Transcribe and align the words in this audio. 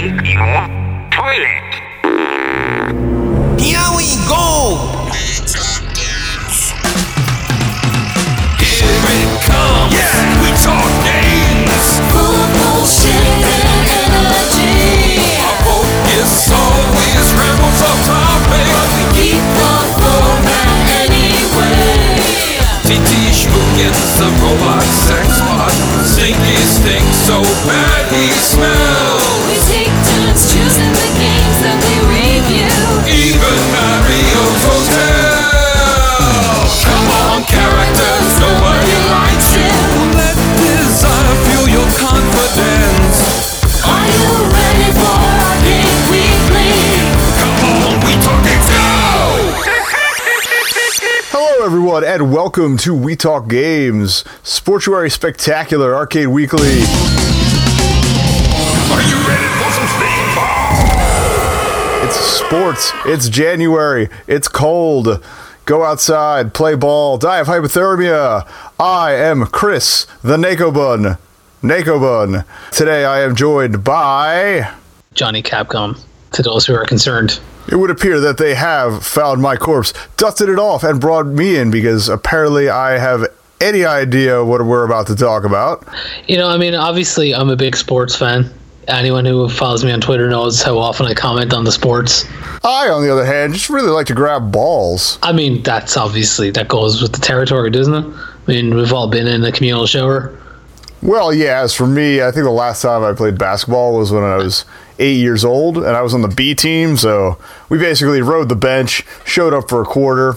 clean 0.00 0.16
your 0.24 0.64
toilet. 1.12 1.72
Here 3.60 3.88
we 3.92 4.08
go! 4.24 4.80
Here 8.56 8.96
it 8.96 9.32
comes. 9.44 9.92
Yeah, 9.92 10.40
we 10.40 10.50
talk 10.56 10.88
games. 11.04 12.00
Full 12.12 12.32
of 12.32 12.48
bullshit 12.56 13.12
and 13.44 13.68
energy. 14.00 15.20
Our 15.36 15.56
focus 15.68 16.48
always 16.48 17.26
rambles 17.36 17.80
off 17.84 18.00
topic. 18.08 18.64
but 18.72 18.88
We 18.96 19.04
keep 19.12 19.44
the 19.52 19.72
format 20.00 20.68
anyway. 21.04 22.56
TT 22.88 23.10
Schmookins, 23.36 24.16
the 24.16 24.28
robot 24.40 24.82
sex 25.04 25.28
bot. 25.44 25.76
Stinky 26.08 26.56
stink 26.64 27.04
so 27.12 27.42
bad 27.68 28.08
he 28.12 28.32
smells. 28.32 29.19
We 29.70 29.86
take 29.86 29.94
turns 30.02 30.50
choosing 30.50 30.90
the 30.90 31.06
games 31.14 31.58
that 31.62 31.78
we 31.78 31.94
review. 32.10 32.74
Even 33.06 33.58
Mario's 33.70 34.62
Hotel. 34.66 35.46
Come 36.90 37.06
on, 37.06 37.46
characters, 37.46 38.34
nobody 38.42 38.98
likes 39.14 39.54
you. 39.54 39.70
Let 40.18 40.34
desire 40.58 41.36
fuel 41.46 41.70
your 41.70 41.86
confidence. 42.02 43.46
Are 43.86 44.06
you 44.10 44.26
ready 44.50 44.90
for 44.98 45.14
our 45.38 45.54
game 45.62 46.02
weekly? 46.10 46.74
Come 47.38 47.94
on, 47.94 47.94
we 48.02 48.18
talking 48.18 48.62
go. 48.74 48.90
Hello, 51.30 51.62
everyone, 51.64 52.02
and 52.02 52.32
welcome 52.34 52.76
to 52.78 52.92
We 52.92 53.14
Talk 53.14 53.46
Games, 53.46 54.24
Sportuary 54.42 55.10
Spectacular 55.10 55.94
Arcade 55.94 56.26
Weekly. 56.26 57.29
Are 58.90 59.02
you 59.02 59.16
ready 59.28 59.48
for 59.58 59.70
some 59.72 59.86
speedball? 59.96 60.84
It's 62.04 62.16
sports. 62.16 62.92
It's 63.06 63.28
January. 63.28 64.08
It's 64.26 64.48
cold. 64.48 65.24
Go 65.64 65.84
outside, 65.84 66.52
play 66.54 66.74
ball, 66.74 67.16
die 67.18 67.38
of 67.38 67.46
hypothermia. 67.46 68.48
I 68.80 69.12
am 69.12 69.46
Chris, 69.46 70.06
the 70.22 70.36
Nako 70.36 70.74
Bun. 70.74 71.16
Nako 71.62 72.00
Bun. 72.00 72.44
Today 72.72 73.04
I 73.04 73.20
am 73.20 73.36
joined 73.36 73.84
by. 73.84 74.72
Johnny 75.14 75.42
Capcom 75.42 76.00
to 76.32 76.42
those 76.42 76.66
who 76.66 76.74
are 76.74 76.84
concerned. 76.84 77.38
It 77.70 77.76
would 77.76 77.90
appear 77.90 78.18
that 78.20 78.38
they 78.38 78.54
have 78.54 79.04
found 79.06 79.40
my 79.42 79.56
corpse, 79.56 79.92
dusted 80.16 80.48
it 80.48 80.58
off, 80.58 80.82
and 80.82 81.00
brought 81.00 81.26
me 81.26 81.56
in 81.56 81.70
because 81.70 82.08
apparently 82.08 82.68
I 82.68 82.98
have 82.98 83.26
any 83.60 83.84
idea 83.84 84.44
what 84.44 84.64
we're 84.64 84.84
about 84.84 85.06
to 85.08 85.14
talk 85.14 85.44
about. 85.44 85.86
You 86.26 86.38
know, 86.38 86.48
I 86.48 86.56
mean, 86.56 86.74
obviously, 86.74 87.34
I'm 87.34 87.50
a 87.50 87.56
big 87.56 87.76
sports 87.76 88.16
fan. 88.16 88.50
Anyone 88.88 89.24
who 89.24 89.48
follows 89.48 89.84
me 89.84 89.92
on 89.92 90.00
Twitter 90.00 90.28
knows 90.28 90.62
how 90.62 90.78
often 90.78 91.06
I 91.06 91.14
comment 91.14 91.52
on 91.52 91.64
the 91.64 91.72
sports. 91.72 92.24
I, 92.64 92.88
on 92.88 93.02
the 93.02 93.12
other 93.12 93.24
hand, 93.24 93.52
just 93.54 93.70
really 93.70 93.90
like 93.90 94.06
to 94.06 94.14
grab 94.14 94.50
balls. 94.50 95.18
I 95.22 95.32
mean, 95.32 95.62
that's 95.62 95.96
obviously 95.96 96.50
that 96.52 96.68
goes 96.68 97.00
with 97.00 97.12
the 97.12 97.20
territory, 97.20 97.70
doesn't 97.70 97.94
it? 97.94 98.04
I 98.06 98.50
mean, 98.50 98.74
we've 98.74 98.92
all 98.92 99.08
been 99.08 99.26
in 99.26 99.44
a 99.44 99.52
communal 99.52 99.86
shower. 99.86 100.36
Well, 101.02 101.32
yeah, 101.32 101.60
as 101.60 101.74
for 101.74 101.86
me, 101.86 102.20
I 102.20 102.30
think 102.30 102.44
the 102.44 102.50
last 102.50 102.82
time 102.82 103.02
I 103.04 103.12
played 103.14 103.38
basketball 103.38 103.96
was 103.96 104.12
when 104.12 104.22
I 104.22 104.36
was 104.36 104.64
eight 104.98 105.16
years 105.16 105.44
old, 105.44 105.78
and 105.78 105.88
I 105.88 106.02
was 106.02 106.12
on 106.12 106.22
the 106.22 106.28
B 106.28 106.54
team, 106.54 106.96
so 106.96 107.38
we 107.68 107.78
basically 107.78 108.20
rode 108.20 108.48
the 108.48 108.56
bench, 108.56 109.06
showed 109.24 109.54
up 109.54 109.68
for 109.68 109.80
a 109.80 109.86
quarter. 109.86 110.34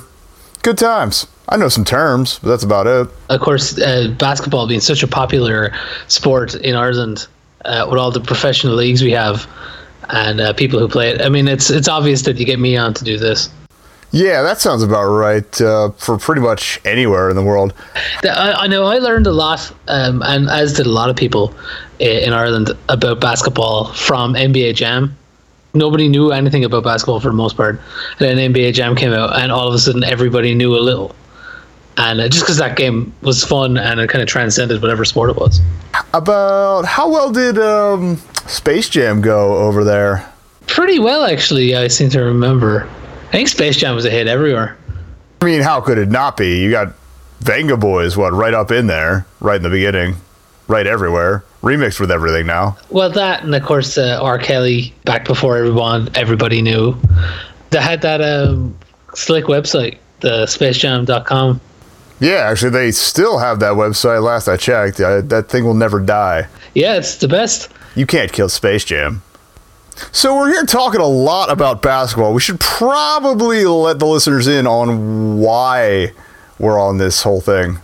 Good 0.61 0.77
times. 0.77 1.27
I 1.49 1.57
know 1.57 1.67
some 1.67 1.83
terms, 1.83 2.39
but 2.39 2.49
that's 2.49 2.63
about 2.63 2.87
it. 2.87 3.09
Of 3.29 3.41
course, 3.41 3.77
uh, 3.77 4.15
basketball 4.17 4.65
being 4.65 4.79
such 4.79 5.03
a 5.03 5.07
popular 5.07 5.73
sport 6.07 6.55
in 6.55 6.75
Ireland, 6.75 7.27
uh, 7.65 7.87
with 7.89 7.99
all 7.99 8.11
the 8.11 8.19
professional 8.21 8.75
leagues 8.75 9.01
we 9.01 9.11
have 9.11 9.47
and 10.09 10.41
uh, 10.41 10.53
people 10.53 10.79
who 10.79 10.87
play 10.87 11.09
it. 11.09 11.21
I 11.21 11.29
mean, 11.29 11.47
it's 11.47 11.69
it's 11.69 11.87
obvious 11.87 12.23
that 12.23 12.37
you 12.37 12.45
get 12.45 12.59
me 12.59 12.75
on 12.77 12.93
to 12.95 13.03
do 13.03 13.17
this. 13.17 13.49
Yeah, 14.11 14.43
that 14.43 14.61
sounds 14.61 14.83
about 14.83 15.05
right 15.05 15.61
uh, 15.61 15.89
for 15.91 16.19
pretty 16.19 16.41
much 16.41 16.79
anywhere 16.85 17.31
in 17.31 17.35
the 17.35 17.41
world. 17.43 17.73
The- 18.21 18.29
I, 18.31 18.65
I 18.65 18.67
know 18.67 18.83
I 18.85 18.99
learned 18.99 19.25
a 19.25 19.31
lot, 19.31 19.71
um, 19.87 20.21
and 20.23 20.49
as 20.49 20.73
did 20.73 20.85
a 20.85 20.91
lot 20.91 21.09
of 21.09 21.15
people 21.15 21.53
in 21.99 22.31
Ireland 22.31 22.71
about 22.89 23.19
basketball 23.19 23.91
from 23.93 24.35
NBA 24.35 24.75
Jam. 24.75 25.17
Nobody 25.73 26.07
knew 26.07 26.31
anything 26.31 26.63
about 26.63 26.83
basketball 26.83 27.19
for 27.19 27.29
the 27.29 27.33
most 27.35 27.57
part, 27.57 27.81
and 28.19 28.37
then 28.37 28.53
NBA 28.53 28.73
Jam 28.75 28.95
came 28.95 29.13
out, 29.13 29.35
and 29.39 29.51
all 29.51 29.67
of 29.67 29.73
a 29.73 29.79
sudden 29.79 30.03
everybody 30.03 30.53
knew 30.53 30.75
a 30.75 30.81
little. 30.81 31.15
And 31.97 32.19
uh, 32.21 32.29
just 32.29 32.43
because 32.43 32.57
that 32.57 32.75
game 32.77 33.13
was 33.21 33.43
fun 33.43 33.77
and 33.77 33.99
it 33.99 34.09
kind 34.09 34.21
of 34.21 34.27
transcended 34.27 34.81
whatever 34.81 35.05
sport 35.05 35.29
it 35.29 35.35
was. 35.35 35.59
About 36.13 36.85
how 36.85 37.09
well 37.09 37.31
did 37.31 37.57
um, 37.57 38.17
Space 38.47 38.87
Jam 38.87 39.21
go 39.21 39.57
over 39.57 39.83
there? 39.83 40.31
Pretty 40.67 40.99
well, 40.99 41.23
actually. 41.23 41.75
I 41.75 41.87
seem 41.87 42.09
to 42.11 42.21
remember. 42.21 42.87
I 43.29 43.31
think 43.31 43.47
Space 43.47 43.77
Jam 43.77 43.95
was 43.95 44.05
a 44.05 44.11
hit 44.11 44.27
everywhere. 44.27 44.77
I 45.41 45.45
mean, 45.45 45.61
how 45.61 45.81
could 45.81 45.97
it 45.97 46.09
not 46.09 46.37
be? 46.37 46.61
You 46.61 46.69
got 46.69 46.93
Venga 47.39 47.77
Boys, 47.77 48.15
what, 48.15 48.31
right 48.31 48.53
up 48.53 48.71
in 48.71 48.87
there, 48.87 49.25
right 49.39 49.57
in 49.57 49.63
the 49.63 49.69
beginning, 49.69 50.15
right 50.67 50.87
everywhere, 50.87 51.43
remixed 51.61 51.99
with 51.99 52.11
everything 52.11 52.45
now. 52.45 52.77
Well, 52.89 53.09
that 53.09 53.43
and 53.43 53.53
of 53.53 53.63
course 53.63 53.97
uh, 53.97 54.19
R. 54.21 54.37
Kelly 54.37 54.93
back 55.03 55.25
before 55.25 55.57
everyone 55.57 56.09
everybody 56.15 56.61
knew. 56.61 56.95
They 57.71 57.81
had 57.81 58.01
that 58.03 58.21
um, 58.21 58.77
slick 59.15 59.45
website, 59.45 59.97
the 60.21 60.45
spacejam.com. 60.45 61.59
Yeah, 62.23 62.49
actually, 62.49 62.71
they 62.71 62.91
still 62.91 63.37
have 63.37 63.59
that 63.59 63.73
website. 63.73 64.23
Last 64.23 64.47
I 64.47 64.55
checked, 64.55 65.01
uh, 65.01 65.19
that 65.23 65.49
thing 65.49 65.65
will 65.65 65.73
never 65.73 65.99
die. 65.99 66.47
Yeah, 66.73 66.95
it's 66.95 67.17
the 67.17 67.27
best. 67.27 67.69
You 67.95 68.05
can't 68.05 68.31
kill 68.31 68.47
Space 68.47 68.85
Jam. 68.85 69.21
So 70.13 70.37
we're 70.37 70.47
here 70.47 70.63
talking 70.63 71.01
a 71.01 71.05
lot 71.05 71.51
about 71.51 71.81
basketball. 71.81 72.33
We 72.33 72.39
should 72.39 72.61
probably 72.61 73.65
let 73.65 73.99
the 73.99 74.05
listeners 74.05 74.47
in 74.47 74.65
on 74.65 75.39
why 75.39 76.13
we're 76.59 76.79
on 76.79 76.97
this 76.97 77.23
whole 77.23 77.41
thing. 77.41 77.79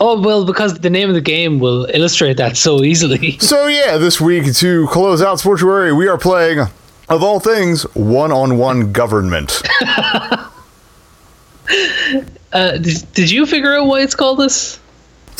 Oh 0.00 0.20
well, 0.20 0.44
because 0.44 0.80
the 0.80 0.90
name 0.90 1.08
of 1.08 1.14
the 1.14 1.20
game 1.20 1.60
will 1.60 1.84
illustrate 1.94 2.38
that 2.38 2.56
so 2.56 2.82
easily. 2.82 3.32
So 3.40 3.68
yeah, 3.68 3.96
this 3.96 4.20
week 4.20 4.52
to 4.54 4.88
close 4.88 5.22
out 5.22 5.38
Sportuary, 5.38 5.96
we 5.96 6.08
are 6.08 6.18
playing, 6.18 6.66
of 7.08 7.22
all 7.22 7.38
things, 7.38 7.84
one-on-one 7.94 8.90
government. 8.90 9.62
Uh, 12.52 12.78
did, 12.78 13.12
did 13.14 13.30
you 13.30 13.46
figure 13.46 13.74
out 13.74 13.86
why 13.86 14.00
it's 14.00 14.14
called 14.14 14.38
this? 14.38 14.78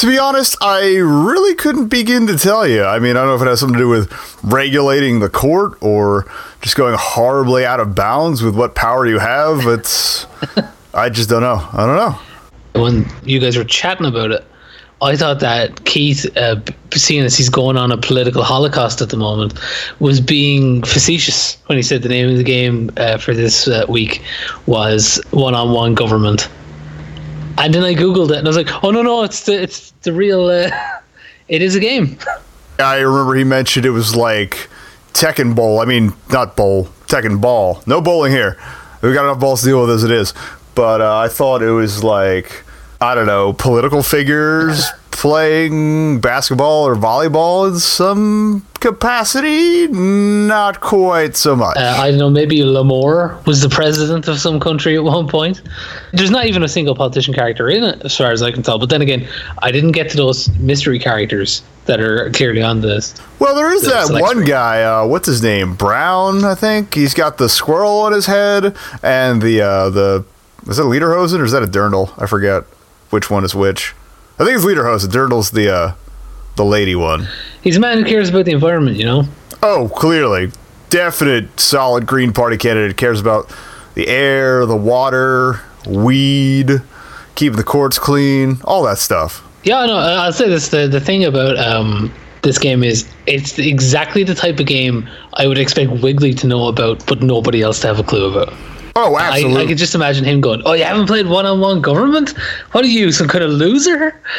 to 0.03 0.07
be 0.07 0.19
honest, 0.19 0.57
I 0.61 0.97
really 0.97 1.55
couldn't 1.55 1.87
begin 1.87 2.27
to 2.27 2.37
tell 2.37 2.67
you. 2.67 2.83
I 2.83 2.99
mean, 2.99 3.17
I 3.17 3.21
don't 3.21 3.29
know 3.29 3.35
if 3.37 3.43
it 3.43 3.47
has 3.47 3.61
something 3.61 3.79
to 3.79 3.85
do 3.85 3.89
with 3.89 4.11
regulating 4.43 5.21
the 5.21 5.29
court 5.29 5.81
or 5.81 6.27
just 6.61 6.77
going 6.77 6.97
horribly 6.99 7.65
out 7.65 7.79
of 7.79 7.95
bounds 7.95 8.43
with 8.43 8.57
what 8.57 8.75
power 8.75 9.07
you 9.07 9.19
have. 9.19 9.67
It's 9.67 10.27
I 10.95 11.09
just 11.09 11.29
don't 11.29 11.43
know. 11.43 11.69
I 11.73 11.87
don't 11.87 11.97
know. 11.97 12.19
When 12.81 13.07
you 13.23 13.39
guys 13.39 13.57
were 13.57 13.65
chatting 13.65 14.07
about 14.07 14.33
it, 14.33 14.45
I 15.03 15.17
thought 15.17 15.41
that 15.41 15.85
Keith, 15.85 16.27
uh, 16.37 16.61
seeing 16.93 17.25
as 17.25 17.37
he's 17.37 17.49
going 17.49 17.77
on 17.77 17.93
a 17.93 17.97
political 17.97 18.43
holocaust 18.43 19.01
at 19.03 19.11
the 19.11 19.17
moment, 19.17 19.55
was 19.99 20.21
being 20.21 20.83
facetious 20.83 21.59
when 21.67 21.77
he 21.77 21.83
said 21.83 22.03
the 22.03 22.09
name 22.09 22.31
of 22.31 22.37
the 22.37 22.45
game 22.45 22.91
uh, 22.97 23.19
for 23.19 23.35
this 23.35 23.67
uh, 23.67 23.85
week 23.89 24.23
was 24.67 25.21
one-on-one 25.31 25.95
government. 25.95 26.49
And 27.63 27.73
then 27.73 27.85
I 27.85 27.95
googled 27.95 28.33
it 28.33 28.39
and 28.39 28.49
I 28.49 28.51
was 28.51 28.57
like, 28.57 28.83
"Oh 28.83 28.91
no, 28.91 29.03
no, 29.03 29.23
it's 29.23 29.45
the 29.45 29.63
it's 29.63 29.93
the 30.03 30.13
real. 30.13 30.47
Uh, 30.47 30.69
it 31.49 31.63
is 31.63 31.77
a 31.77 31.81
game." 31.81 32.19
I 32.81 32.99
remember 32.99 33.37
he 33.37 33.45
mentioned 33.45 33.87
it 33.87 33.91
was 33.91 34.17
like 34.17 34.69
Tecmo 35.13 35.55
Bowl. 35.55 35.79
I 35.79 35.85
mean, 35.85 36.13
not 36.31 36.57
bowl, 36.57 36.87
Tecmo 37.07 37.41
Ball. 37.41 37.81
No 37.87 38.01
bowling 38.01 38.33
here. 38.33 38.59
We 39.01 39.13
got 39.15 39.25
enough 39.27 39.39
balls 39.39 39.61
to 39.61 39.69
deal 39.69 39.81
with 39.83 39.91
as 39.91 40.03
it 40.03 40.11
is. 40.11 40.35
But 40.75 41.01
uh, 41.01 41.19
I 41.19 41.29
thought 41.29 41.63
it 41.63 41.71
was 41.71 42.03
like 42.03 42.65
I 43.03 43.17
don't 43.17 43.27
know, 43.27 43.53
political 43.53 44.05
figures 44.05 44.87
playing 45.11 46.21
basketball 46.21 46.87
or 46.87 46.95
volleyball 46.95 47.69
in 47.69 47.81
some 47.81 48.65
capacity. 48.79 49.89
Not 49.89 50.81
quite 50.81 51.35
so 51.35 51.57
much. 51.57 51.77
Uh, 51.77 51.97
I 51.99 52.11
don't 52.11 52.19
know, 52.21 52.31
maybe 52.31 52.59
Lamore 52.61 53.45
was 53.45 53.61
the 53.61 53.69
president 53.69 54.29
of 54.29 54.39
some 54.39 54.61
country 54.61 54.95
at 54.95 55.03
one 55.03 55.27
point. 55.27 55.63
There's 56.13 56.31
not 56.31 56.47
even 56.47 56.63
a 56.63 56.69
single 56.69 56.95
politician 56.95 57.35
character 57.35 57.69
in 57.69 57.83
it, 57.83 58.01
as 58.05 58.17
far 58.17 58.31
as 58.31 58.41
I 58.41 58.53
can 58.53 58.63
tell. 58.63 58.79
But 58.79 58.89
then 58.89 59.03
again, 59.03 59.29
I 59.59 59.73
didn't 59.73 59.93
get 59.93 60.09
to 60.11 60.17
those 60.17 60.49
mystery 60.61 61.01
characters 61.01 61.63
that 61.87 61.99
are 62.01 62.31
clearly 62.31 62.63
on 62.63 62.83
this. 62.83 63.15
Well, 63.41 63.57
there 63.57 63.73
is 63.73 63.83
the 63.83 63.91
that 63.91 64.11
one 64.13 64.31
screen. 64.31 64.47
guy. 64.47 64.85
Uh, 64.85 65.07
what's 65.09 65.27
his 65.27 65.43
name? 65.43 65.75
Brown, 65.75 66.45
I 66.45 66.55
think. 66.55 66.95
He's 66.95 67.15
got 67.15 67.39
the 67.39 67.49
squirrel 67.49 67.99
on 68.03 68.13
his 68.13 68.27
head 68.27 68.77
and 69.03 69.43
the 69.43 69.61
uh, 69.61 69.91
the 69.91 70.25
is 70.69 70.77
that 70.77 70.85
Lederhosen 70.85 71.41
or 71.41 71.45
is 71.45 71.51
that 71.51 71.65
a 71.65 71.67
Dirndl? 71.67 72.13
I 72.23 72.27
forget 72.27 72.63
which 73.13 73.31
one 73.31 73.45
is 73.45 73.55
which. 73.55 73.95
I 74.39 74.45
think 74.45 74.57
it's 74.57 74.65
Lederhosen. 74.65 75.09
Dirndl's 75.09 75.51
the 75.51 75.73
uh, 75.73 75.95
the 76.57 76.65
lady 76.65 76.95
one. 76.95 77.29
He's 77.63 77.77
a 77.77 77.81
man 77.81 77.99
who 77.99 78.05
cares 78.05 78.31
about 78.31 78.45
the 78.45 78.53
environment, 78.53 78.97
you 78.97 79.05
know? 79.05 79.25
Oh, 79.63 79.89
clearly, 79.95 80.51
definite 80.91 81.61
solid 81.61 82.07
Green 82.07 82.33
Party 82.33 82.57
candidate. 82.57 82.97
Cares 82.97 83.21
about 83.21 83.55
the 83.95 84.09
air, 84.09 84.67
the 84.67 84.77
water, 84.77 85.61
weed, 85.87 86.83
keeping 87.35 87.57
the 87.57 87.65
courts 87.65 87.99
clean, 87.99 88.59
all 88.65 88.83
that 88.85 88.99
stuff. 88.99 89.47
Yeah, 89.65 89.87
no, 89.87 89.97
I'll 89.97 90.33
say 90.33 90.49
this: 90.49 90.69
the 90.69 90.89
the 90.89 91.01
thing 91.01 91.25
about 91.25 91.57
um, 91.59 92.13
this 92.43 92.59
game 92.59 92.83
is. 92.83 93.09
It's 93.27 93.59
exactly 93.59 94.25
the 94.25 94.35
type 94.35 94.59
of 94.59 94.67
game 94.67 95.09
I 95.35 95.47
would 95.47 95.59
expect 95.59 95.91
Wiggly 95.91 96.35
to 96.35 96.47
know 96.49 96.67
about, 96.67 97.07
but 97.07 97.23
nobody 97.23 97.63
else 97.63 97.81
to 97.81 97.87
have 97.87 98.01
a 98.01 98.03
clue 98.03 98.33
about. 98.33 98.53
Oh, 98.95 99.15
I, 99.15 99.23
absolutely. 99.23 99.63
I 99.63 99.67
could 99.67 99.79
just 99.79 99.95
imagine 99.95 100.25
him 100.25 100.41
going, 100.41 100.63
"Oh, 100.65 100.73
you 100.73 100.85
haven't 100.85 101.07
played 101.07 101.27
one-on-one 101.27 101.81
government? 101.81 102.37
What 102.73 102.85
are 102.85 102.89
you, 102.89 103.13
some 103.13 103.29
kind 103.29 103.45
of 103.45 103.51
loser?" 103.51 104.21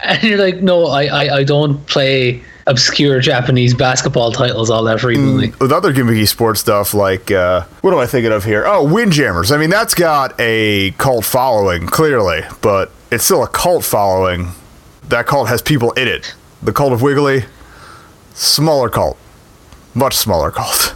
And 0.00 0.22
you're 0.22 0.38
like, 0.38 0.56
"No, 0.56 0.88
I, 0.88 1.04
I, 1.04 1.36
I 1.36 1.44
don't 1.44 1.84
play 1.86 2.42
obscure 2.66 3.18
Japanese 3.18 3.72
basketball 3.72 4.30
titles 4.30 4.68
all 4.68 4.84
that 4.84 5.00
frequently." 5.00 5.54
with 5.58 5.72
other 5.72 5.90
gimmicky 5.90 6.28
sports 6.28 6.60
stuff 6.60 6.92
like 6.92 7.30
uh, 7.30 7.62
what 7.80 7.94
am 7.94 7.98
I 7.98 8.04
thinking 8.06 8.30
of 8.30 8.44
here? 8.44 8.64
Oh, 8.66 8.84
Windjammers. 8.84 9.50
I 9.52 9.56
mean, 9.56 9.70
that's 9.70 9.94
got 9.94 10.38
a 10.38 10.90
cult 10.98 11.24
following 11.24 11.86
clearly, 11.86 12.42
but 12.60 12.90
it's 13.10 13.24
still 13.24 13.42
a 13.42 13.48
cult 13.48 13.84
following. 13.84 14.48
That 15.08 15.26
cult 15.26 15.48
has 15.48 15.62
people 15.62 15.92
in 15.92 16.08
it. 16.08 16.34
The 16.62 16.74
cult 16.74 16.92
of 16.92 17.00
Wiggly, 17.00 17.44
smaller 18.34 18.90
cult, 18.90 19.16
much 19.94 20.14
smaller 20.14 20.50
cult. 20.50 20.94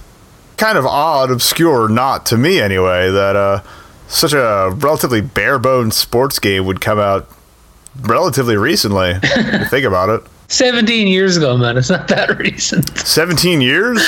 Kind 0.61 0.77
of 0.77 0.85
odd, 0.85 1.31
obscure, 1.31 1.89
not 1.89 2.27
to 2.27 2.37
me 2.37 2.61
anyway, 2.61 3.11
that 3.11 3.35
uh, 3.35 3.63
such 4.09 4.35
a 4.35 4.71
relatively 4.77 5.23
bare 5.23 5.59
bones 5.59 5.97
sports 5.97 6.39
game 6.39 6.67
would 6.67 6.81
come 6.83 6.99
out 6.99 7.27
relatively 8.03 8.57
recently. 8.57 9.13
if 9.23 9.61
you 9.61 9.65
think 9.67 9.87
about 9.87 10.11
it. 10.11 10.23
17 10.49 11.07
years 11.09 11.37
ago, 11.39 11.57
man. 11.57 11.79
It's 11.79 11.89
not 11.89 12.09
that 12.09 12.37
recent. 12.39 12.97
17 12.99 13.61
years? 13.63 14.07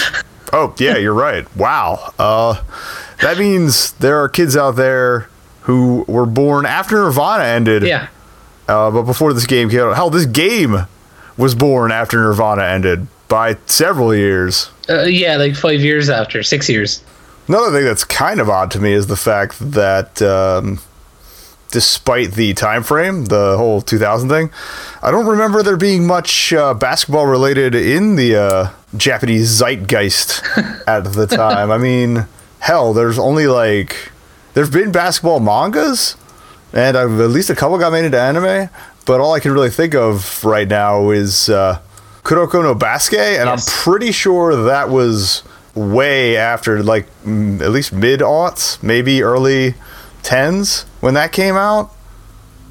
Oh, 0.52 0.74
yeah, 0.78 0.98
you're 0.98 1.14
right. 1.14 1.46
Wow. 1.56 2.12
Uh, 2.18 2.60
that 3.22 3.38
means 3.38 3.92
there 3.92 4.20
are 4.22 4.28
kids 4.28 4.54
out 4.56 4.72
there 4.72 5.28
who 5.62 6.04
were 6.06 6.26
born 6.26 6.66
after 6.66 6.96
Nirvana 6.96 7.44
ended, 7.44 7.84
Yeah. 7.84 8.08
uh, 8.68 8.90
but 8.90 9.04
before 9.04 9.32
this 9.32 9.46
game 9.46 9.70
came 9.70 9.80
out. 9.80 9.94
Hell, 9.96 10.10
this 10.10 10.26
game 10.26 10.86
was 11.38 11.54
born 11.54 11.92
after 11.92 12.18
Nirvana 12.20 12.64
ended 12.64 13.06
by 13.32 13.56
several 13.64 14.14
years. 14.14 14.68
Uh, 14.90 15.04
yeah, 15.04 15.38
like 15.38 15.54
five 15.56 15.80
years 15.80 16.10
after, 16.10 16.42
six 16.42 16.68
years. 16.68 17.02
Another 17.48 17.72
thing 17.72 17.86
that's 17.86 18.04
kind 18.04 18.42
of 18.42 18.50
odd 18.50 18.70
to 18.72 18.78
me 18.78 18.92
is 18.92 19.06
the 19.06 19.16
fact 19.16 19.58
that 19.58 20.20
um, 20.20 20.80
despite 21.70 22.32
the 22.32 22.52
time 22.52 22.82
frame, 22.82 23.24
the 23.24 23.56
whole 23.56 23.80
2000 23.80 24.28
thing, 24.28 24.50
I 25.02 25.10
don't 25.10 25.24
remember 25.24 25.62
there 25.62 25.78
being 25.78 26.06
much 26.06 26.52
uh, 26.52 26.74
basketball 26.74 27.24
related 27.24 27.74
in 27.74 28.16
the 28.16 28.36
uh, 28.36 28.70
Japanese 28.98 29.48
zeitgeist 29.48 30.42
at 30.86 31.14
the 31.14 31.26
time. 31.26 31.70
I 31.70 31.78
mean, 31.78 32.26
hell, 32.58 32.92
there's 32.92 33.18
only 33.18 33.46
like 33.46 34.12
there's 34.52 34.68
been 34.68 34.92
basketball 34.92 35.40
mangas, 35.40 36.18
and 36.74 36.98
I've, 36.98 37.18
at 37.18 37.30
least 37.30 37.48
a 37.48 37.54
couple 37.54 37.78
got 37.78 37.92
made 37.92 38.04
into 38.04 38.20
anime. 38.20 38.68
But 39.06 39.20
all 39.20 39.32
I 39.32 39.40
can 39.40 39.52
really 39.52 39.70
think 39.70 39.94
of 39.94 40.44
right 40.44 40.68
now 40.68 41.08
is 41.08 41.48
uh, 41.48 41.80
Kuroko 42.24 42.62
no 42.62 42.74
Basket, 42.74 43.40
and 43.40 43.48
Yes. 43.48 43.68
I'm 43.68 43.82
pretty 43.82 44.12
sure 44.12 44.64
that 44.64 44.88
was 44.88 45.42
way 45.74 46.36
after, 46.36 46.82
like 46.82 47.06
mm, 47.24 47.60
at 47.60 47.70
least 47.70 47.92
mid 47.92 48.20
aughts, 48.20 48.82
maybe 48.82 49.22
early 49.22 49.74
tens 50.22 50.82
when 51.00 51.14
that 51.14 51.32
came 51.32 51.56
out. 51.56 51.90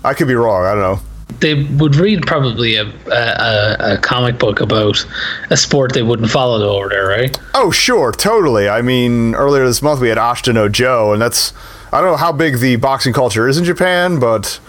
I 0.04 0.14
could 0.14 0.28
be 0.28 0.36
wrong. 0.36 0.66
I 0.66 0.72
don't 0.74 0.82
know. 0.82 1.00
They 1.40 1.64
would 1.64 1.96
read 1.96 2.28
probably 2.28 2.76
a, 2.76 2.86
a, 3.08 3.94
a, 3.94 3.98
comic 3.98 4.38
book 4.38 4.60
about 4.60 5.04
a 5.50 5.58
sport 5.58 5.94
they 5.94 6.04
wouldn't 6.04 6.30
follow 6.30 6.62
over 6.78 6.90
there, 6.90 7.08
right? 7.08 7.40
Oh, 7.56 7.72
sure, 7.72 8.12
totally. 8.12 8.70
I 8.70 8.82
mean, 8.82 9.34
earlier 9.34 9.66
this 9.66 9.82
month 9.82 10.02
we 10.02 10.10
had 10.10 10.18
Ashita 10.18 10.54
no 10.54 10.70
Joe, 10.70 11.14
and 11.14 11.22
that's 11.22 11.54
I 11.92 12.00
don't 12.00 12.12
know 12.12 12.18
how 12.18 12.32
big 12.32 12.60
the 12.60 12.76
boxing 12.76 13.14
culture 13.14 13.48
is 13.48 13.58
in 13.58 13.64
Japan, 13.64 14.20
but 14.20 14.60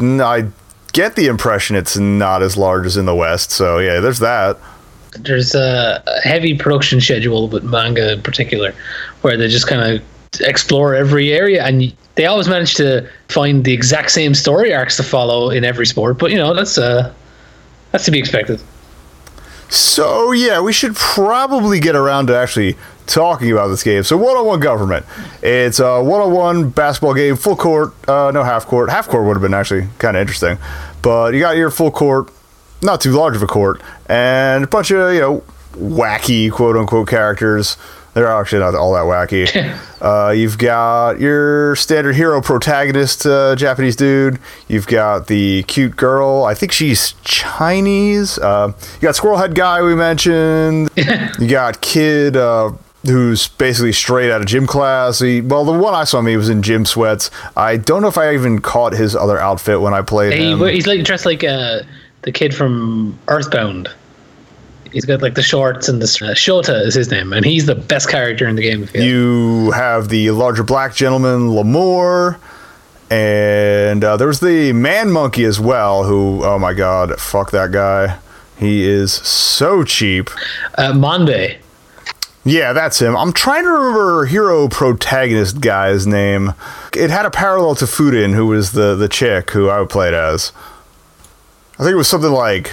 I 0.00 0.48
get 0.92 1.16
the 1.16 1.26
impression 1.26 1.76
it's 1.76 1.96
not 1.96 2.42
as 2.42 2.56
large 2.56 2.86
as 2.86 2.96
in 2.96 3.06
the 3.06 3.14
West. 3.14 3.50
So 3.50 3.78
yeah, 3.78 4.00
there's 4.00 4.18
that. 4.20 4.58
There's 5.18 5.54
a 5.54 6.02
heavy 6.24 6.56
production 6.56 7.00
schedule 7.00 7.48
with 7.48 7.64
manga 7.64 8.12
in 8.12 8.22
particular, 8.22 8.74
where 9.22 9.36
they 9.36 9.48
just 9.48 9.66
kind 9.66 9.96
of 9.96 10.02
explore 10.40 10.94
every 10.94 11.32
area, 11.32 11.64
and 11.64 11.94
they 12.16 12.26
always 12.26 12.48
manage 12.48 12.74
to 12.74 13.08
find 13.28 13.64
the 13.64 13.72
exact 13.72 14.10
same 14.10 14.34
story 14.34 14.74
arcs 14.74 14.96
to 14.98 15.02
follow 15.02 15.50
in 15.50 15.64
every 15.64 15.86
sport. 15.86 16.18
But 16.18 16.30
you 16.30 16.36
know, 16.36 16.54
that's 16.54 16.76
uh, 16.76 17.12
that's 17.92 18.04
to 18.04 18.10
be 18.10 18.18
expected. 18.18 18.60
So 19.68 20.32
yeah, 20.32 20.60
we 20.60 20.72
should 20.72 20.94
probably 20.94 21.80
get 21.80 21.96
around 21.96 22.28
to 22.28 22.36
actually 22.36 22.76
talking 23.06 23.50
about 23.52 23.68
this 23.68 23.82
game. 23.82 24.02
So 24.02 24.16
one-on-one 24.16 24.60
government. 24.60 25.06
It's 25.42 25.80
a 25.80 26.02
one-on-one 26.02 26.70
basketball 26.70 27.14
game, 27.14 27.36
full 27.36 27.56
court, 27.56 27.92
uh, 28.08 28.30
no 28.32 28.42
half 28.42 28.66
court. 28.66 28.90
Half 28.90 29.08
court 29.08 29.24
would 29.26 29.34
have 29.34 29.42
been 29.42 29.54
actually 29.54 29.88
kind 29.98 30.16
of 30.16 30.20
interesting, 30.20 30.58
but 31.02 31.34
you 31.34 31.40
got 31.40 31.56
your 31.56 31.70
full 31.70 31.90
court, 31.90 32.30
not 32.82 33.00
too 33.00 33.12
large 33.12 33.36
of 33.36 33.42
a 33.42 33.46
court, 33.46 33.80
and 34.08 34.64
a 34.64 34.66
bunch 34.66 34.90
of 34.90 35.12
you 35.14 35.20
know 35.20 35.44
wacky 35.74 36.50
quote-unquote 36.50 37.08
characters. 37.08 37.76
They're 38.16 38.28
actually 38.28 38.60
not 38.60 38.74
all 38.74 38.94
that 38.94 39.02
wacky. 39.04 39.46
uh, 40.00 40.30
you've 40.30 40.56
got 40.56 41.20
your 41.20 41.76
standard 41.76 42.14
hero 42.14 42.40
protagonist, 42.40 43.26
uh, 43.26 43.54
Japanese 43.56 43.94
dude. 43.94 44.38
You've 44.68 44.86
got 44.86 45.26
the 45.26 45.64
cute 45.64 45.96
girl. 45.96 46.42
I 46.44 46.54
think 46.54 46.72
she's 46.72 47.12
Chinese. 47.24 48.38
Uh, 48.38 48.72
you 48.94 49.00
got 49.02 49.16
Squirrel 49.16 49.36
Head 49.36 49.54
guy 49.54 49.82
we 49.82 49.94
mentioned. 49.94 50.88
you 51.38 51.46
got 51.46 51.82
kid 51.82 52.38
uh, 52.38 52.72
who's 53.04 53.48
basically 53.48 53.92
straight 53.92 54.30
out 54.32 54.40
of 54.40 54.46
gym 54.46 54.66
class. 54.66 55.18
He, 55.18 55.42
well, 55.42 55.66
the 55.66 55.72
one 55.78 55.92
I 55.92 56.04
saw 56.04 56.22
me 56.22 56.38
was 56.38 56.48
in 56.48 56.62
gym 56.62 56.86
sweats. 56.86 57.30
I 57.54 57.76
don't 57.76 58.00
know 58.00 58.08
if 58.08 58.16
I 58.16 58.32
even 58.32 58.60
caught 58.62 58.94
his 58.94 59.14
other 59.14 59.38
outfit 59.38 59.82
when 59.82 59.92
I 59.92 60.00
played 60.00 60.32
He, 60.32 60.52
him. 60.52 60.60
he's 60.68 60.86
like 60.86 61.04
dressed 61.04 61.26
like 61.26 61.44
uh, 61.44 61.80
the 62.22 62.32
kid 62.32 62.54
from 62.54 63.18
Earthbound. 63.28 63.90
He's 64.92 65.04
got 65.04 65.22
like 65.22 65.34
the 65.34 65.42
shorts 65.42 65.88
and 65.88 66.00
the 66.00 66.06
uh, 66.06 66.34
Shota 66.34 66.84
is 66.84 66.94
his 66.94 67.10
name, 67.10 67.32
and 67.32 67.44
he's 67.44 67.66
the 67.66 67.74
best 67.74 68.08
character 68.08 68.46
in 68.48 68.56
the 68.56 68.62
game. 68.62 68.88
You, 68.94 69.02
You 69.02 69.70
have 69.72 70.08
the 70.08 70.30
larger 70.30 70.62
black 70.62 70.94
gentleman, 70.94 71.48
Lamore, 71.50 72.38
and 73.10 74.02
uh, 74.02 74.16
there 74.16 74.26
was 74.28 74.40
the 74.40 74.72
man 74.72 75.10
monkey 75.10 75.44
as 75.44 75.60
well. 75.60 76.04
Who, 76.04 76.44
oh 76.44 76.58
my 76.58 76.74
god, 76.74 77.18
fuck 77.20 77.50
that 77.52 77.72
guy. 77.72 78.18
He 78.58 78.84
is 78.88 79.12
so 79.12 79.84
cheap. 79.84 80.30
uh, 80.78 80.94
Monday. 80.94 81.60
Yeah, 82.44 82.72
that's 82.72 83.00
him. 83.02 83.16
I'm 83.16 83.32
trying 83.32 83.64
to 83.64 83.70
remember 83.70 84.24
hero 84.26 84.68
protagonist 84.68 85.60
guy's 85.60 86.06
name. 86.06 86.54
It 86.94 87.10
had 87.10 87.26
a 87.26 87.30
parallel 87.30 87.74
to 87.74 87.86
Fudin, 87.86 88.34
who 88.34 88.46
was 88.46 88.70
the 88.72 88.94
the 88.94 89.08
chick 89.08 89.50
who 89.50 89.68
I 89.68 89.84
played 89.84 90.14
as. 90.14 90.52
I 91.74 91.82
think 91.82 91.92
it 91.92 91.96
was 91.96 92.08
something 92.08 92.30
like 92.30 92.70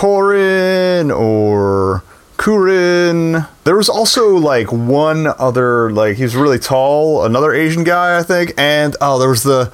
Korin 0.00 1.14
or 1.14 2.02
Kurin. 2.38 3.46
There 3.64 3.76
was 3.76 3.90
also 3.90 4.30
like 4.30 4.72
one 4.72 5.26
other 5.26 5.92
like 5.92 6.16
he 6.16 6.22
was 6.22 6.34
really 6.34 6.58
tall, 6.58 7.26
another 7.26 7.52
Asian 7.52 7.84
guy, 7.84 8.18
I 8.18 8.22
think, 8.22 8.54
and 8.56 8.96
oh, 9.02 9.18
there 9.18 9.28
was 9.28 9.42
the 9.42 9.64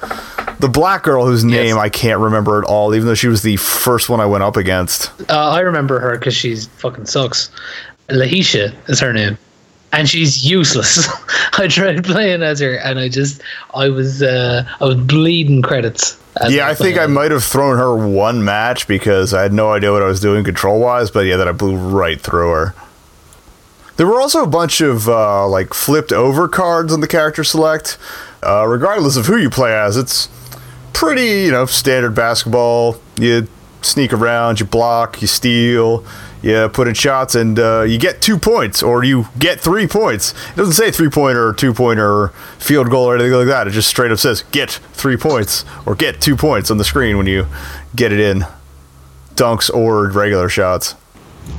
the 0.59 0.67
black 0.67 1.03
girl 1.03 1.25
whose 1.25 1.45
name 1.45 1.67
Yes. 1.67 1.77
I 1.77 1.87
can't 1.87 2.19
remember 2.19 2.59
at 2.61 2.65
all, 2.65 2.93
even 2.93 3.07
though 3.07 3.13
she 3.13 3.29
was 3.29 3.41
the 3.41 3.55
first 3.55 4.09
one 4.09 4.19
I 4.19 4.25
went 4.25 4.43
up 4.43 4.57
against. 4.57 5.13
Uh, 5.31 5.51
I 5.51 5.61
remember 5.61 5.97
her 6.01 6.17
because 6.17 6.35
she's 6.35 6.67
fucking 6.67 7.05
sucks. 7.05 7.49
Lahisha 8.09 8.75
is 8.89 8.99
her 8.99 9.13
name, 9.13 9.37
and 9.93 10.09
she's 10.09 10.45
useless. 10.45 11.07
I 11.53 11.69
tried 11.69 12.03
playing 12.03 12.43
as 12.43 12.59
her, 12.59 12.75
and 12.79 12.99
I 12.99 13.07
just 13.07 13.41
I 13.73 13.87
was 13.87 14.21
uh, 14.21 14.67
I 14.81 14.83
was 14.83 14.97
bleeding 14.97 15.61
credits. 15.61 16.19
Yeah, 16.49 16.67
I 16.67 16.73
think 16.73 16.97
I 16.97 17.07
might 17.07 17.31
have 17.31 17.43
thrown 17.43 17.77
her 17.77 17.95
one 17.95 18.43
match 18.43 18.87
because 18.87 19.33
I 19.33 19.41
had 19.41 19.53
no 19.53 19.71
idea 19.71 19.91
what 19.91 20.03
I 20.03 20.07
was 20.07 20.19
doing 20.19 20.43
control 20.43 20.79
wise, 20.79 21.11
but 21.11 21.21
yeah, 21.21 21.37
then 21.37 21.47
I 21.47 21.51
blew 21.51 21.75
right 21.75 22.19
through 22.19 22.51
her. 22.51 22.75
There 23.97 24.05
were 24.05 24.21
also 24.21 24.43
a 24.43 24.47
bunch 24.47 24.79
of 24.79 25.09
uh, 25.09 25.47
like 25.47 25.73
flipped 25.73 26.11
over 26.13 26.47
cards 26.47 26.93
on 26.93 27.01
the 27.01 27.07
character 27.07 27.43
select. 27.43 27.97
Uh, 28.43 28.65
regardless 28.67 29.17
of 29.17 29.25
who 29.25 29.37
you 29.37 29.49
play 29.49 29.73
as, 29.73 29.97
it's 29.97 30.29
pretty, 30.93 31.45
you 31.45 31.51
know, 31.51 31.65
standard 31.65 32.13
basketball. 32.13 32.99
You 33.19 33.47
sneak 33.81 34.13
around, 34.13 34.59
you 34.59 34.65
block, 34.67 35.21
you 35.21 35.27
steal, 35.27 36.05
you 36.41 36.69
put 36.69 36.87
in 36.87 36.93
shots, 36.93 37.35
and 37.35 37.59
uh, 37.59 37.81
you 37.81 37.97
get 37.97 38.21
two 38.21 38.37
points, 38.37 38.83
or 38.83 39.03
you 39.03 39.27
get 39.39 39.59
three 39.59 39.87
points. 39.87 40.33
It 40.51 40.57
doesn't 40.57 40.73
say 40.73 40.91
three 40.91 41.09
pointer, 41.09 41.47
or 41.47 41.53
two 41.53 41.73
pointer, 41.73 42.09
or 42.09 42.29
field 42.59 42.89
goal, 42.89 43.05
or 43.05 43.15
anything 43.15 43.33
like 43.33 43.47
that. 43.47 43.67
It 43.67 43.71
just 43.71 43.87
straight 43.87 44.11
up 44.11 44.19
says 44.19 44.43
get 44.51 44.71
three 44.93 45.17
points, 45.17 45.65
or 45.85 45.95
get 45.95 46.21
two 46.21 46.35
points 46.35 46.69
on 46.71 46.77
the 46.77 46.83
screen 46.83 47.17
when 47.17 47.27
you 47.27 47.47
get 47.95 48.11
it 48.11 48.19
in. 48.19 48.45
Dunks 49.35 49.73
or 49.73 50.09
regular 50.09 50.49
shots. 50.49 50.95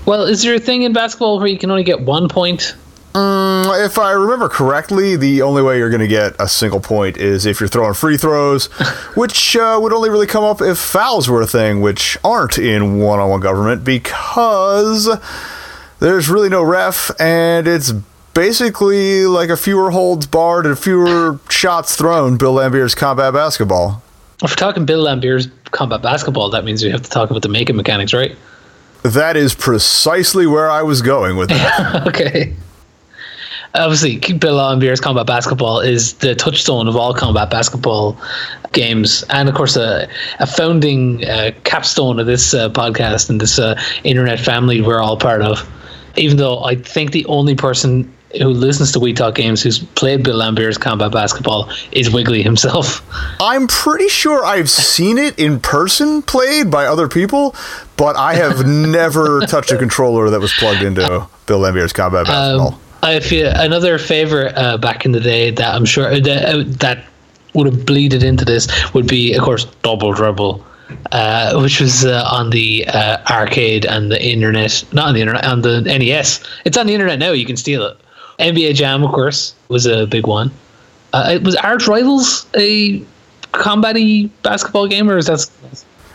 Well, 0.05 0.25
is 0.25 0.43
there 0.43 0.55
a 0.55 0.59
thing 0.61 0.83
in 0.83 0.93
basketball 0.93 1.39
where 1.39 1.47
you 1.47 1.59
can 1.59 1.71
only 1.71 1.85
get 1.85 2.01
one 2.01 2.29
point? 2.29 2.75
If 3.15 3.99
I 3.99 4.13
remember 4.13 4.49
correctly, 4.49 5.17
the 5.17 5.43
only 5.43 5.63
way 5.63 5.79
you're 5.79 5.91
going 5.91 6.01
to 6.01 6.09
get 6.09 6.35
a 6.39 6.49
single 6.49 6.81
point 6.81 7.17
is 7.17 7.47
if 7.47 7.61
you're 7.61 7.69
throwing 7.69 7.95
free 7.95 8.17
throws, 8.17 8.67
which 9.15 9.57
uh, 9.57 9.79
would 9.81 9.93
only 9.93 10.11
really 10.11 10.27
come 10.27 10.45
up 10.45 10.61
if 10.61 10.79
fouls 10.79 11.29
were 11.29 11.43
a 11.43 11.47
thing, 11.47 11.81
which 11.81 12.19
aren't 12.23 12.59
in 12.59 12.99
one 12.99 13.19
on 13.19 13.31
one 13.31 13.41
government 13.41 13.85
because 13.85 15.09
there's 16.01 16.29
really 16.29 16.49
no 16.49 16.63
ref 16.63 17.11
and 17.21 17.67
it's 17.67 17.93
basically 18.35 19.27
like 19.27 19.49
a 19.49 19.57
fewer 19.57 19.91
holds 19.91 20.27
barred 20.27 20.65
and 20.67 20.75
a 20.75 20.77
fewer 20.77 21.41
shots 21.49 21.97
thrown. 21.97 22.37
Bill 22.37 22.55
Laimbeer's 22.55 22.95
combat 22.95 23.33
basketball. 23.33 24.03
If 24.43 24.51
we're 24.51 24.57
talking 24.57 24.85
Bill 24.85 25.05
Laimbeer's 25.05 25.49
combat 25.71 26.03
basketball, 26.03 26.51
that 26.51 26.65
means 26.65 26.85
we 26.85 26.91
have 26.91 27.03
to 27.03 27.11
talk 27.11 27.31
about 27.31 27.43
the 27.43 27.49
making 27.49 27.75
mechanics, 27.77 28.15
right? 28.15 28.37
That 29.03 29.37
is 29.37 29.55
precisely 29.55 30.47
where 30.47 30.71
I 30.71 30.83
was 30.83 31.03
going 31.03 31.37
with 31.37 31.49
that. 31.49 32.07
okay. 32.09 32.55
Obviously, 33.75 34.19
Bill 34.35 34.57
Laimbeer's 34.57 35.01
combat 35.01 35.27
basketball 35.27 35.81
is 35.81 36.15
the 36.15 36.35
touchstone 36.35 36.89
of 36.89 36.97
all 36.97 37.13
combat 37.13 37.51
basketball 37.51 38.17
games, 38.73 39.25
and 39.31 39.49
of 39.49 39.55
course, 39.55 39.77
a, 39.77 40.09
a 40.41 40.47
founding 40.47 41.25
uh, 41.25 41.53
capstone 41.65 42.19
of 42.19 42.27
this 42.27 42.55
uh, 42.55 42.71
podcast 42.71 43.29
and 43.29 43.41
this 43.41 43.59
uh, 43.59 43.81
internet 44.05 44.41
family 44.41 44.81
we're 44.81 45.01
all 45.01 45.17
part 45.17 45.43
of. 45.43 45.69
Even 46.17 46.37
though 46.37 46.65
I 46.65 46.77
think 46.77 47.13
the 47.13 47.27
only 47.27 47.55
person 47.55 48.13
who 48.33 48.49
listens 48.49 48.93
to 48.93 49.01
We 49.01 49.13
Talk 49.13 49.35
Games 49.35 49.63
who's 49.63 49.79
played 49.79 50.23
Bill 50.23 50.37
Laimbeer's 50.37 50.77
combat 50.77 51.13
basketball 51.13 51.71
is 51.93 52.11
Wiggly 52.11 52.43
himself. 52.43 53.03
I'm 53.41 53.67
pretty 53.67 54.09
sure 54.09 54.45
I've 54.45 54.71
seen 54.71 55.19
it 55.19 55.39
in 55.39 55.61
person 55.61 56.23
played 56.23 56.71
by 56.71 56.87
other 56.87 57.09
people, 57.09 57.55
but 57.97 58.17
I 58.17 58.35
have 58.35 58.67
never 58.67 59.41
touched 59.41 59.71
a 59.71 59.79
controller 59.79 60.31
that 60.31 60.41
was 60.41 60.53
plugged 60.53 60.83
into 60.83 61.27
Bill 61.47 61.61
Laimbeer's 61.61 61.93
combat 61.93 62.27
basketball. 62.27 62.75
Um, 62.75 62.81
I 63.03 63.21
feel 63.21 63.51
another 63.55 63.99
favorite 63.99 64.53
uh, 64.57 64.77
back 64.77 65.05
in 65.05 65.13
the 65.13 65.21
day 65.21 65.51
that 65.53 65.75
I'm 65.75 65.85
sure 65.85 66.21
that, 66.21 66.45
uh, 66.45 66.65
that 66.79 67.05
would 67.55 67.67
have 67.67 67.87
bleeded 67.87 68.23
into 68.23 68.45
this 68.45 68.69
would 68.95 69.07
be, 69.07 69.35
of 69.35 69.43
course, 69.43 69.65
Double 69.83 70.13
Dribble, 70.13 70.65
uh, 71.13 71.59
which 71.61 71.81
was 71.81 72.05
uh, 72.05 72.29
on 72.31 72.51
the 72.51 72.87
uh, 72.89 73.19
arcade 73.31 73.85
and 73.85 74.11
the 74.11 74.23
internet, 74.23 74.85
not 74.93 75.09
on 75.09 75.15
the 75.15 75.21
internet, 75.21 75.45
on 75.45 75.63
the 75.63 75.81
NES. 75.83 76.43
It's 76.65 76.77
on 76.77 76.87
the 76.87 76.95
internet 76.95 77.19
now. 77.19 77.33
You 77.33 77.47
can 77.47 77.57
steal 77.57 77.85
it. 77.85 77.97
NBA 78.39 78.75
Jam, 78.75 79.03
of 79.03 79.11
course, 79.11 79.55
was 79.69 79.87
a 79.87 80.07
big 80.07 80.27
one. 80.27 80.51
Uh, 81.13 81.31
it 81.35 81.43
was 81.43 81.57
Arch 81.57 81.89
Rivals 81.89 82.47
a 82.57 83.03
combat 83.53 83.97
basketball 84.43 84.87
game, 84.87 85.11
or 85.11 85.17
is 85.17 85.27
that? 85.27 85.51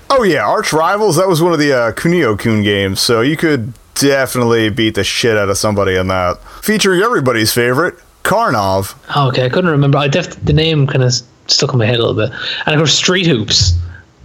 Oh 0.09 0.23
yeah, 0.23 0.45
Arch 0.45 0.71
Rivals. 0.71 1.15
That 1.15 1.27
was 1.27 1.41
one 1.41 1.53
of 1.53 1.59
the 1.59 1.73
uh, 1.73 1.91
Kunio 1.93 2.37
Kun 2.37 2.61
games, 2.61 2.99
so 2.99 3.21
you 3.21 3.35
could 3.35 3.73
definitely 4.07 4.69
beat 4.69 4.95
the 4.95 5.03
shit 5.03 5.37
out 5.37 5.49
of 5.49 5.57
somebody 5.57 5.95
in 5.95 6.07
that. 6.07 6.37
Featuring 6.61 7.01
everybody's 7.01 7.53
favorite, 7.53 7.95
Karnov. 8.23 8.95
Oh, 9.15 9.29
okay, 9.29 9.45
I 9.45 9.49
couldn't 9.49 9.71
remember. 9.71 9.97
I 9.97 10.07
def- 10.07 10.43
the 10.43 10.53
name 10.53 10.85
kind 10.87 11.03
of 11.03 11.13
stuck 11.47 11.71
in 11.73 11.79
my 11.79 11.85
head 11.85 11.95
a 11.99 12.05
little 12.05 12.15
bit. 12.15 12.31
And 12.65 12.75
of 12.75 12.79
course, 12.79 12.93
Street 12.93 13.25
Hoops, 13.25 13.73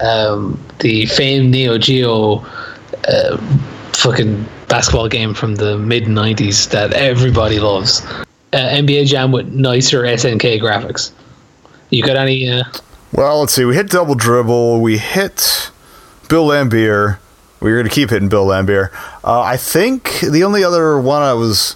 um, 0.00 0.60
the 0.80 1.06
famed 1.06 1.50
Neo 1.50 1.78
Geo 1.78 2.44
uh, 3.08 3.36
fucking 3.92 4.46
basketball 4.68 5.08
game 5.08 5.34
from 5.34 5.54
the 5.54 5.78
mid 5.78 6.04
'90s 6.04 6.68
that 6.70 6.92
everybody 6.92 7.58
loves. 7.60 8.02
Uh, 8.52 8.56
NBA 8.56 9.06
Jam 9.06 9.30
with 9.32 9.46
nicer 9.52 10.02
SNK 10.02 10.60
graphics. 10.60 11.12
You 11.90 12.02
got 12.02 12.16
any? 12.16 12.48
Uh, 12.50 12.64
Well, 13.12 13.40
let's 13.40 13.52
see. 13.54 13.64
We 13.64 13.74
hit 13.74 13.90
double 13.90 14.14
dribble. 14.14 14.80
We 14.80 14.98
hit 14.98 15.70
Bill 16.28 16.46
Laimbeer. 16.46 17.18
We 17.60 17.70
are 17.72 17.74
going 17.76 17.88
to 17.88 17.94
keep 17.94 18.10
hitting 18.10 18.28
Bill 18.28 18.46
Laimbeer. 18.46 18.90
Uh, 19.24 19.40
I 19.40 19.56
think 19.56 20.20
the 20.20 20.44
only 20.44 20.62
other 20.62 20.98
one 21.00 21.22
I 21.22 21.32
was 21.34 21.74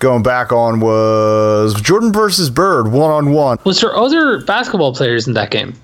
going 0.00 0.22
back 0.22 0.52
on 0.52 0.80
was 0.80 1.80
Jordan 1.80 2.12
versus 2.12 2.50
Bird, 2.50 2.88
one 2.88 3.10
on 3.10 3.32
one. 3.32 3.58
was 3.64 3.80
there 3.80 3.96
other 3.96 4.40
basketball 4.44 4.94
players 4.94 5.26
in 5.28 5.34
that 5.34 5.50
game? 5.50 5.74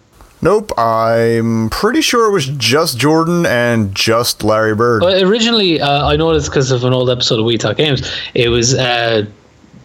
Nope, 0.43 0.77
I'm 0.79 1.69
pretty 1.71 2.01
sure 2.01 2.27
it 2.29 2.33
was 2.33 2.47
just 2.47 2.97
Jordan 2.99 3.45
and 3.47 3.95
just 3.95 4.43
Larry 4.43 4.75
Bird. 4.75 5.03
Well, 5.03 5.23
originally, 5.29 5.81
uh, 5.81 6.07
I 6.09 6.17
noticed 6.17 6.49
because 6.51 6.71
of 6.71 6.83
an 6.85 6.93
old 6.95 7.11
episode 7.11 7.39
of 7.39 7.45
We 7.45 7.59
Talk 7.59 7.77
Games. 7.77 8.11
It 8.35 8.49
was 8.49 8.75
uh, 8.75 9.27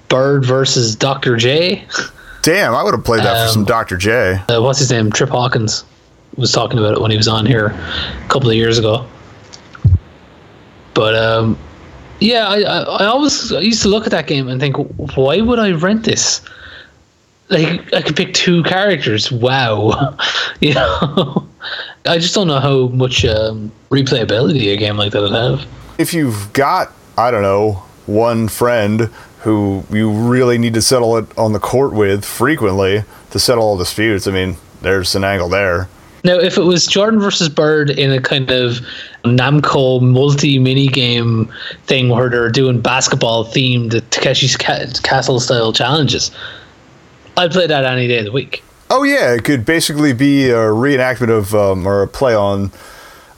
Bird 0.07 0.45
versus 0.45 0.95
Dr. 0.95 1.35
J. 1.35 1.85
Damn, 2.41 2.73
I 2.73 2.83
would 2.83 2.93
have 2.93 3.03
played 3.03 3.21
that 3.23 3.47
for 3.47 3.51
some 3.51 3.61
Um, 3.63 3.65
Dr. 3.67 3.97
J. 3.97 4.39
uh, 4.49 4.61
what's 4.61 4.79
his 4.79 4.89
name? 4.91 5.11
Trip 5.11 5.29
Hawkins 5.29 5.83
was 6.37 6.51
talking 6.53 6.79
about 6.79 6.93
it 6.93 7.01
when 7.01 7.11
he 7.11 7.17
was 7.17 7.27
on 7.27 7.45
here 7.45 7.67
a 7.67 8.27
couple 8.29 8.49
of 8.49 8.55
years 8.55 8.77
ago. 8.77 9.05
But 10.95 11.13
um, 11.13 11.59
yeah, 12.19 12.47
I, 12.47 12.61
I, 12.61 12.79
I 12.79 13.05
always 13.05 13.51
I 13.51 13.59
used 13.59 13.83
to 13.83 13.89
look 13.89 14.05
at 14.05 14.11
that 14.11 14.25
game 14.25 14.47
and 14.47 14.59
think, 14.59 14.75
why 15.15 15.41
would 15.41 15.59
I 15.59 15.73
rent 15.73 16.05
this? 16.05 16.41
Like 17.49 17.93
I 17.93 18.01
could 18.01 18.15
pick 18.15 18.33
two 18.33 18.63
characters. 18.63 19.31
Wow, 19.31 20.17
you 20.61 20.73
know. 20.73 21.47
I 22.07 22.19
just 22.19 22.35
don't 22.35 22.47
know 22.47 22.59
how 22.59 22.87
much 22.89 23.25
um, 23.25 23.71
replayability 23.89 24.71
a 24.71 24.77
game 24.77 24.97
like 24.97 25.11
that 25.13 25.21
would 25.21 25.31
have. 25.31 25.65
If 25.97 26.13
you've 26.13 26.53
got, 26.53 26.91
I 27.17 27.31
don't 27.31 27.41
know, 27.41 27.83
one 28.05 28.47
friend 28.47 29.09
who 29.39 29.83
you 29.91 30.11
really 30.11 30.57
need 30.59 30.75
to 30.75 30.81
settle 30.81 31.17
it 31.17 31.25
on 31.37 31.53
the 31.53 31.59
court 31.59 31.93
with 31.93 32.23
frequently 32.23 33.03
to 33.31 33.39
settle 33.39 33.63
all 33.63 33.77
disputes, 33.77 34.27
I 34.27 34.31
mean, 34.31 34.57
there's 34.81 35.15
an 35.15 35.23
angle 35.23 35.49
there. 35.49 35.89
Now, 36.25 36.39
if 36.39 36.57
it 36.57 36.63
was 36.63 36.87
Jordan 36.87 37.19
versus 37.19 37.49
Bird 37.49 37.91
in 37.91 38.11
a 38.11 38.19
kind 38.19 38.49
of 38.49 38.79
Namco 39.25 40.01
multi 40.01 40.57
mini 40.57 40.87
game 40.87 41.53
thing 41.85 42.09
where 42.09 42.29
they're 42.29 42.49
doing 42.49 42.81
basketball 42.81 43.45
themed 43.45 43.91
Takeshi's 44.09 44.57
Ca- 44.57 44.87
Castle 45.03 45.39
style 45.39 45.71
challenges, 45.71 46.31
I'd 47.37 47.51
play 47.51 47.67
that 47.67 47.85
any 47.85 48.07
day 48.07 48.17
of 48.17 48.25
the 48.25 48.31
week. 48.31 48.63
Oh 48.89 49.03
yeah, 49.03 49.33
it 49.33 49.43
could 49.43 49.65
basically 49.65 50.13
be 50.13 50.49
a 50.49 50.55
reenactment 50.55 51.29
of 51.29 51.53
um, 51.53 51.87
or 51.87 52.01
a 52.01 52.07
play 52.07 52.33
on. 52.33 52.71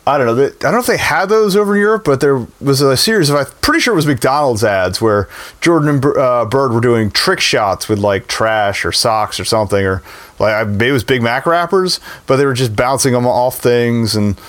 I 0.07 0.17
don't 0.17 0.37
know. 0.37 0.45
I 0.45 0.49
don't 0.59 0.71
know 0.71 0.79
if 0.79 0.85
they 0.85 0.95
had 0.95 1.25
those 1.25 1.57
over 1.57 1.75
in 1.75 1.81
Europe, 1.81 2.05
but 2.05 2.21
there 2.21 2.47
was 2.61 2.79
a 2.79 2.95
series 2.95 3.29
of. 3.29 3.35
I'm 3.35 3.45
pretty 3.59 3.81
sure 3.81 3.91
it 3.91 3.97
was 3.97 4.07
McDonald's 4.07 4.63
ads 4.63 5.01
where 5.01 5.27
Jordan 5.59 5.89
and 5.89 6.05
uh, 6.05 6.45
Bird 6.45 6.71
were 6.71 6.79
doing 6.79 7.11
trick 7.11 7.41
shots 7.41 7.89
with 7.89 7.99
like 7.99 8.27
trash 8.27 8.85
or 8.85 8.93
socks 8.93 9.37
or 9.37 9.43
something, 9.43 9.85
or 9.85 10.01
like 10.39 10.65
maybe 10.65 10.87
it 10.87 10.93
was 10.93 11.03
Big 11.03 11.21
Mac 11.21 11.45
wrappers, 11.45 11.99
but 12.25 12.37
they 12.37 12.45
were 12.45 12.53
just 12.53 12.73
bouncing 12.73 13.11
them 13.11 13.27
off 13.27 13.59
things 13.59 14.15
and 14.15 14.39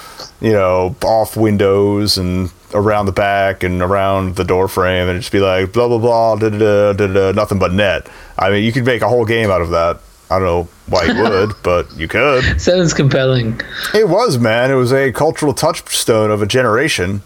you 0.40 0.52
know 0.52 0.94
off 1.02 1.36
windows 1.36 2.16
and 2.16 2.52
around 2.72 3.06
the 3.06 3.12
back 3.12 3.64
and 3.64 3.82
around 3.82 4.36
the 4.36 4.44
door 4.44 4.68
frame, 4.68 5.08
and 5.08 5.18
just 5.18 5.32
be 5.32 5.40
like 5.40 5.72
blah 5.72 5.88
blah 5.88 5.98
blah, 5.98 6.36
da 6.36 6.50
da 6.50 6.92
da 6.92 7.06
da 7.08 7.32
nothing 7.32 7.58
but 7.58 7.72
net. 7.72 8.08
I 8.38 8.50
mean, 8.50 8.62
you 8.62 8.70
could 8.70 8.86
make 8.86 9.02
a 9.02 9.08
whole 9.08 9.24
game 9.24 9.50
out 9.50 9.60
of 9.60 9.70
that. 9.70 9.98
I 10.30 10.38
don't 10.38 10.46
know 10.46 10.68
why 10.86 11.04
you 11.04 11.22
would, 11.22 11.52
but 11.62 11.94
you 11.96 12.08
could. 12.08 12.60
Sounds 12.60 12.92
compelling. 12.92 13.60
It 13.94 14.08
was, 14.08 14.38
man. 14.38 14.70
It 14.70 14.74
was 14.74 14.92
a 14.92 15.12
cultural 15.12 15.54
touchstone 15.54 16.30
of 16.30 16.42
a 16.42 16.46
generation. 16.46 17.22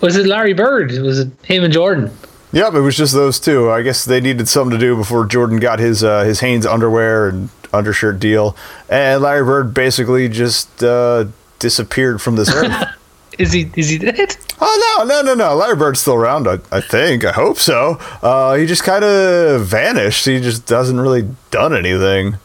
Was 0.00 0.16
it 0.16 0.26
Larry 0.26 0.52
Bird? 0.52 0.92
Was 0.92 1.18
it 1.18 1.28
him 1.44 1.64
and 1.64 1.72
Jordan? 1.72 2.10
Yep, 2.52 2.74
it 2.74 2.80
was 2.80 2.96
just 2.96 3.12
those 3.12 3.40
two. 3.40 3.70
I 3.70 3.82
guess 3.82 4.04
they 4.04 4.20
needed 4.20 4.48
something 4.48 4.78
to 4.78 4.78
do 4.78 4.96
before 4.96 5.26
Jordan 5.26 5.58
got 5.58 5.78
his 5.78 6.04
uh, 6.04 6.24
his 6.24 6.40
Hanes 6.40 6.64
underwear 6.64 7.28
and 7.28 7.50
undershirt 7.72 8.18
deal, 8.18 8.56
and 8.88 9.22
Larry 9.22 9.44
Bird 9.44 9.74
basically 9.74 10.28
just 10.28 10.82
uh, 10.82 11.26
disappeared 11.58 12.22
from 12.22 12.36
this 12.36 12.54
earth. 12.54 12.88
Is 13.38 13.52
he 13.52 13.70
is 13.76 13.90
he 13.90 13.98
dead? 13.98 14.36
oh 14.60 14.96
no, 14.98 15.04
no, 15.04 15.22
no, 15.22 15.34
no! 15.34 15.54
Larry 15.54 15.76
Bird's 15.76 16.00
still 16.00 16.14
around. 16.14 16.48
I, 16.48 16.58
I 16.72 16.80
think. 16.80 17.24
I 17.24 17.32
hope 17.32 17.58
so. 17.58 17.98
Uh, 18.22 18.54
he 18.54 18.66
just 18.66 18.82
kind 18.84 19.04
of 19.04 19.66
vanished. 19.66 20.24
He 20.24 20.40
just 20.40 20.66
doesn't 20.66 20.98
really 20.98 21.28
done 21.50 21.74
anything. 21.74 22.38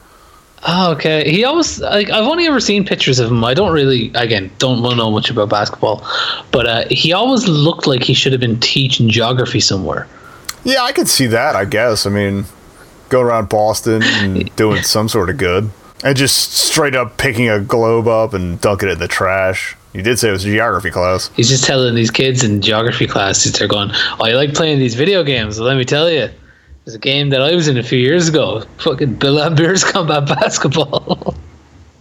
Oh, 0.67 0.91
okay. 0.91 1.29
He 1.29 1.43
always 1.43 1.79
like 1.79 2.10
I've 2.10 2.25
only 2.25 2.45
ever 2.45 2.60
seen 2.60 2.86
pictures 2.86 3.19
of 3.19 3.31
him. 3.31 3.43
I 3.43 3.53
don't 3.53 3.74
really 3.74 4.12
again 4.13 4.51
don't 4.60 4.81
know 4.81 5.10
much 5.10 5.29
about 5.29 5.50
basketball, 5.50 6.05
but 6.51 6.67
uh, 6.67 6.83
he 6.91 7.13
always 7.13 7.48
looked 7.48 7.88
like 7.88 8.03
he 8.03 8.13
should 8.13 8.31
have 8.31 8.41
been 8.41 8.60
teaching 8.60 9.10
geography 9.10 9.60
somewhere. 9.60 10.07
Yeah, 10.63 10.83
I 10.83 10.91
could 10.91 11.07
see 11.07 11.25
that. 11.27 11.55
I 11.55 11.65
guess. 11.65 12.05
I 12.05 12.10
mean, 12.12 12.45
going 13.10 13.25
around 13.25 13.50
Boston 13.50 14.03
and 14.03 14.55
doing 14.55 14.83
some 14.83 15.10
sort 15.10 15.31
of 15.31 15.38
good, 15.38 15.71
and 16.03 16.15
just 16.15 16.53
straight 16.53 16.95
up 16.95 17.17
picking 17.17 17.50
a 17.50 17.60
globe 17.60 18.07
up 18.07 18.33
and 18.33 18.62
dunking 18.62 18.89
it 18.89 18.93
in 18.93 19.00
the 19.00 19.07
trash. 19.07 19.75
You 19.93 20.01
did 20.01 20.19
say 20.19 20.29
it 20.29 20.31
was 20.31 20.45
a 20.45 20.50
geography 20.50 20.89
class. 20.89 21.29
He's 21.36 21.50
just 21.50 21.65
telling 21.65 21.95
these 21.95 22.12
kids 22.12 22.43
in 22.43 22.62
geography 22.62 23.07
classes 23.07 23.51
they're 23.53 23.67
going, 23.67 23.91
"Oh, 23.93 24.25
I 24.25 24.33
like 24.33 24.53
playing 24.53 24.79
these 24.79 24.95
video 24.95 25.24
games." 25.24 25.60
Well, 25.60 25.67
let 25.67 25.77
me 25.77 25.83
tell 25.83 26.10
you, 26.10 26.29
there's 26.86 26.95
a 26.95 27.00
game 27.00 27.29
that 27.29 27.41
I 27.41 27.53
was 27.53 27.67
in 27.67 27.77
a 27.77 27.83
few 27.83 28.00
years 28.00 28.29
ago. 28.29 28.63
Fucking 28.77 29.15
Bill 29.15 29.33
Lambert's 29.33 29.83
combat 29.83 30.25
basketball. 30.27 31.36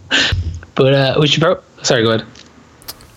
but 0.75 0.93
uh, 0.93 1.17
we 1.19 1.27
should. 1.27 1.41
Pro- 1.41 1.61
Sorry, 1.83 2.03
go 2.03 2.11
ahead. 2.11 2.27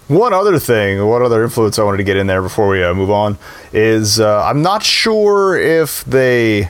One 0.09 0.35
other 0.35 0.59
thing, 0.59 1.07
one 1.07 1.23
other 1.23 1.43
influence 1.43 1.78
I 1.78 1.83
wanted 1.83 1.99
to 1.99 2.04
get 2.04 2.16
in 2.19 2.26
there 2.26 2.43
before 2.43 2.69
we 2.69 2.85
uh, 2.85 2.93
move 2.93 3.11
on 3.11 3.38
is 3.73 4.21
uh, 4.21 4.45
I'm 4.45 4.61
not 4.61 4.83
sure 4.83 5.57
if 5.57 6.04
they 6.04 6.69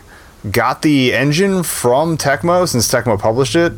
got 0.50 0.82
the 0.82 1.12
engine 1.12 1.64
from 1.64 2.16
Tecmo 2.16 2.68
since 2.68 2.86
Tecmo 2.92 3.18
published 3.18 3.56
it, 3.56 3.72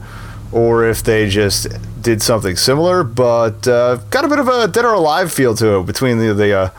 or 0.56 0.86
if 0.86 1.02
they 1.02 1.28
just 1.28 1.66
did 2.00 2.22
something 2.22 2.56
similar, 2.56 3.04
but 3.04 3.68
uh, 3.68 3.96
got 4.10 4.24
a 4.24 4.28
bit 4.28 4.38
of 4.38 4.48
a 4.48 4.66
Dead 4.68 4.84
or 4.86 4.94
Alive 4.94 5.30
feel 5.32 5.54
to 5.56 5.78
it 5.80 5.86
between 5.86 6.18
the, 6.18 6.32
the 6.32 6.52
uh, 6.58 6.70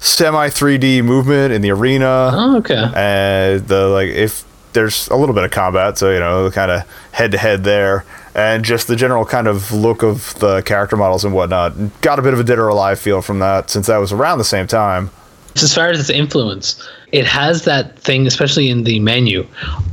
semi 0.00 0.48
3D 0.48 1.04
movement 1.04 1.52
in 1.52 1.62
the 1.62 1.70
arena 1.70 2.30
Oh, 2.32 2.56
okay. 2.58 2.90
and 2.94 3.68
the 3.68 3.86
like 3.88 4.08
if 4.08 4.44
there's 4.72 5.08
a 5.08 5.16
little 5.16 5.34
bit 5.34 5.44
of 5.44 5.50
combat 5.50 5.98
so 5.98 6.10
you 6.10 6.18
know 6.20 6.50
kind 6.50 6.70
of 6.70 6.88
head 7.12 7.32
to 7.32 7.38
head 7.38 7.64
there 7.64 8.04
and 8.34 8.64
just 8.64 8.86
the 8.86 8.96
general 8.96 9.24
kind 9.26 9.46
of 9.46 9.72
look 9.72 10.02
of 10.02 10.34
the 10.38 10.62
character 10.62 10.96
models 10.96 11.24
and 11.24 11.34
whatnot 11.34 11.74
got 12.00 12.18
a 12.18 12.22
bit 12.22 12.32
of 12.32 12.40
a 12.40 12.44
dead 12.44 12.58
or 12.58 12.68
alive 12.68 12.98
feel 12.98 13.20
from 13.20 13.40
that 13.40 13.68
since 13.68 13.88
that 13.88 13.98
was 13.98 14.10
around 14.12 14.38
the 14.38 14.44
same 14.44 14.66
time 14.66 15.10
as 15.56 15.74
far 15.74 15.88
as 15.90 15.98
its 15.98 16.10
influence, 16.10 16.88
it 17.10 17.26
has 17.26 17.64
that 17.64 17.98
thing, 17.98 18.24
especially 18.24 18.70
in 18.70 18.84
the 18.84 19.00
menu 19.00 19.44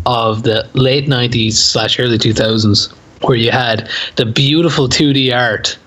of 0.06 0.44
the 0.44 0.70
late 0.76 1.08
'90s 1.08 1.54
slash 1.54 2.00
early 2.00 2.20
2000s, 2.20 2.94
where 3.22 3.38
you 3.38 3.52
had 3.52 3.90
the 4.16 4.26
beautiful 4.26 4.88
2D 4.88 5.36
art 5.36 5.78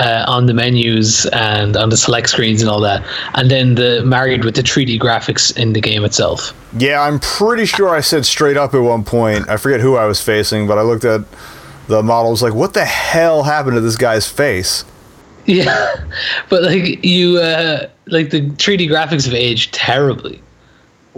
uh, 0.00 0.24
on 0.26 0.46
the 0.46 0.54
menus 0.54 1.26
and 1.26 1.76
on 1.76 1.90
the 1.90 1.96
select 1.96 2.30
screens 2.30 2.62
and 2.62 2.70
all 2.70 2.80
that, 2.80 3.04
and 3.34 3.50
then 3.50 3.74
the 3.74 4.02
married 4.04 4.44
with 4.44 4.56
the 4.56 4.62
3D 4.62 4.98
graphics 4.98 5.56
in 5.56 5.74
the 5.74 5.80
game 5.80 6.04
itself. 6.04 6.54
Yeah, 6.76 7.02
I'm 7.02 7.20
pretty 7.20 7.66
sure 7.66 7.90
I 7.90 8.00
said 8.00 8.24
straight 8.24 8.56
up 8.56 8.74
at 8.74 8.78
one 8.78 9.04
point. 9.04 9.48
I 9.48 9.58
forget 9.58 9.80
who 9.80 9.96
I 9.96 10.06
was 10.06 10.20
facing, 10.20 10.66
but 10.66 10.78
I 10.78 10.82
looked 10.82 11.04
at 11.04 11.20
the 11.86 12.02
model. 12.02 12.30
Was 12.30 12.42
like, 12.42 12.54
what 12.54 12.72
the 12.72 12.84
hell 12.84 13.42
happened 13.42 13.74
to 13.74 13.80
this 13.80 13.96
guy's 13.96 14.26
face? 14.26 14.84
Yeah, 15.44 15.94
but 16.48 16.62
like 16.62 17.04
you, 17.04 17.38
uh, 17.38 17.88
like 18.06 18.30
the 18.30 18.42
3D 18.42 18.88
graphics 18.88 19.26
have 19.26 19.34
aged 19.34 19.74
terribly, 19.74 20.42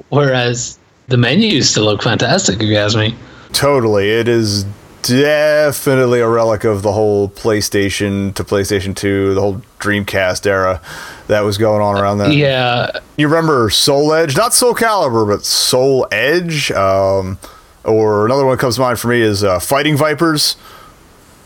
whereas 0.09 0.79
the 1.07 1.17
menus 1.17 1.71
still 1.71 1.85
look 1.85 2.03
fantastic. 2.03 2.57
If 2.61 2.69
you 2.69 2.77
ask 2.77 2.97
me. 2.97 3.15
Totally, 3.53 4.11
it 4.11 4.27
is 4.27 4.65
definitely 5.03 6.21
a 6.21 6.29
relic 6.29 6.65
of 6.65 6.83
the 6.83 6.93
whole 6.93 7.29
PlayStation 7.29 8.35
to 8.35 8.45
PlayStation 8.45 8.95
2, 8.95 9.35
the 9.35 9.41
whole 9.41 9.63
Dreamcast 9.79 10.47
era 10.47 10.81
that 11.27 11.41
was 11.41 11.59
going 11.59 11.83
on 11.83 11.97
around 12.01 12.19
then. 12.19 12.33
Yeah, 12.33 12.91
You 13.17 13.29
remember 13.29 13.71
Soul 13.71 14.13
Edge? 14.13 14.37
Not 14.37 14.55
Soul 14.55 14.75
Calibur, 14.75 15.27
but 15.27 15.45
Soul 15.45 16.07
Edge. 16.11 16.71
Um, 16.71 17.39
or 17.85 18.27
another 18.27 18.45
one 18.45 18.57
that 18.57 18.61
comes 18.61 18.77
to 18.77 18.81
mind 18.81 18.99
for 18.99 19.09
me 19.09 19.21
is 19.21 19.43
uh, 19.43 19.59
Fighting 19.59 19.97
Vipers. 19.97 20.57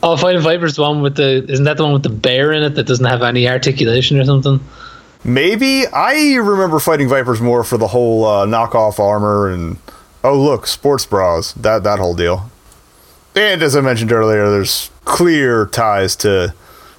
Oh, 0.03 0.17
Fighting 0.17 0.43
Viper's 0.43 0.77
the 0.77 0.83
one 0.83 1.01
with 1.01 1.17
the 1.17 1.45
isn't 1.49 1.65
that 1.65 1.79
the 1.79 1.85
one 1.85 1.95
with 1.95 2.03
the 2.03 2.11
bear 2.11 2.53
in 2.53 2.63
it 2.63 2.75
that 2.75 2.85
doesn't 2.87 3.07
have 3.07 3.23
any 3.23 3.49
articulation 3.49 4.19
or 4.21 4.25
something? 4.25 4.61
Maybe 5.25 5.87
I 5.87 6.35
remember 6.35 6.79
Fighting 6.79 7.09
Vipers 7.09 7.41
more 7.41 7.65
for 7.65 7.79
the 7.79 7.89
whole 7.89 8.25
uh, 8.25 8.47
knockoff 8.47 8.99
armor 8.99 9.49
and 9.51 9.79
oh 10.23 10.39
look, 10.41 10.67
sports 10.67 11.07
bras 11.07 11.53
that 11.55 11.83
that 11.85 11.99
whole 11.99 12.15
deal. 12.15 12.51
And 13.37 13.63
as 13.63 13.77
I 13.77 13.81
mentioned 13.83 14.13
earlier, 14.13 14.51
there's 14.51 14.91
clear 15.05 15.67
ties 15.67 16.17
to 16.17 16.55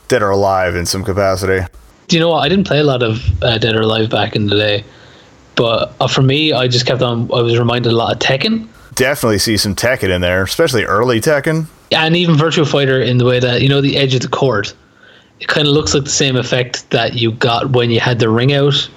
Dead 0.08 0.22
or 0.22 0.30
Alive 0.30 0.76
in 0.76 0.86
some 0.86 1.04
capacity. 1.04 1.66
Do 2.08 2.16
you 2.16 2.22
know 2.22 2.30
what? 2.30 2.46
I 2.46 2.50
didn't 2.50 2.68
play 2.68 2.80
a 2.80 2.84
lot 2.84 3.04
of 3.04 3.20
uh, 3.44 3.58
Dead 3.58 3.76
or 3.76 3.82
Alive 3.82 4.10
back 4.10 4.36
in 4.36 4.48
the 4.48 4.56
day, 4.56 4.86
but 5.56 5.94
uh, 6.00 6.08
for 6.08 6.22
me, 6.22 6.54
I 6.54 6.68
just 6.68 6.86
kept 6.86 7.02
on. 7.02 7.24
I 7.34 7.42
was 7.42 7.58
reminded 7.58 7.92
a 7.92 7.96
lot 7.96 8.14
of 8.14 8.20
Tekken 8.20 8.70
Definitely 8.98 9.38
see 9.38 9.58
some 9.58 9.76
Tekken 9.76 10.10
in 10.10 10.22
there, 10.22 10.42
especially 10.42 10.84
early 10.84 11.22
Tekken. 11.22 11.68
and 11.92 12.16
even 12.16 12.36
Virtual 12.36 12.66
Fighter 12.66 13.00
in 13.00 13.20
the 13.20 13.26
way 13.26 13.40
that 13.40 13.62
you 13.62 13.70
know 13.70 13.80
the 13.80 13.96
edge 13.96 14.16
of 14.16 14.22
the 14.22 14.28
court. 14.28 14.74
It 15.40 15.48
kind 15.48 15.68
of 15.68 15.74
looks 15.76 15.94
like 15.94 16.04
the 16.04 16.10
same 16.10 16.36
effect 16.36 16.90
that 16.90 17.14
you 17.14 17.32
got 17.32 17.70
when 17.70 17.92
you 17.92 18.00
had 18.00 18.18
the 18.18 18.28
ring 18.28 18.54
out 18.54 18.90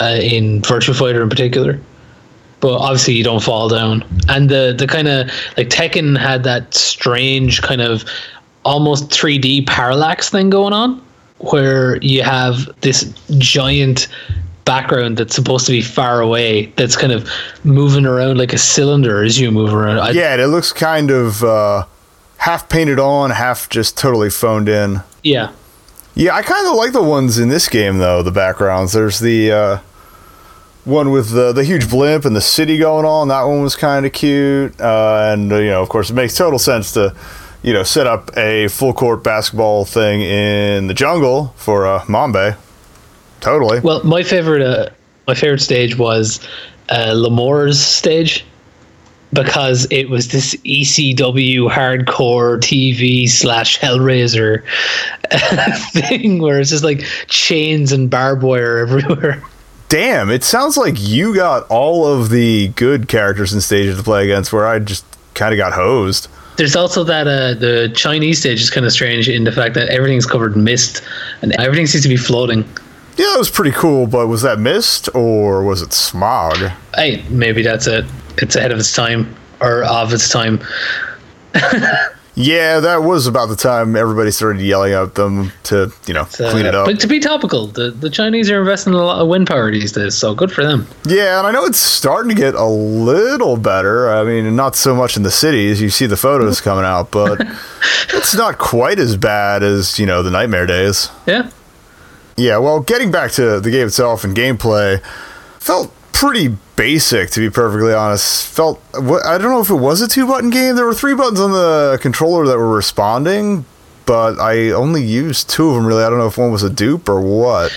uh, 0.00 0.18
in 0.20 0.62
Virtual 0.62 0.96
Fighter 0.96 1.22
in 1.22 1.28
particular. 1.28 1.80
But 2.60 2.78
obviously, 2.78 3.14
you 3.14 3.24
don't 3.24 3.42
fall 3.42 3.68
down. 3.68 4.04
And 4.28 4.48
the 4.48 4.74
the 4.76 4.86
kind 4.86 5.08
of 5.08 5.28
like 5.56 5.68
Tekken 5.68 6.18
had 6.18 6.42
that 6.44 6.74
strange 6.74 7.62
kind 7.62 7.80
of 7.80 8.04
almost 8.64 9.10
3D 9.10 9.66
parallax 9.66 10.28
thing 10.30 10.50
going 10.50 10.72
on, 10.72 11.00
where 11.38 11.98
you 11.98 12.22
have 12.22 12.68
this 12.80 13.12
giant 13.38 14.08
background 14.64 15.16
that's 15.16 15.34
supposed 15.34 15.64
to 15.64 15.72
be 15.72 15.80
far 15.80 16.20
away 16.20 16.66
that's 16.76 16.94
kind 16.94 17.10
of 17.10 17.26
moving 17.64 18.04
around 18.04 18.36
like 18.36 18.52
a 18.52 18.58
cylinder 18.58 19.22
as 19.22 19.40
you 19.40 19.50
move 19.50 19.72
around. 19.72 19.98
I, 19.98 20.10
Yeah, 20.10 20.34
it 20.34 20.48
looks 20.48 20.72
kind 20.74 21.10
of 21.10 21.42
uh, 21.42 21.86
half 22.36 22.68
painted 22.68 22.98
on, 22.98 23.30
half 23.30 23.68
just 23.70 23.96
totally 23.96 24.30
phoned 24.30 24.68
in. 24.68 25.00
yeah. 25.22 25.52
Yeah, 26.14 26.34
I 26.34 26.42
kind 26.42 26.66
of 26.66 26.74
like 26.74 26.92
the 26.92 27.02
ones 27.02 27.38
in 27.38 27.48
this 27.48 27.68
game 27.68 27.98
though. 27.98 28.24
The 28.24 28.32
backgrounds. 28.32 28.92
There's 28.92 29.20
the 29.20 29.52
uh, 29.52 29.78
one 30.88 31.10
with 31.10 31.30
the 31.30 31.52
the 31.52 31.62
huge 31.62 31.88
blimp 31.88 32.24
and 32.24 32.34
the 32.34 32.40
city 32.40 32.78
going 32.78 33.04
on. 33.04 33.28
That 33.28 33.42
one 33.42 33.62
was 33.62 33.76
kind 33.76 34.06
of 34.06 34.12
cute, 34.12 34.80
uh, 34.80 35.30
and 35.32 35.50
you 35.50 35.66
know, 35.66 35.82
of 35.82 35.88
course, 35.88 36.10
it 36.10 36.14
makes 36.14 36.34
total 36.34 36.58
sense 36.58 36.92
to 36.92 37.14
you 37.62 37.72
know 37.72 37.82
set 37.82 38.06
up 38.06 38.36
a 38.36 38.68
full 38.68 38.92
court 38.92 39.22
basketball 39.22 39.84
thing 39.84 40.22
in 40.22 40.86
the 40.86 40.94
jungle 40.94 41.52
for 41.56 41.86
uh, 41.86 42.00
Mambe. 42.02 42.56
Totally. 43.40 43.80
Well, 43.80 44.02
my 44.02 44.22
favorite, 44.22 44.62
uh, 44.62 44.88
my 45.28 45.34
favorite 45.34 45.60
stage 45.60 45.96
was 45.96 46.40
uh, 46.88 47.12
Lamore's 47.14 47.80
stage 47.80 48.44
because 49.32 49.86
it 49.90 50.08
was 50.08 50.28
this 50.28 50.54
ECW 50.56 51.70
hardcore 51.70 52.58
TV 52.58 53.28
slash 53.28 53.78
Hellraiser 53.78 54.64
thing 55.92 56.40
where 56.40 56.58
it's 56.58 56.70
just 56.70 56.82
like 56.82 57.00
chains 57.28 57.92
and 57.92 58.10
barbed 58.10 58.42
wire 58.42 58.78
everywhere. 58.78 59.42
Damn, 59.88 60.30
it 60.30 60.44
sounds 60.44 60.76
like 60.76 60.94
you 60.98 61.34
got 61.34 61.66
all 61.70 62.06
of 62.06 62.28
the 62.28 62.68
good 62.68 63.08
characters 63.08 63.52
and 63.52 63.62
stages 63.62 63.96
to 63.96 64.02
play 64.02 64.24
against, 64.24 64.52
where 64.52 64.66
I 64.66 64.78
just 64.78 65.04
kind 65.34 65.52
of 65.52 65.56
got 65.56 65.72
hosed. 65.72 66.28
There's 66.58 66.76
also 66.76 67.04
that 67.04 67.26
uh, 67.26 67.54
the 67.54 67.90
Chinese 67.94 68.40
stage 68.40 68.60
is 68.60 68.68
kind 68.68 68.84
of 68.84 68.92
strange 68.92 69.28
in 69.28 69.44
the 69.44 69.52
fact 69.52 69.74
that 69.74 69.88
everything's 69.88 70.26
covered 70.26 70.56
in 70.56 70.64
mist 70.64 71.02
and 71.40 71.52
everything 71.52 71.86
seems 71.86 72.02
to 72.02 72.08
be 72.08 72.16
floating. 72.16 72.64
Yeah, 73.16 73.34
it 73.34 73.38
was 73.38 73.50
pretty 73.50 73.70
cool, 73.70 74.06
but 74.06 74.26
was 74.26 74.42
that 74.42 74.58
mist 74.58 75.08
or 75.14 75.64
was 75.64 75.82
it 75.82 75.92
smog? 75.92 76.56
Hey, 76.94 77.24
maybe 77.30 77.62
that's 77.62 77.86
it. 77.86 78.04
It's 78.38 78.56
ahead 78.56 78.72
of 78.72 78.78
its 78.78 78.92
time 78.92 79.34
or 79.60 79.84
of 79.84 80.12
its 80.12 80.28
time. 80.28 80.60
Yeah, 82.40 82.78
that 82.78 83.02
was 83.02 83.26
about 83.26 83.46
the 83.48 83.56
time 83.56 83.96
everybody 83.96 84.30
started 84.30 84.62
yelling 84.62 84.92
at 84.92 85.16
them 85.16 85.50
to, 85.64 85.92
you 86.06 86.14
know, 86.14 86.20
Uh, 86.20 86.50
clean 86.52 86.66
it 86.66 86.74
up. 86.74 86.86
But 86.86 87.00
to 87.00 87.08
be 87.08 87.18
topical, 87.18 87.66
the, 87.66 87.90
the 87.90 88.08
Chinese 88.08 88.48
are 88.48 88.60
investing 88.60 88.92
in 88.92 88.98
a 89.00 89.02
lot 89.02 89.20
of 89.20 89.26
wind 89.26 89.48
power 89.48 89.72
these 89.72 89.90
days, 89.90 90.14
so 90.14 90.36
good 90.36 90.52
for 90.52 90.62
them. 90.64 90.86
Yeah, 91.04 91.38
and 91.38 91.48
I 91.48 91.50
know 91.50 91.64
it's 91.64 91.80
starting 91.80 92.28
to 92.28 92.40
get 92.40 92.54
a 92.54 92.64
little 92.64 93.56
better. 93.56 94.08
I 94.08 94.22
mean, 94.22 94.54
not 94.54 94.76
so 94.76 94.94
much 94.94 95.16
in 95.16 95.24
the 95.24 95.32
cities. 95.32 95.82
You 95.82 95.90
see 95.90 96.06
the 96.06 96.16
photos 96.16 96.60
coming 96.68 96.84
out, 96.84 97.10
but 97.10 97.44
it's 98.14 98.36
not 98.36 98.58
quite 98.58 99.00
as 99.00 99.16
bad 99.16 99.64
as, 99.64 99.98
you 99.98 100.06
know, 100.06 100.22
the 100.22 100.30
nightmare 100.30 100.66
days. 100.66 101.10
Yeah. 101.26 101.50
Yeah, 102.36 102.58
well, 102.58 102.78
getting 102.78 103.10
back 103.10 103.32
to 103.32 103.58
the 103.58 103.70
game 103.72 103.88
itself 103.88 104.22
and 104.22 104.36
gameplay, 104.36 105.02
felt 105.58 105.92
pretty 106.18 106.56
basic 106.74 107.30
to 107.30 107.40
be 107.40 107.48
perfectly 107.48 107.94
honest. 107.94 108.46
Felt 108.46 108.82
I 108.94 109.38
don't 109.38 109.50
know 109.50 109.60
if 109.60 109.70
it 109.70 109.74
was 109.74 110.02
a 110.02 110.08
two 110.08 110.26
button 110.26 110.50
game. 110.50 110.74
There 110.74 110.84
were 110.84 110.94
three 110.94 111.14
buttons 111.14 111.40
on 111.40 111.52
the 111.52 111.98
controller 112.02 112.46
that 112.46 112.58
were 112.58 112.74
responding, 112.74 113.64
but 114.04 114.38
I 114.40 114.70
only 114.70 115.02
used 115.02 115.48
two 115.48 115.68
of 115.68 115.76
them 115.76 115.86
really. 115.86 116.02
I 116.02 116.10
don't 116.10 116.18
know 116.18 116.26
if 116.26 116.36
one 116.36 116.50
was 116.50 116.64
a 116.64 116.70
dupe 116.70 117.08
or 117.08 117.20
what. 117.20 117.72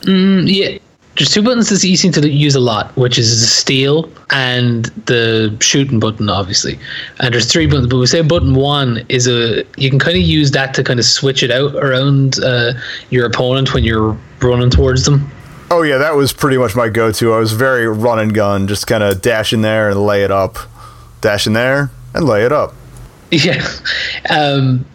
Mm, 0.00 0.52
yeah. 0.52 0.78
There's 1.16 1.30
two 1.30 1.42
buttons 1.42 1.70
that's 1.70 1.84
easy 1.84 2.10
to 2.10 2.28
use 2.28 2.56
a 2.56 2.60
lot, 2.60 2.94
which 2.96 3.18
is 3.18 3.40
the 3.40 3.46
steal 3.46 4.10
and 4.30 4.86
the 5.06 5.56
shooting 5.60 6.00
button, 6.00 6.28
obviously. 6.28 6.76
And 7.20 7.32
there's 7.32 7.52
three 7.52 7.66
buttons, 7.66 7.86
but 7.86 7.98
we 7.98 8.06
say 8.06 8.20
button 8.22 8.54
one 8.54 9.06
is 9.08 9.28
a 9.28 9.64
you 9.76 9.90
can 9.90 10.00
kind 10.00 10.16
of 10.16 10.24
use 10.24 10.50
that 10.50 10.74
to 10.74 10.82
kind 10.82 10.98
of 10.98 11.06
switch 11.06 11.44
it 11.44 11.52
out 11.52 11.76
around 11.76 12.42
uh, 12.42 12.72
your 13.10 13.26
opponent 13.26 13.72
when 13.72 13.84
you're 13.84 14.18
running 14.40 14.70
towards 14.70 15.04
them. 15.04 15.30
Oh 15.76 15.82
yeah, 15.82 15.98
that 15.98 16.14
was 16.14 16.32
pretty 16.32 16.56
much 16.56 16.76
my 16.76 16.88
go-to. 16.88 17.32
I 17.32 17.38
was 17.38 17.52
very 17.52 17.88
run 17.88 18.20
and 18.20 18.32
gun, 18.32 18.68
just 18.68 18.86
kind 18.86 19.02
of 19.02 19.20
dash 19.20 19.52
in 19.52 19.62
there 19.62 19.90
and 19.90 20.00
lay 20.06 20.22
it 20.22 20.30
up, 20.30 20.56
dash 21.20 21.48
in 21.48 21.52
there 21.52 21.90
and 22.14 22.24
lay 22.26 22.44
it 22.44 22.52
up. 22.52 22.74
Yeah. 23.32 23.66
Um, 24.30 24.86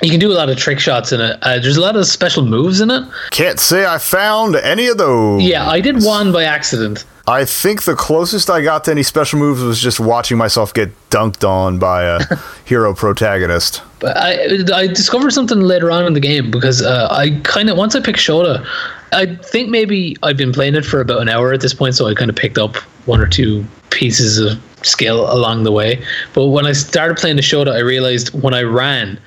you 0.00 0.10
can 0.10 0.20
do 0.20 0.30
a 0.30 0.34
lot 0.34 0.48
of 0.48 0.56
trick 0.56 0.78
shots 0.78 1.10
in 1.10 1.20
it. 1.20 1.36
Uh, 1.42 1.58
there's 1.58 1.76
a 1.76 1.80
lot 1.80 1.96
of 1.96 2.06
special 2.06 2.44
moves 2.44 2.80
in 2.80 2.92
it. 2.92 3.02
Can't 3.32 3.58
say 3.58 3.84
I 3.84 3.98
found 3.98 4.54
any 4.54 4.86
of 4.86 4.98
those. 4.98 5.42
Yeah, 5.42 5.68
I 5.68 5.80
did 5.80 6.04
one 6.04 6.30
by 6.30 6.44
accident. 6.44 7.04
I 7.26 7.44
think 7.44 7.82
the 7.82 7.96
closest 7.96 8.48
I 8.48 8.62
got 8.62 8.84
to 8.84 8.92
any 8.92 9.02
special 9.02 9.40
moves 9.40 9.60
was 9.62 9.80
just 9.80 9.98
watching 9.98 10.38
myself 10.38 10.72
get 10.72 10.90
dunked 11.10 11.46
on 11.46 11.80
by 11.80 12.04
a 12.04 12.20
hero 12.64 12.94
protagonist. 12.94 13.82
But 13.98 14.16
I 14.16 14.60
I 14.72 14.86
discovered 14.86 15.32
something 15.32 15.60
later 15.60 15.90
on 15.90 16.06
in 16.06 16.12
the 16.12 16.20
game 16.20 16.52
because 16.52 16.80
uh, 16.80 17.08
I 17.10 17.40
kind 17.42 17.68
of 17.68 17.76
once 17.76 17.96
I 17.96 18.00
picked 18.00 18.20
Shota, 18.20 18.64
I 19.12 19.36
think 19.36 19.70
maybe 19.70 20.16
I've 20.22 20.36
been 20.36 20.52
playing 20.52 20.74
it 20.74 20.84
for 20.84 21.00
about 21.00 21.22
an 21.22 21.28
hour 21.28 21.52
at 21.52 21.60
this 21.60 21.74
point, 21.74 21.94
so 21.94 22.06
I 22.06 22.14
kind 22.14 22.30
of 22.30 22.36
picked 22.36 22.58
up 22.58 22.76
one 23.06 23.20
or 23.20 23.26
two 23.26 23.64
pieces 23.90 24.38
of 24.38 24.60
skill 24.82 25.32
along 25.32 25.64
the 25.64 25.72
way. 25.72 26.02
But 26.34 26.48
when 26.48 26.66
I 26.66 26.72
started 26.72 27.16
playing 27.16 27.36
the 27.36 27.42
Shota, 27.42 27.72
I 27.72 27.80
realized 27.80 28.32
when 28.42 28.54
I 28.54 28.62
ran, 28.62 29.18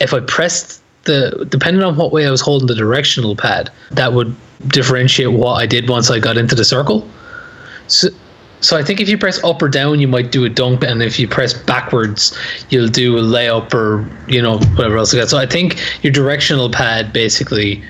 if 0.00 0.12
I 0.12 0.20
pressed 0.20 0.82
the 1.04 1.46
depending 1.48 1.82
on 1.82 1.96
what 1.96 2.12
way 2.12 2.26
I 2.26 2.30
was 2.30 2.40
holding 2.40 2.66
the 2.66 2.74
directional 2.74 3.36
pad, 3.36 3.70
that 3.92 4.12
would 4.12 4.34
differentiate 4.68 5.32
what 5.32 5.54
I 5.54 5.66
did 5.66 5.88
once 5.88 6.10
I 6.10 6.18
got 6.18 6.36
into 6.36 6.54
the 6.54 6.64
circle. 6.64 7.08
So, 7.86 8.08
so 8.60 8.76
I 8.76 8.82
think 8.82 9.00
if 9.00 9.08
you 9.08 9.16
press 9.16 9.42
up 9.44 9.62
or 9.62 9.68
down, 9.68 10.00
you 10.00 10.08
might 10.08 10.32
do 10.32 10.44
a 10.44 10.48
dunk, 10.48 10.82
and 10.82 11.00
if 11.00 11.18
you 11.20 11.28
press 11.28 11.54
backwards, 11.54 12.36
you'll 12.70 12.88
do 12.88 13.16
a 13.16 13.22
layup 13.22 13.72
or 13.72 14.08
you 14.28 14.42
know 14.42 14.58
whatever 14.58 14.96
else 14.96 15.14
you 15.14 15.20
got. 15.20 15.28
So 15.28 15.38
I 15.38 15.46
think 15.46 15.78
your 16.02 16.12
directional 16.12 16.70
pad 16.70 17.12
basically 17.12 17.82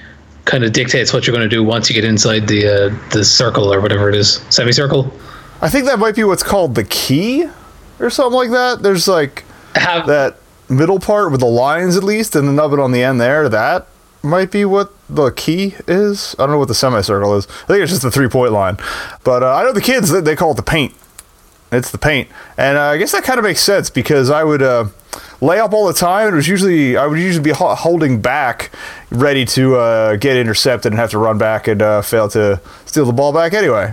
kind 0.49 0.65
of 0.65 0.73
dictates 0.73 1.13
what 1.13 1.27
you're 1.27 1.37
going 1.37 1.49
to 1.49 1.55
do 1.55 1.63
once 1.63 1.89
you 1.89 1.95
get 1.95 2.05
inside 2.05 2.49
the 2.49 2.67
uh, 2.67 3.09
the 3.13 3.25
circle 3.25 3.73
or 3.73 3.81
whatever 3.81 4.09
it 4.09 4.15
is, 4.15 4.41
semicircle. 4.51 5.13
I 5.61 5.69
think 5.69 5.85
that 5.87 5.99
might 5.99 6.15
be 6.17 6.25
what's 6.25 6.43
called 6.43 6.75
the 6.75 6.85
key 6.85 7.47
or 8.01 8.11
something 8.11 8.35
like 8.37 8.51
that. 8.51 8.83
There's 8.83 9.07
like 9.09 9.45
Have 9.75 10.07
that 10.07 10.37
middle 10.69 10.99
part 11.01 11.31
with 11.31 11.41
the 11.41 11.47
lines 11.47 11.97
at 11.97 12.03
least 12.05 12.35
and 12.37 12.47
the 12.49 12.53
nubbin 12.53 12.81
on 12.81 12.93
the 12.93 13.03
end 13.03 13.21
there. 13.21 13.49
That 13.49 13.87
might 14.23 14.51
be 14.51 14.65
what 14.65 14.93
the 15.09 15.31
key 15.31 15.75
is. 15.87 16.35
I 16.39 16.43
don't 16.43 16.51
know 16.53 16.59
what 16.59 16.69
the 16.69 16.75
semicircle 16.75 17.37
is. 17.37 17.47
I 17.47 17.67
think 17.69 17.81
it's 17.83 17.91
just 17.93 18.03
the 18.03 18.11
three 18.11 18.29
point 18.29 18.53
line. 18.53 18.77
But 19.25 19.43
uh, 19.43 19.55
I 19.55 19.63
know 19.65 19.73
the 19.73 19.81
kids, 19.81 20.11
they- 20.11 20.21
they 20.21 20.37
call 20.37 20.53
it 20.53 20.57
the 20.57 20.63
paint. 20.63 20.95
It's 21.71 21.91
the 21.91 21.99
paint, 21.99 22.29
and 22.57 22.79
uh, 22.79 22.83
I 22.83 22.97
guess 22.97 23.13
that 23.13 23.25
kind 23.25 23.39
of 23.39 23.45
makes 23.45 23.61
sense 23.61 23.91
because 23.91 24.31
I 24.31 24.43
would 24.43 24.63
uh, 24.63 24.87
lay 25.43 25.61
up 25.61 25.75
all 25.75 25.87
the 25.87 25.93
time. 25.93 26.33
It 26.33 26.37
was 26.37 26.49
usually 26.49 26.97
I 26.97 27.07
would 27.07 27.19
usually 27.19 27.45
be 27.45 27.51
ho- 27.51 27.75
holding 27.75 28.23
back, 28.23 28.71
ready 29.11 29.45
to 29.47 29.77
uh, 29.77 30.17
get 30.17 30.37
intercepted 30.37 30.93
and 30.93 30.99
have 30.99 31.11
to 31.11 31.19
run 31.19 31.37
back 31.37 31.69
and 31.69 31.83
uh, 31.83 32.01
fail 32.01 32.29
to 32.31 32.61
steal 32.87 33.05
the 33.05 33.13
ball 33.13 33.33
back 33.35 33.53
anyway. 33.53 33.93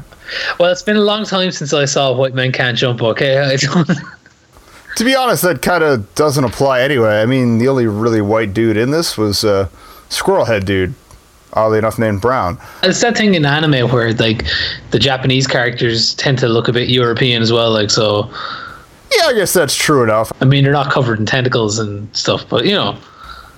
Well, 0.60 0.72
it's 0.72 0.82
been 0.82 0.96
a 0.98 1.02
long 1.02 1.26
time 1.26 1.52
since 1.52 1.74
I 1.74 1.86
saw 1.86 2.14
White 2.16 2.34
Men 2.34 2.52
Can't 2.52 2.78
Jump. 2.78 3.04
Okay, 3.04 3.38
I 3.40 3.58
don't. 3.58 3.90
To 4.96 5.04
be 5.04 5.14
honest, 5.14 5.44
that 5.44 5.62
kind 5.62 5.84
of 5.84 6.16
doesn't 6.16 6.44
apply 6.46 6.82
anyway. 6.82 7.22
I 7.22 7.26
mean, 7.26 7.58
the 7.58 7.68
only 7.68 7.86
really 7.88 8.22
white 8.22 8.54
dude 8.54 8.78
in 8.78 8.92
this 8.92 9.18
was 9.18 9.44
uh, 9.44 9.68
Squirrel 10.08 10.46
Head 10.46 10.66
dude, 10.66 10.94
oddly 11.56 11.78
enough 11.78 11.98
named 11.98 12.22
Brown. 12.22 12.58
It's 12.84 13.02
that 13.02 13.18
thing 13.18 13.36
in 13.36 13.46
anime 13.46 13.90
where 13.90 14.14
like 14.14 14.46
the 14.92 15.00
Japanese 15.00 15.48
characters 15.48 16.14
tend 16.16 16.38
to 16.40 16.48
look 16.48 16.68
a 16.68 16.74
bit 16.74 16.90
European 16.90 17.42
as 17.42 17.52
well. 17.52 17.72
Like 17.72 17.90
so, 17.90 18.30
Yeah, 19.18 19.26
I 19.28 19.34
guess 19.34 19.54
that's 19.54 19.76
true 19.76 20.04
enough. 20.04 20.32
I 20.42 20.46
mean, 20.46 20.64
they're 20.64 20.74
not 20.74 20.92
covered 20.92 21.20
in 21.20 21.26
tentacles 21.26 21.80
and 21.80 22.14
stuff, 22.16 22.48
but 22.50 22.66
you 22.66 22.74
know, 22.74 22.98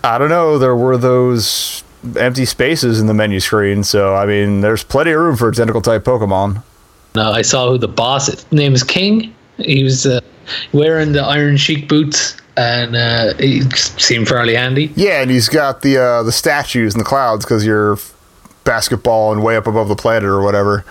I 0.04 0.18
don't 0.18 0.30
know. 0.30 0.58
There 0.58 0.76
were 0.76 0.98
those 0.98 1.84
empty 2.18 2.46
spaces 2.46 3.00
in 3.02 3.08
the 3.08 3.14
menu 3.14 3.40
screen, 3.40 3.84
so 3.84 4.16
I 4.16 4.26
mean, 4.26 4.62
there's 4.62 4.84
plenty 4.84 5.12
of 5.12 5.20
room 5.20 5.36
for 5.36 5.52
tentacle 5.52 5.82
type 5.82 6.04
Pokemon. 6.04 6.64
no, 7.16 7.32
I 7.32 7.42
saw 7.42 7.70
who 7.72 7.78
the 7.78 7.88
boss. 7.88 8.30
Is. 8.30 8.50
Name 8.52 8.74
is 8.74 8.84
King. 8.84 9.34
He 9.58 9.84
was 9.84 10.06
uh, 10.06 10.22
wearing 10.72 11.14
the 11.14 11.24
Iron 11.24 11.58
Sheik 11.58 11.90
boots, 11.90 12.38
and 12.58 12.96
uh, 12.96 13.34
he 13.36 13.62
seemed 13.72 14.28
fairly 14.28 14.56
handy. 14.56 14.92
Yeah, 14.96 15.22
and 15.22 15.30
he's 15.30 15.48
got 15.48 15.82
the 15.82 15.98
uh, 15.98 16.24
the 16.24 16.32
statues 16.32 16.96
in 16.96 17.00
the 17.00 17.06
clouds 17.06 17.46
because 17.46 17.66
you're 17.66 17.98
basketball 18.64 19.32
and 19.32 19.44
way 19.44 19.56
up 19.56 19.68
above 19.68 19.88
the 19.88 19.96
planet 19.96 20.24
or 20.24 20.42
whatever. 20.42 20.84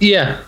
Yeah, 0.00 0.40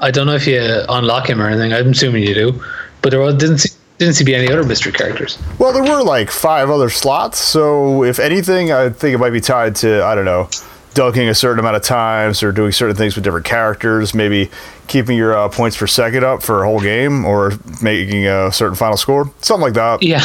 I 0.00 0.10
don't 0.10 0.26
know 0.26 0.34
if 0.34 0.46
you 0.46 0.60
unlock 0.88 1.30
him 1.30 1.40
or 1.40 1.46
anything. 1.46 1.72
I'm 1.72 1.90
assuming 1.90 2.24
you 2.24 2.34
do, 2.34 2.64
but 3.00 3.10
there 3.10 3.20
was, 3.20 3.36
didn't 3.36 3.58
see, 3.58 3.70
didn't 3.98 4.14
seem 4.14 4.26
to 4.26 4.32
be 4.32 4.34
any 4.34 4.48
other 4.52 4.64
mystery 4.64 4.92
characters. 4.92 5.38
Well, 5.58 5.72
there 5.72 5.82
were 5.82 6.02
like 6.02 6.30
five 6.30 6.68
other 6.68 6.90
slots, 6.90 7.38
so 7.38 8.02
if 8.02 8.18
anything, 8.18 8.72
I 8.72 8.90
think 8.90 9.14
it 9.14 9.18
might 9.18 9.30
be 9.30 9.40
tied 9.40 9.76
to 9.76 10.04
I 10.04 10.14
don't 10.16 10.24
know, 10.24 10.48
dunking 10.94 11.28
a 11.28 11.34
certain 11.34 11.58
amount 11.58 11.76
of 11.76 11.82
times 11.82 12.42
or 12.42 12.52
doing 12.52 12.72
certain 12.72 12.96
things 12.96 13.14
with 13.14 13.24
different 13.24 13.46
characters, 13.46 14.14
maybe 14.14 14.50
keeping 14.88 15.16
your 15.16 15.36
uh, 15.36 15.48
points 15.48 15.76
per 15.76 15.86
second 15.86 16.24
up 16.24 16.42
for 16.42 16.62
a 16.62 16.66
whole 16.66 16.80
game 16.80 17.24
or 17.24 17.52
making 17.82 18.26
a 18.26 18.52
certain 18.52 18.74
final 18.76 18.96
score, 18.96 19.32
something 19.40 19.62
like 19.62 19.74
that. 19.74 20.02
Yeah, 20.02 20.20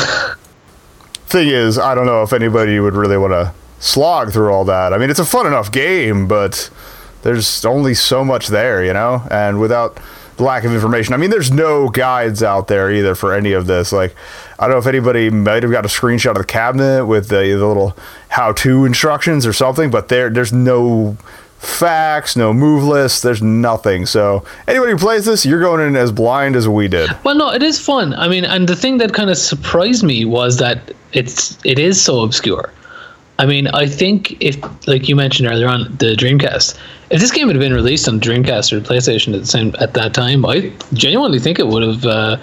Thing 1.27 1.49
is, 1.49 1.77
I 1.77 1.93
don't 1.93 2.05
know 2.05 2.23
if 2.23 2.31
anybody 2.31 2.79
would 2.79 2.93
really 2.93 3.17
want 3.17 3.33
to 3.33 3.53
slog 3.79 4.31
through 4.31 4.49
all 4.49 4.63
that. 4.65 4.93
I 4.93 4.97
mean, 4.97 5.09
it's 5.09 5.19
a 5.19 5.25
fun 5.25 5.45
enough 5.45 5.71
game, 5.71 6.25
but 6.25 6.69
there's 7.23 7.65
only 7.65 7.93
so 7.93 8.23
much 8.23 8.47
there, 8.47 8.83
you 8.83 8.93
know, 8.93 9.23
and 9.29 9.59
without 9.59 9.99
the 10.37 10.43
lack 10.43 10.63
of 10.63 10.71
information. 10.71 11.13
I 11.13 11.17
mean, 11.17 11.31
there's 11.31 11.51
no 11.51 11.89
guides 11.89 12.43
out 12.43 12.67
there 12.67 12.91
either 12.91 13.15
for 13.15 13.33
any 13.33 13.51
of 13.51 13.65
this. 13.67 13.91
Like, 13.91 14.15
I 14.59 14.65
don't 14.65 14.71
know 14.71 14.77
if 14.77 14.87
anybody 14.87 15.29
might 15.29 15.63
have 15.63 15.71
got 15.71 15.83
a 15.83 15.89
screenshot 15.89 16.31
of 16.31 16.37
the 16.37 16.43
cabinet 16.45 17.05
with 17.05 17.27
the, 17.27 17.37
the 17.37 17.67
little 17.67 17.97
how-to 18.37 18.85
instructions 18.85 19.47
or 19.47 19.51
something, 19.51 19.89
but 19.89 20.09
there 20.09 20.29
there's 20.29 20.53
no 20.53 21.17
facts, 21.57 22.35
no 22.35 22.53
move 22.53 22.83
lists, 22.83 23.23
there's 23.23 23.41
nothing. 23.41 24.05
So 24.05 24.45
anybody 24.67 24.91
who 24.91 24.97
plays 24.99 25.25
this, 25.25 25.43
you're 25.43 25.59
going 25.59 25.81
in 25.87 25.95
as 25.95 26.11
blind 26.11 26.55
as 26.55 26.69
we 26.69 26.87
did. 26.87 27.09
well, 27.23 27.33
no, 27.33 27.51
it 27.51 27.63
is 27.63 27.83
fun. 27.83 28.13
I 28.13 28.27
mean, 28.27 28.45
and 28.45 28.69
the 28.69 28.75
thing 28.75 28.99
that 28.99 29.11
kind 29.11 29.31
of 29.31 29.39
surprised 29.39 30.03
me 30.03 30.23
was 30.23 30.57
that 30.57 30.93
it's 31.13 31.57
it 31.65 31.79
is 31.79 31.99
so 31.99 32.21
obscure. 32.21 32.71
I 33.39 33.47
mean, 33.47 33.67
I 33.69 33.87
think 33.87 34.37
if, 34.39 34.55
like 34.87 35.09
you 35.09 35.15
mentioned 35.15 35.47
earlier 35.49 35.67
on, 35.67 35.83
the 35.97 36.15
Dreamcast, 36.15 36.77
if 37.09 37.19
this 37.19 37.31
game 37.31 37.47
had 37.47 37.59
been 37.59 37.73
released 37.73 38.07
on 38.07 38.19
Dreamcast 38.19 38.71
or 38.71 38.81
PlayStation 38.81 39.33
at 39.33 39.41
the 39.41 39.47
same 39.47 39.75
at 39.79 39.95
that 39.95 40.13
time, 40.13 40.45
I 40.45 40.71
genuinely 40.93 41.39
think 41.39 41.57
it 41.57 41.67
would 41.67 41.83
have 41.83 42.05
uh, 42.05 42.37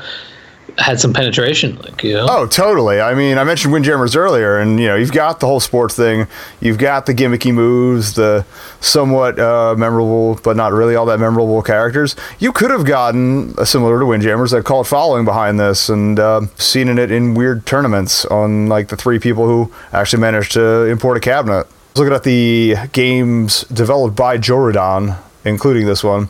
had 0.78 0.98
some 1.00 1.12
penetration. 1.12 1.76
Like 1.76 2.02
you 2.02 2.14
know, 2.14 2.26
Oh, 2.28 2.46
totally. 2.46 3.00
I 3.00 3.14
mean, 3.14 3.38
I 3.38 3.44
mentioned 3.44 3.72
Windjammers 3.72 4.16
earlier, 4.16 4.58
and 4.58 4.80
you 4.80 4.86
know, 4.86 4.96
you've 4.96 5.12
got 5.12 5.40
the 5.40 5.46
whole 5.46 5.60
sports 5.60 5.94
thing. 5.94 6.26
You've 6.60 6.78
got 6.78 7.06
the 7.06 7.14
gimmicky 7.14 7.52
moves, 7.54 8.14
the 8.14 8.44
somewhat 8.80 9.38
uh, 9.38 9.74
memorable 9.76 10.38
but 10.42 10.56
not 10.56 10.72
really 10.72 10.96
all 10.96 11.06
that 11.06 11.20
memorable 11.20 11.62
characters. 11.62 12.16
You 12.38 12.52
could 12.52 12.70
have 12.70 12.84
gotten 12.84 13.54
a 13.58 13.66
similar 13.66 13.98
to 13.98 14.04
Windjammers 14.06 14.52
a 14.52 14.62
cult 14.62 14.86
following 14.86 15.24
behind 15.24 15.58
this, 15.60 15.88
and 15.88 16.18
uh, 16.18 16.42
seen 16.56 16.88
it 16.88 17.10
in 17.10 17.34
weird 17.34 17.66
tournaments 17.66 18.24
on 18.26 18.68
like 18.68 18.88
the 18.88 18.96
three 18.96 19.18
people 19.18 19.46
who 19.46 19.72
actually 19.92 20.20
managed 20.20 20.52
to 20.52 20.84
import 20.84 21.16
a 21.16 21.20
cabinet. 21.20 21.66
Looking 21.96 22.12
at 22.12 22.24
the 22.24 22.74
games 22.92 23.62
developed 23.72 24.16
by 24.16 24.36
Jorudan, 24.38 25.16
including 25.44 25.86
this 25.86 26.02
one. 26.02 26.28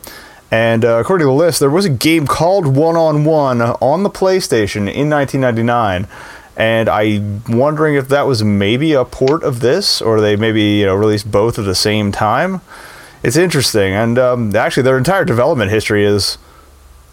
And 0.51 0.85
uh, 0.85 0.99
according 0.99 1.25
to 1.25 1.29
the 1.29 1.33
list, 1.33 1.59
there 1.59 1.69
was 1.69 1.85
a 1.85 1.89
game 1.89 2.27
called 2.27 2.67
One 2.67 2.95
on 2.95 3.25
One 3.25 3.61
on 3.61 4.03
the 4.03 4.09
PlayStation 4.09 4.91
in 4.91 5.09
1999. 5.09 6.07
And 6.57 6.87
I'm 6.87 7.43
wondering 7.49 7.95
if 7.95 8.07
that 8.09 8.27
was 8.27 8.43
maybe 8.43 8.93
a 8.93 9.03
port 9.03 9.43
of 9.43 9.59
this, 9.59 10.01
or 10.01 10.21
they 10.21 10.35
maybe 10.35 10.61
you 10.61 10.85
know 10.85 10.95
released 10.95 11.29
both 11.29 11.59
at 11.59 11.65
the 11.65 11.75
same 11.75 12.11
time. 12.11 12.61
It's 13.23 13.35
interesting, 13.35 13.93
and 13.93 14.17
um, 14.19 14.55
actually, 14.55 14.83
their 14.83 14.97
entire 14.97 15.25
development 15.25 15.71
history 15.71 16.05
is 16.05 16.37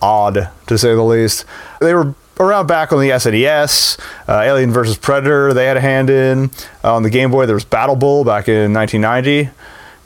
odd 0.01 0.51
to 0.67 0.79
say 0.79 0.95
the 0.95 1.03
least. 1.03 1.45
They 1.81 1.95
were 1.95 2.15
around 2.39 2.67
back 2.67 2.93
on 2.93 3.01
the 3.01 3.11
SNES, 3.11 3.99
uh, 4.29 4.41
Alien 4.41 4.71
vs 4.71 4.99
Predator. 4.99 5.53
They 5.53 5.67
had 5.67 5.77
a 5.77 5.81
hand 5.81 6.11
in 6.11 6.51
uh, 6.85 6.95
on 6.95 7.03
the 7.03 7.11
Game 7.11 7.31
Boy. 7.31 7.47
There 7.47 7.55
was 7.55 7.65
Battle 7.65 7.97
Bull 7.97 8.25
back 8.25 8.49
in 8.49 8.73
1990. 8.73 9.51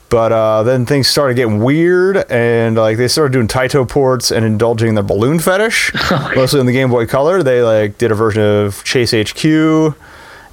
But 0.09 0.31
uh, 0.31 0.63
then 0.63 0.85
things 0.85 1.07
started 1.07 1.35
getting 1.35 1.59
weird, 1.59 2.17
and 2.31 2.77
like 2.77 2.95
they 2.97 3.09
started 3.09 3.33
doing 3.33 3.47
Taito 3.47 3.87
ports 3.87 4.31
and 4.31 4.45
indulging 4.45 4.95
their 4.95 5.03
balloon 5.03 5.39
fetish, 5.39 5.91
mostly 6.35 6.61
on 6.61 6.65
the 6.65 6.71
Game 6.71 6.89
Boy 6.89 7.05
Color. 7.05 7.43
They 7.43 7.61
like 7.61 7.97
did 7.97 8.11
a 8.11 8.15
version 8.15 8.41
of 8.41 8.83
Chase 8.85 9.11
HQ, 9.11 9.95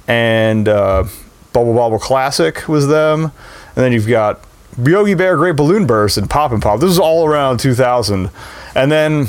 and 0.09 0.67
uh, 0.67 1.05
Bubble 1.53 1.73
Bobble 1.73 1.99
Classic 1.99 2.67
was 2.67 2.87
them, 2.87 3.23
and 3.23 3.31
then 3.75 3.93
you've 3.93 4.07
got 4.09 4.41
Yogi 4.77 5.13
Bear 5.13 5.37
Great 5.37 5.55
Balloon 5.55 5.87
Burst 5.87 6.17
and 6.17 6.29
Pop 6.29 6.51
and 6.51 6.61
Pop. 6.61 6.81
This 6.81 6.91
is 6.91 6.99
all 6.99 7.25
around 7.25 7.59
2000, 7.59 8.29
and 8.75 8.91
then 8.91 9.27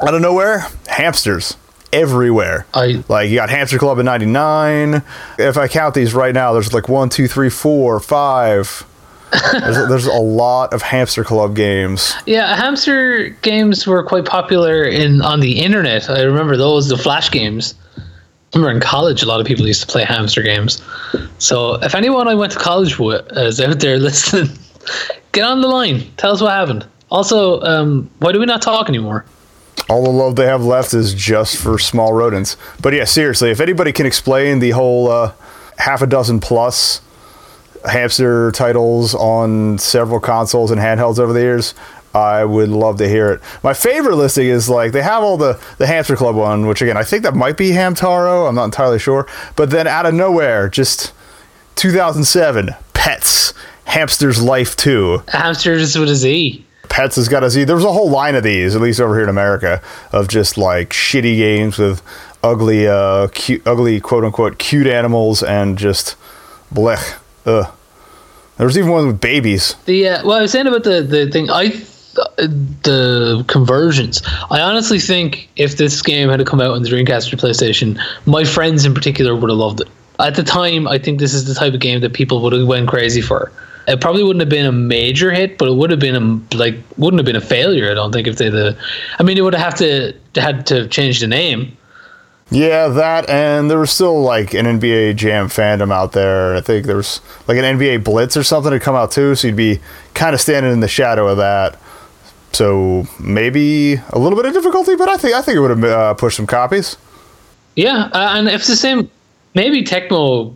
out 0.00 0.14
of 0.14 0.20
nowhere, 0.20 0.68
hamsters 0.86 1.56
everywhere. 1.92 2.64
I 2.72 3.02
Like 3.08 3.28
you 3.28 3.36
got 3.36 3.50
Hamster 3.50 3.78
Club 3.78 3.98
in 3.98 4.06
'99. 4.06 5.02
If 5.38 5.56
I 5.56 5.66
count 5.66 5.94
these 5.94 6.14
right 6.14 6.32
now, 6.32 6.52
there's 6.52 6.72
like 6.72 6.88
one, 6.88 7.08
two, 7.08 7.26
three, 7.26 7.50
four, 7.50 7.98
five. 7.98 8.86
There's, 9.52 9.88
there's 9.88 10.06
a 10.06 10.20
lot 10.20 10.74
of 10.74 10.82
Hamster 10.82 11.24
Club 11.24 11.56
games. 11.56 12.12
Yeah, 12.26 12.54
hamster 12.54 13.30
games 13.42 13.86
were 13.86 14.02
quite 14.02 14.26
popular 14.26 14.84
in 14.84 15.22
on 15.22 15.40
the 15.40 15.60
internet. 15.60 16.10
I 16.10 16.22
remember 16.22 16.56
those, 16.56 16.88
the 16.88 16.98
flash 16.98 17.30
games. 17.30 17.74
I 17.98 18.58
remember 18.58 18.74
in 18.76 18.80
college, 18.80 19.22
a 19.22 19.26
lot 19.26 19.40
of 19.40 19.46
people 19.46 19.66
used 19.66 19.80
to 19.80 19.86
play 19.86 20.04
hamster 20.04 20.42
games. 20.42 20.82
So 21.38 21.74
if 21.82 21.94
anyone 21.94 22.28
I 22.28 22.34
went 22.34 22.52
to 22.52 22.58
college 22.58 22.98
with 22.98 23.26
is 23.32 23.60
out 23.60 23.80
there 23.80 23.98
listening, 23.98 24.54
get 25.32 25.44
on 25.44 25.62
the 25.62 25.68
line. 25.68 26.02
Tell 26.18 26.32
us 26.32 26.42
what 26.42 26.52
happened. 26.52 26.86
Also, 27.10 27.60
um, 27.62 28.10
why 28.18 28.32
do 28.32 28.38
we 28.38 28.46
not 28.46 28.60
talk 28.60 28.88
anymore? 28.88 29.24
All 29.88 30.04
the 30.04 30.10
love 30.10 30.36
they 30.36 30.46
have 30.46 30.64
left 30.64 30.92
is 30.92 31.14
just 31.14 31.56
for 31.56 31.78
small 31.78 32.12
rodents. 32.12 32.56
But 32.80 32.92
yeah, 32.92 33.04
seriously, 33.04 33.50
if 33.50 33.60
anybody 33.60 33.92
can 33.92 34.04
explain 34.04 34.58
the 34.58 34.70
whole 34.70 35.10
uh, 35.10 35.32
half 35.78 36.02
a 36.02 36.06
dozen 36.06 36.40
plus 36.40 37.00
hamster 37.86 38.52
titles 38.52 39.14
on 39.14 39.78
several 39.78 40.20
consoles 40.20 40.70
and 40.70 40.80
handhelds 40.80 41.18
over 41.18 41.32
the 41.32 41.40
years, 41.40 41.74
I 42.14 42.44
would 42.44 42.68
love 42.68 42.98
to 42.98 43.08
hear 43.08 43.30
it. 43.30 43.40
My 43.62 43.74
favorite 43.74 44.16
listing 44.16 44.46
is 44.46 44.68
like 44.68 44.92
they 44.92 45.02
have 45.02 45.22
all 45.22 45.36
the 45.36 45.60
the 45.78 45.86
Hamster 45.86 46.16
Club 46.16 46.36
one, 46.36 46.66
which 46.66 46.82
again 46.82 46.96
I 46.96 47.04
think 47.04 47.22
that 47.22 47.34
might 47.34 47.56
be 47.56 47.70
Hamtaro. 47.70 48.48
I'm 48.48 48.54
not 48.54 48.64
entirely 48.66 48.98
sure. 48.98 49.26
But 49.56 49.70
then 49.70 49.86
out 49.86 50.06
of 50.06 50.14
nowhere, 50.14 50.68
just 50.68 51.12
2007, 51.76 52.70
Pets, 52.92 53.54
Hamster's 53.84 54.42
Life 54.42 54.76
2. 54.76 55.24
Hamsters 55.28 55.98
with 55.98 56.10
a 56.10 56.14
Z. 56.14 56.64
Pets 56.88 57.16
has 57.16 57.28
got 57.28 57.42
a 57.42 57.48
Z. 57.48 57.64
There 57.64 57.74
was 57.74 57.84
a 57.86 57.92
whole 57.92 58.10
line 58.10 58.34
of 58.34 58.42
these, 58.42 58.76
at 58.76 58.82
least 58.82 59.00
over 59.00 59.14
here 59.14 59.24
in 59.24 59.30
America, 59.30 59.80
of 60.12 60.28
just 60.28 60.58
like 60.58 60.90
shitty 60.90 61.36
games 61.36 61.78
with 61.78 62.02
ugly, 62.42 62.86
uh, 62.86 63.28
cute, 63.28 63.66
ugly 63.66 63.98
quote 64.00 64.24
unquote 64.24 64.58
cute 64.58 64.86
animals 64.86 65.42
and 65.42 65.78
just 65.78 66.16
blech. 66.72 67.18
Ugh. 67.46 67.72
There 68.58 68.66
was 68.66 68.78
even 68.78 68.90
one 68.90 69.06
with 69.06 69.20
babies. 69.20 69.74
The 69.86 70.08
uh, 70.08 70.26
well, 70.26 70.38
I 70.38 70.42
was 70.42 70.52
saying 70.52 70.66
about 70.66 70.84
the 70.84 71.02
the 71.02 71.30
thing. 71.30 71.50
I 71.50 71.68
the 72.82 73.44
conversions. 73.48 74.22
I 74.50 74.60
honestly 74.60 74.98
think 74.98 75.48
if 75.56 75.78
this 75.78 76.02
game 76.02 76.28
had 76.28 76.44
come 76.46 76.60
out 76.60 76.72
on 76.72 76.82
the 76.82 76.88
Dreamcast 76.88 77.32
or 77.32 77.36
PlayStation, 77.36 77.98
my 78.26 78.44
friends 78.44 78.84
in 78.84 78.94
particular 78.94 79.34
would 79.34 79.48
have 79.48 79.58
loved 79.58 79.80
it. 79.80 79.88
At 80.20 80.34
the 80.34 80.42
time, 80.42 80.86
I 80.86 80.98
think 80.98 81.18
this 81.18 81.32
is 81.32 81.46
the 81.46 81.54
type 81.54 81.72
of 81.74 81.80
game 81.80 82.00
that 82.00 82.12
people 82.12 82.42
would 82.42 82.52
have 82.52 82.66
went 82.66 82.88
crazy 82.88 83.22
for. 83.22 83.50
It 83.88 84.00
probably 84.00 84.22
wouldn't 84.22 84.40
have 84.40 84.48
been 84.48 84.66
a 84.66 84.72
major 84.72 85.32
hit, 85.32 85.58
but 85.58 85.68
it 85.68 85.74
would 85.74 85.90
have 85.90 85.98
been 85.98 86.14
a 86.14 86.56
like 86.56 86.76
wouldn't 86.98 87.18
have 87.18 87.26
been 87.26 87.36
a 87.36 87.40
failure. 87.40 87.90
I 87.90 87.94
don't 87.94 88.12
think 88.12 88.28
if 88.28 88.36
they 88.36 88.48
the. 88.48 88.76
I 89.18 89.22
mean, 89.22 89.38
it 89.38 89.40
would 89.40 89.54
have 89.54 89.74
to 89.76 90.12
had 90.36 90.66
to 90.66 90.86
change 90.88 91.20
the 91.20 91.26
name. 91.26 91.76
Yeah, 92.52 92.88
that, 92.88 93.30
and 93.30 93.70
there 93.70 93.78
was 93.78 93.90
still 93.90 94.20
like 94.20 94.52
an 94.52 94.66
NBA 94.66 95.16
Jam 95.16 95.48
fandom 95.48 95.90
out 95.90 96.12
there. 96.12 96.54
I 96.54 96.60
think 96.60 96.84
there 96.84 96.96
was 96.96 97.22
like 97.48 97.56
an 97.56 97.64
NBA 97.78 98.04
Blitz 98.04 98.36
or 98.36 98.42
something 98.42 98.70
to 98.70 98.78
come 98.78 98.94
out 98.94 99.10
too, 99.10 99.34
so 99.34 99.48
you'd 99.48 99.56
be 99.56 99.80
kind 100.12 100.34
of 100.34 100.40
standing 100.40 100.70
in 100.70 100.80
the 100.80 100.88
shadow 100.88 101.28
of 101.28 101.38
that. 101.38 101.80
So 102.52 103.06
maybe 103.18 103.94
a 104.10 104.18
little 104.18 104.36
bit 104.36 104.44
of 104.44 104.52
difficulty, 104.52 104.96
but 104.96 105.08
I 105.08 105.16
think 105.16 105.34
I 105.34 105.40
think 105.40 105.56
it 105.56 105.60
would 105.60 105.70
have 105.70 105.84
uh, 105.84 106.14
pushed 106.14 106.36
some 106.36 106.46
copies. 106.46 106.98
Yeah, 107.74 108.10
uh, 108.12 108.34
and 108.36 108.48
if 108.48 108.66
the 108.66 108.76
same, 108.76 109.10
maybe 109.54 109.82
Tecmo 109.82 110.54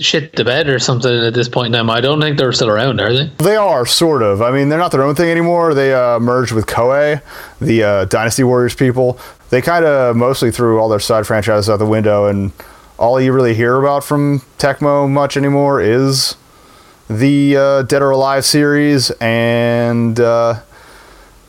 shit 0.00 0.36
the 0.36 0.44
bed 0.44 0.68
or 0.68 0.78
something 0.78 1.12
at 1.12 1.34
this 1.34 1.48
point 1.48 1.68
in 1.68 1.72
time. 1.72 1.90
I 1.90 2.00
don't 2.00 2.20
think 2.20 2.38
they're 2.38 2.52
still 2.52 2.68
around, 2.68 3.00
are 3.00 3.12
they? 3.12 3.30
They 3.38 3.56
are 3.56 3.86
sort 3.86 4.22
of. 4.22 4.42
I 4.42 4.50
mean, 4.50 4.68
they're 4.68 4.78
not 4.78 4.92
their 4.92 5.02
own 5.02 5.14
thing 5.14 5.30
anymore. 5.30 5.74
They 5.74 5.92
uh, 5.92 6.18
merged 6.18 6.52
with 6.52 6.66
Koei, 6.66 7.22
the 7.60 7.82
uh, 7.82 8.04
Dynasty 8.06 8.44
Warriors 8.44 8.74
people. 8.74 9.18
They 9.50 9.62
kind 9.62 9.84
of 9.84 10.16
mostly 10.16 10.50
threw 10.50 10.78
all 10.78 10.88
their 10.88 11.00
side 11.00 11.26
franchises 11.26 11.70
out 11.70 11.78
the 11.78 11.86
window, 11.86 12.26
and 12.26 12.52
all 12.98 13.20
you 13.20 13.32
really 13.32 13.54
hear 13.54 13.76
about 13.76 14.04
from 14.04 14.40
Tecmo 14.58 15.08
much 15.08 15.36
anymore 15.36 15.80
is 15.80 16.36
the 17.08 17.56
uh, 17.56 17.82
Dead 17.82 18.02
or 18.02 18.10
Alive 18.10 18.44
series, 18.44 19.10
and 19.20 20.20
uh, 20.20 20.60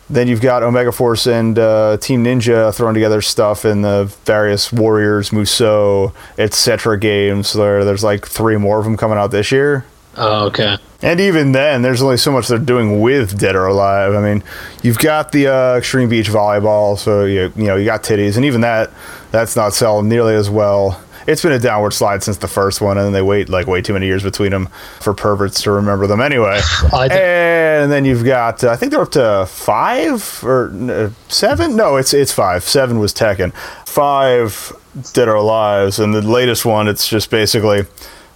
then 0.10 0.28
you've 0.28 0.42
got 0.42 0.64
Omega 0.64 0.92
Force 0.92 1.28
and 1.28 1.58
uh, 1.60 1.98
Team 1.98 2.24
Ninja 2.24 2.74
throwing 2.74 2.96
together 2.96 3.22
stuff 3.22 3.64
in 3.64 3.82
the 3.84 4.06
various 4.26 4.74
Warriors, 4.74 5.30
Musou, 5.30 6.14
etc. 6.38 6.98
games. 6.98 7.54
There, 7.54 7.86
there's 7.86 8.04
like 8.04 8.26
three 8.26 8.58
more 8.58 8.80
of 8.80 8.86
them 8.86 8.98
coming 8.98 9.18
out 9.18 9.32
this 9.32 9.52
year. 9.52 9.86
Oh, 10.18 10.48
okay. 10.48 10.78
And 11.02 11.20
even 11.22 11.54
then, 11.54 11.82
there's 11.82 12.02
only 12.02 12.18
so 12.18 12.32
much 12.32 12.48
they're 12.48 12.58
doing 12.58 13.00
with 13.00 13.40
Dead 13.40 13.56
or 13.56 13.68
Alive. 13.68 14.14
I 14.14 14.22
mean, 14.22 14.44
you've 14.84 14.98
got 14.98 15.32
the 15.32 15.48
uh, 15.48 15.78
Extreme 15.78 16.10
Beach 16.10 16.28
Volleyball, 16.28 16.98
so 16.98 17.24
you 17.24 17.54
you 17.56 17.66
know 17.66 17.78
you 17.78 17.86
got 17.86 18.04
titties, 18.04 18.36
and 18.36 18.44
even 18.44 18.62
that 18.62 18.92
that's 19.32 19.56
not 19.56 19.74
selling 19.74 20.10
nearly 20.10 20.36
as 20.36 20.50
well. 20.50 21.02
It's 21.28 21.42
been 21.42 21.52
a 21.52 21.60
downward 21.60 21.92
slide 21.92 22.24
since 22.24 22.38
the 22.38 22.48
first 22.48 22.82
one, 22.82 22.98
and 22.98 23.06
then 23.06 23.14
they 23.14 23.22
wait 23.22 23.50
like 23.50 23.68
way 23.68 23.82
too 23.82 23.94
many 23.94 24.06
years 24.06 24.24
between 24.24 24.52
them 24.52 24.68
for 25.00 25.14
perverts 25.14 25.62
to 25.64 25.72
remember 25.72 26.08
them 26.08 26.22
anyway. 26.22 26.60
Th- 26.92 27.12
and 27.12 27.92
then 27.92 28.06
you've 28.06 28.26
got 28.26 28.64
uh, 28.64 28.72
I 28.72 28.76
think 28.76 28.92
they're 28.92 29.02
up 29.02 29.12
to 29.12 29.46
five 29.48 30.44
or 30.44 30.72
uh, 30.90 31.10
seven. 31.28 31.76
No, 31.76 31.96
it's 31.96 32.14
it's 32.14 32.32
five. 32.32 32.64
Seven 32.64 33.00
was 33.00 33.14
Tekken. 33.14 33.54
Five 33.86 34.74
Dead 35.14 35.28
or 35.28 35.36
Alive, 35.36 36.00
and 36.00 36.14
the 36.14 36.22
latest 36.22 36.66
one 36.66 36.88
it's 36.88 37.08
just 37.08 37.30
basically 37.30 37.86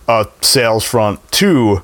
a 0.07 0.27
sales 0.41 0.83
front 0.83 1.19
to 1.31 1.81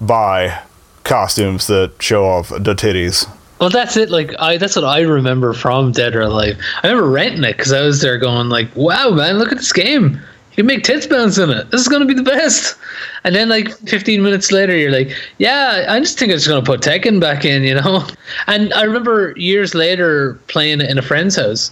buy 0.00 0.62
costumes 1.04 1.66
that 1.66 1.92
show 2.00 2.24
off 2.24 2.48
the 2.48 2.74
titties. 2.74 3.28
Well, 3.60 3.70
that's 3.70 3.96
it. 3.96 4.10
Like, 4.10 4.34
I 4.40 4.56
that's 4.56 4.74
what 4.74 4.84
I 4.84 5.00
remember 5.00 5.52
from 5.52 5.92
Dead 5.92 6.16
or 6.16 6.22
Alive. 6.22 6.58
I 6.82 6.88
remember 6.88 7.08
renting 7.08 7.44
it 7.44 7.56
because 7.56 7.72
I 7.72 7.82
was 7.82 8.00
there 8.00 8.18
going 8.18 8.48
like, 8.48 8.74
"Wow, 8.74 9.10
man, 9.10 9.38
look 9.38 9.52
at 9.52 9.58
this 9.58 9.72
game! 9.72 10.20
You 10.56 10.64
make 10.64 10.84
tits 10.84 11.06
bounce 11.06 11.38
in 11.38 11.50
it. 11.50 11.70
This 11.70 11.80
is 11.80 11.88
gonna 11.88 12.04
be 12.04 12.14
the 12.14 12.22
best." 12.22 12.76
And 13.24 13.34
then, 13.34 13.48
like 13.48 13.76
15 13.88 14.22
minutes 14.22 14.52
later, 14.52 14.76
you're 14.76 14.90
like, 14.90 15.16
"Yeah, 15.38 15.86
I 15.88 15.98
just 16.00 16.18
think 16.18 16.30
I'm 16.30 16.36
just 16.36 16.48
gonna 16.48 16.62
put 16.62 16.80
Tekken 16.80 17.20
back 17.20 17.44
in," 17.44 17.62
you 17.62 17.74
know. 17.74 18.06
And 18.46 18.72
I 18.74 18.82
remember 18.82 19.34
years 19.36 19.74
later 19.74 20.38
playing 20.48 20.80
in 20.80 20.98
a 20.98 21.02
friend's 21.02 21.36
house, 21.36 21.70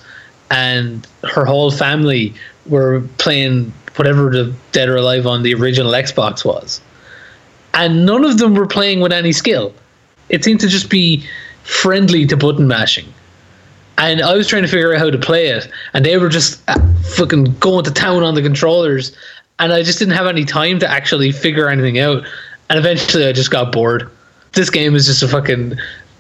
and 0.51 1.07
her 1.25 1.45
whole 1.45 1.71
family 1.71 2.35
were 2.67 3.03
playing 3.19 3.73
whatever 3.97 4.31
the 4.31 4.53
Dead 4.73 4.89
or 4.89 4.97
Alive 4.97 5.27
on 5.27 5.43
the 5.43 5.55
original 5.55 5.93
Xbox 5.93 6.45
was, 6.45 6.81
and 7.75 8.07
none 8.07 8.25
of 8.25 8.39
them 8.39 8.55
were 8.55 8.67
playing 8.67 9.01
with 9.01 9.13
any 9.13 9.33
skill. 9.33 9.73
It 10.29 10.45
seemed 10.45 10.61
to 10.61 10.69
just 10.69 10.89
be 10.89 11.25
friendly 11.65 12.27
to 12.27 12.37
button 12.37 12.67
mashing. 12.67 13.13
And 14.01 14.23
I 14.23 14.35
was 14.35 14.49
trying 14.49 14.63
to 14.63 14.69
figure 14.69 14.95
out 14.95 14.99
how 14.99 15.11
to 15.11 15.19
play 15.19 15.49
it, 15.49 15.71
and 15.93 16.07
they 16.07 16.17
were 16.17 16.31
just 16.31 16.63
uh, 16.69 16.81
fucking 17.17 17.55
going 17.61 17.85
to 17.85 17.91
town 17.91 18.23
on 18.23 18.35
the 18.35 18.41
controllers, 18.41 19.15
and 19.59 19.75
I 19.75 19.83
just 19.83 19.99
didn't 19.99 20.15
have 20.15 20.27
any 20.27 20.47
time 20.47 20.79
to 20.79 20.91
actually 20.91 21.33
figure 21.33 21.69
anything 21.69 21.99
out. 21.99 22.25
And 22.71 22.79
eventually, 22.79 23.27
I 23.27 23.33
just 23.33 23.51
got 23.51 23.73
bored. 23.73 24.11
This 24.53 24.71
game 24.71 24.95
is 24.95 25.05
just 25.05 25.23
a 25.23 25.29
fucking 25.29 25.75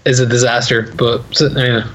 is 0.04 0.20
a 0.20 0.26
disaster. 0.26 0.92
But 0.98 1.22
so, 1.34 1.48
yeah. 1.56 1.90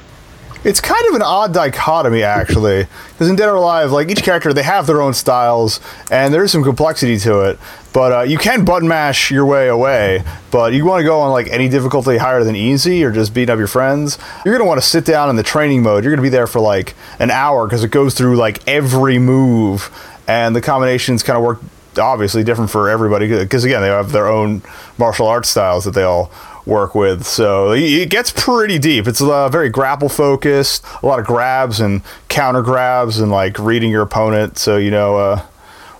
It's 0.65 0.81
kind 0.81 1.05
of 1.09 1.13
an 1.13 1.21
odd 1.21 1.53
dichotomy, 1.53 2.23
actually, 2.23 2.87
because 3.11 3.29
in 3.29 3.35
Dead 3.35 3.47
or 3.47 3.53
Alive, 3.53 3.91
like 3.91 4.09
each 4.09 4.23
character, 4.23 4.51
they 4.51 4.63
have 4.63 4.87
their 4.87 4.99
own 4.99 5.13
styles, 5.13 5.79
and 6.09 6.33
there 6.33 6.43
is 6.43 6.51
some 6.51 6.63
complexity 6.63 7.19
to 7.19 7.41
it. 7.41 7.59
But 7.93 8.11
uh, 8.11 8.21
you 8.23 8.39
can 8.39 8.65
button 8.65 8.87
mash 8.87 9.29
your 9.29 9.45
way 9.45 9.67
away. 9.67 10.23
But 10.49 10.73
you 10.73 10.83
want 10.83 11.01
to 11.01 11.03
go 11.03 11.19
on 11.19 11.29
like 11.29 11.49
any 11.49 11.69
difficulty 11.69 12.17
higher 12.17 12.43
than 12.43 12.55
easy, 12.55 13.03
or 13.03 13.11
just 13.11 13.31
beating 13.31 13.53
up 13.53 13.59
your 13.59 13.67
friends. 13.67 14.17
You're 14.43 14.55
gonna 14.55 14.67
want 14.67 14.81
to 14.81 14.87
sit 14.87 15.05
down 15.05 15.29
in 15.29 15.35
the 15.35 15.43
training 15.43 15.83
mode. 15.83 16.03
You're 16.03 16.11
gonna 16.11 16.23
be 16.23 16.29
there 16.29 16.47
for 16.47 16.59
like 16.59 16.95
an 17.19 17.29
hour 17.29 17.67
because 17.67 17.83
it 17.83 17.91
goes 17.91 18.15
through 18.15 18.35
like 18.35 18.67
every 18.67 19.19
move, 19.19 19.91
and 20.27 20.55
the 20.55 20.61
combinations 20.61 21.21
kind 21.21 21.37
of 21.37 21.43
work 21.43 21.59
obviously 21.99 22.43
different 22.43 22.69
for 22.69 22.89
everybody 22.89 23.27
because 23.27 23.63
again 23.63 23.81
they 23.81 23.87
have 23.87 24.11
their 24.11 24.27
own 24.27 24.61
martial 24.97 25.27
arts 25.27 25.47
styles 25.47 25.85
that 25.85 25.91
they 25.91 26.03
all 26.03 26.29
work 26.65 26.95
with. 26.95 27.25
So 27.25 27.71
it 27.71 28.09
gets 28.09 28.31
pretty 28.31 28.79
deep. 28.79 29.07
It's 29.07 29.21
uh, 29.21 29.49
very 29.49 29.69
grapple 29.69 30.09
focused 30.09 30.85
a 31.01 31.05
lot 31.05 31.19
of 31.19 31.25
grabs 31.25 31.79
and 31.79 32.01
counter 32.27 32.61
grabs 32.61 33.19
and 33.19 33.31
like 33.31 33.59
reading 33.59 33.91
your 33.91 34.01
opponent. 34.01 34.57
So 34.57 34.77
you 34.77 34.91
know 34.91 35.17
uh, 35.17 35.45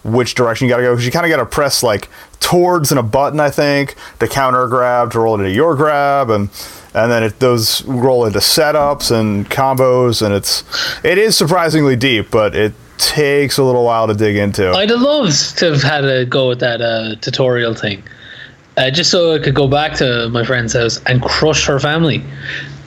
which 0.04 0.36
direction 0.36 0.68
you 0.68 0.70
got 0.72 0.78
to 0.78 0.84
go 0.84 0.94
because 0.94 1.06
you 1.06 1.12
kind 1.12 1.26
of 1.26 1.30
got 1.30 1.38
to 1.38 1.46
press 1.46 1.84
like 1.84 2.10
towards 2.40 2.92
and 2.92 3.00
a 3.00 3.04
button 3.04 3.40
i 3.40 3.50
think. 3.50 3.96
To 4.20 4.28
counter 4.28 4.68
grab 4.68 5.12
to 5.12 5.20
roll 5.20 5.36
into 5.36 5.52
your 5.52 5.76
grab 5.76 6.30
and 6.30 6.50
and 6.94 7.12
then 7.12 7.24
it 7.24 7.40
those 7.40 7.84
roll 7.86 8.26
into 8.26 8.40
setups 8.40 9.12
and 9.12 9.50
combos 9.50 10.24
and 10.24 10.34
it's 10.34 10.64
it 11.04 11.18
is 11.18 11.36
surprisingly 11.36 11.96
deep 11.96 12.32
but 12.32 12.56
it 12.56 12.74
takes 12.98 13.58
a 13.58 13.64
little 13.64 13.84
while 13.84 14.08
to 14.08 14.14
dig 14.14 14.36
into. 14.36 14.72
I'd 14.72 14.90
have 14.90 15.02
loved 15.02 15.58
to 15.60 15.72
have 15.74 15.84
had 15.84 16.06
a 16.06 16.26
go 16.26 16.52
at 16.52 16.60
that 16.60 16.82
uh, 16.82 17.16
tutorial 17.16 17.74
thing, 17.74 18.04
uh, 18.78 18.92
just 18.92 19.12
so 19.12 19.36
I 19.36 19.40
could 19.40 19.56
go 19.56 19.68
back 19.68 19.94
to 19.98 20.30
my 20.30 20.44
friend's 20.44 20.74
house 20.74 21.02
and 21.06 21.22
crush 21.22 21.66
her 21.66 21.80
family, 21.80 22.24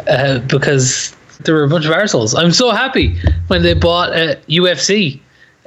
uh, 0.09 0.40
because 0.40 1.14
there 1.44 1.55
were 1.55 1.64
a 1.64 1.68
bunch 1.68 1.87
of 1.87 1.92
arseholes. 1.92 2.38
I'm 2.38 2.53
so 2.53 2.70
happy 2.70 3.18
when 3.48 3.62
they 3.62 3.74
bought 3.74 4.12
uh, 4.12 4.37
UFC, 4.48 5.20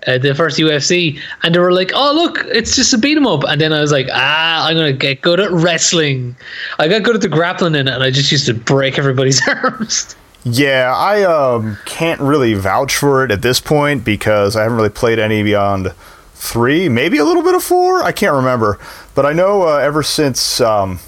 uh, 0.08 0.18
the 0.18 0.34
first 0.36 0.58
UFC, 0.58 1.20
and 1.44 1.56
they 1.56 1.60
were 1.60 1.72
like, 1.72 1.92
"Oh 1.94 2.14
look, 2.14 2.44
it's 2.48 2.76
just 2.76 2.94
a 2.94 2.98
beat 2.98 3.18
'em 3.18 3.28
up," 3.28 3.44
and 3.44 3.62
then 3.62 3.72
I 3.74 3.82
was 3.82 3.92
like, 3.92 4.08
"Ah, 4.12 4.68
I'm 4.68 4.76
gonna 4.76 4.94
get 4.94 5.22
good 5.22 5.40
at 5.40 5.52
wrestling." 5.52 6.36
I 6.80 6.88
got 6.88 7.04
good 7.04 7.16
at 7.16 7.22
the 7.22 7.30
grappling 7.30 7.76
in 7.76 7.88
it, 7.88 7.94
and 7.94 8.04
I 8.04 8.12
just 8.12 8.32
used 8.32 8.46
to 8.48 8.54
break 8.54 8.98
everybody's 8.98 9.42
arms. 9.48 10.16
Yeah, 10.44 10.94
I 10.96 11.22
um, 11.24 11.78
can't 11.86 12.20
really 12.20 12.56
vouch 12.56 12.96
for 12.96 13.24
it 13.24 13.32
at 13.32 13.44
this 13.44 13.60
point 13.60 14.04
because 14.04 14.56
I 14.56 14.64
haven't 14.64 14.78
really 14.78 14.90
played 14.90 15.20
any 15.20 15.44
beyond 15.44 15.94
three, 16.34 16.90
maybe 16.90 17.20
a 17.20 17.26
little 17.26 17.44
bit 17.44 17.54
of 17.54 17.64
four. 17.64 18.02
I 18.02 18.12
can't 18.12 18.34
remember, 18.34 18.80
but 19.16 19.26
I 19.26 19.34
know 19.34 19.64
uh, 19.64 19.78
ever 19.78 20.04
since 20.04 20.62
um, 20.62 21.00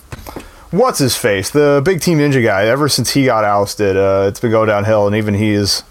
what's 0.71 0.99
his 0.99 1.15
face, 1.15 1.49
the 1.49 1.81
big 1.83 2.01
Team 2.01 2.19
Ninja 2.19 2.43
guy, 2.43 2.65
ever 2.65 2.89
since 2.89 3.11
he 3.11 3.25
got 3.25 3.43
ousted, 3.43 3.95
uh, 3.95 4.25
it's 4.27 4.39
been 4.39 4.51
going 4.51 4.67
downhill, 4.67 5.07
and 5.07 5.15
even 5.15 5.33
he's 5.33 5.83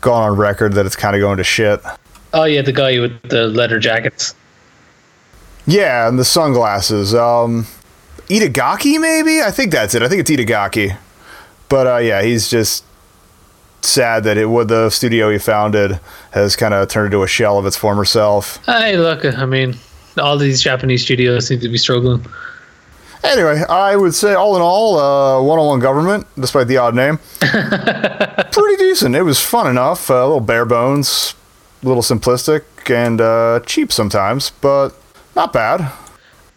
gone 0.00 0.30
on 0.30 0.36
record 0.36 0.74
that 0.74 0.86
it's 0.86 0.96
kind 0.96 1.16
of 1.16 1.20
going 1.20 1.38
to 1.38 1.44
shit. 1.44 1.80
Oh 2.32 2.44
yeah, 2.44 2.62
the 2.62 2.72
guy 2.72 2.98
with 2.98 3.20
the 3.22 3.46
leather 3.48 3.78
jackets. 3.78 4.34
Yeah, 5.66 6.08
and 6.08 6.18
the 6.18 6.24
sunglasses. 6.24 7.14
Um, 7.14 7.66
Itagaki, 8.28 9.00
maybe? 9.00 9.42
I 9.42 9.50
think 9.50 9.72
that's 9.72 9.94
it. 9.94 10.02
I 10.02 10.08
think 10.08 10.20
it's 10.20 10.30
Itagaki. 10.30 10.96
But 11.68 11.86
uh, 11.86 11.96
yeah, 11.98 12.22
he's 12.22 12.48
just 12.48 12.84
sad 13.82 14.24
that 14.24 14.36
it 14.36 14.46
what 14.46 14.68
the 14.68 14.90
studio 14.90 15.30
he 15.30 15.38
founded 15.38 16.00
has 16.32 16.56
kind 16.56 16.74
of 16.74 16.88
turned 16.88 17.06
into 17.06 17.22
a 17.22 17.28
shell 17.28 17.58
of 17.58 17.66
its 17.66 17.76
former 17.76 18.04
self. 18.04 18.64
Hey, 18.66 18.96
look, 18.96 19.24
I 19.24 19.44
mean, 19.44 19.76
all 20.20 20.38
these 20.38 20.60
Japanese 20.60 21.02
studios 21.02 21.46
seem 21.46 21.60
to 21.60 21.68
be 21.68 21.78
struggling. 21.78 22.24
Anyway, 23.24 23.62
I 23.68 23.96
would 23.96 24.14
say 24.14 24.34
all 24.34 24.54
in 24.54 24.62
all, 24.62 24.98
uh, 24.98 25.42
one-on-one 25.42 25.80
government, 25.80 26.26
despite 26.38 26.68
the 26.68 26.76
odd 26.76 26.94
name, 26.94 27.18
pretty 28.52 28.76
decent. 28.76 29.16
It 29.16 29.22
was 29.22 29.40
fun 29.40 29.68
enough, 29.68 30.10
uh, 30.10 30.14
a 30.14 30.26
little 30.26 30.40
bare 30.40 30.64
bones, 30.64 31.34
a 31.82 31.86
little 31.86 32.02
simplistic, 32.02 32.62
and 32.88 33.20
uh, 33.20 33.60
cheap 33.66 33.92
sometimes, 33.92 34.50
but 34.50 34.90
not 35.34 35.52
bad. 35.52 35.92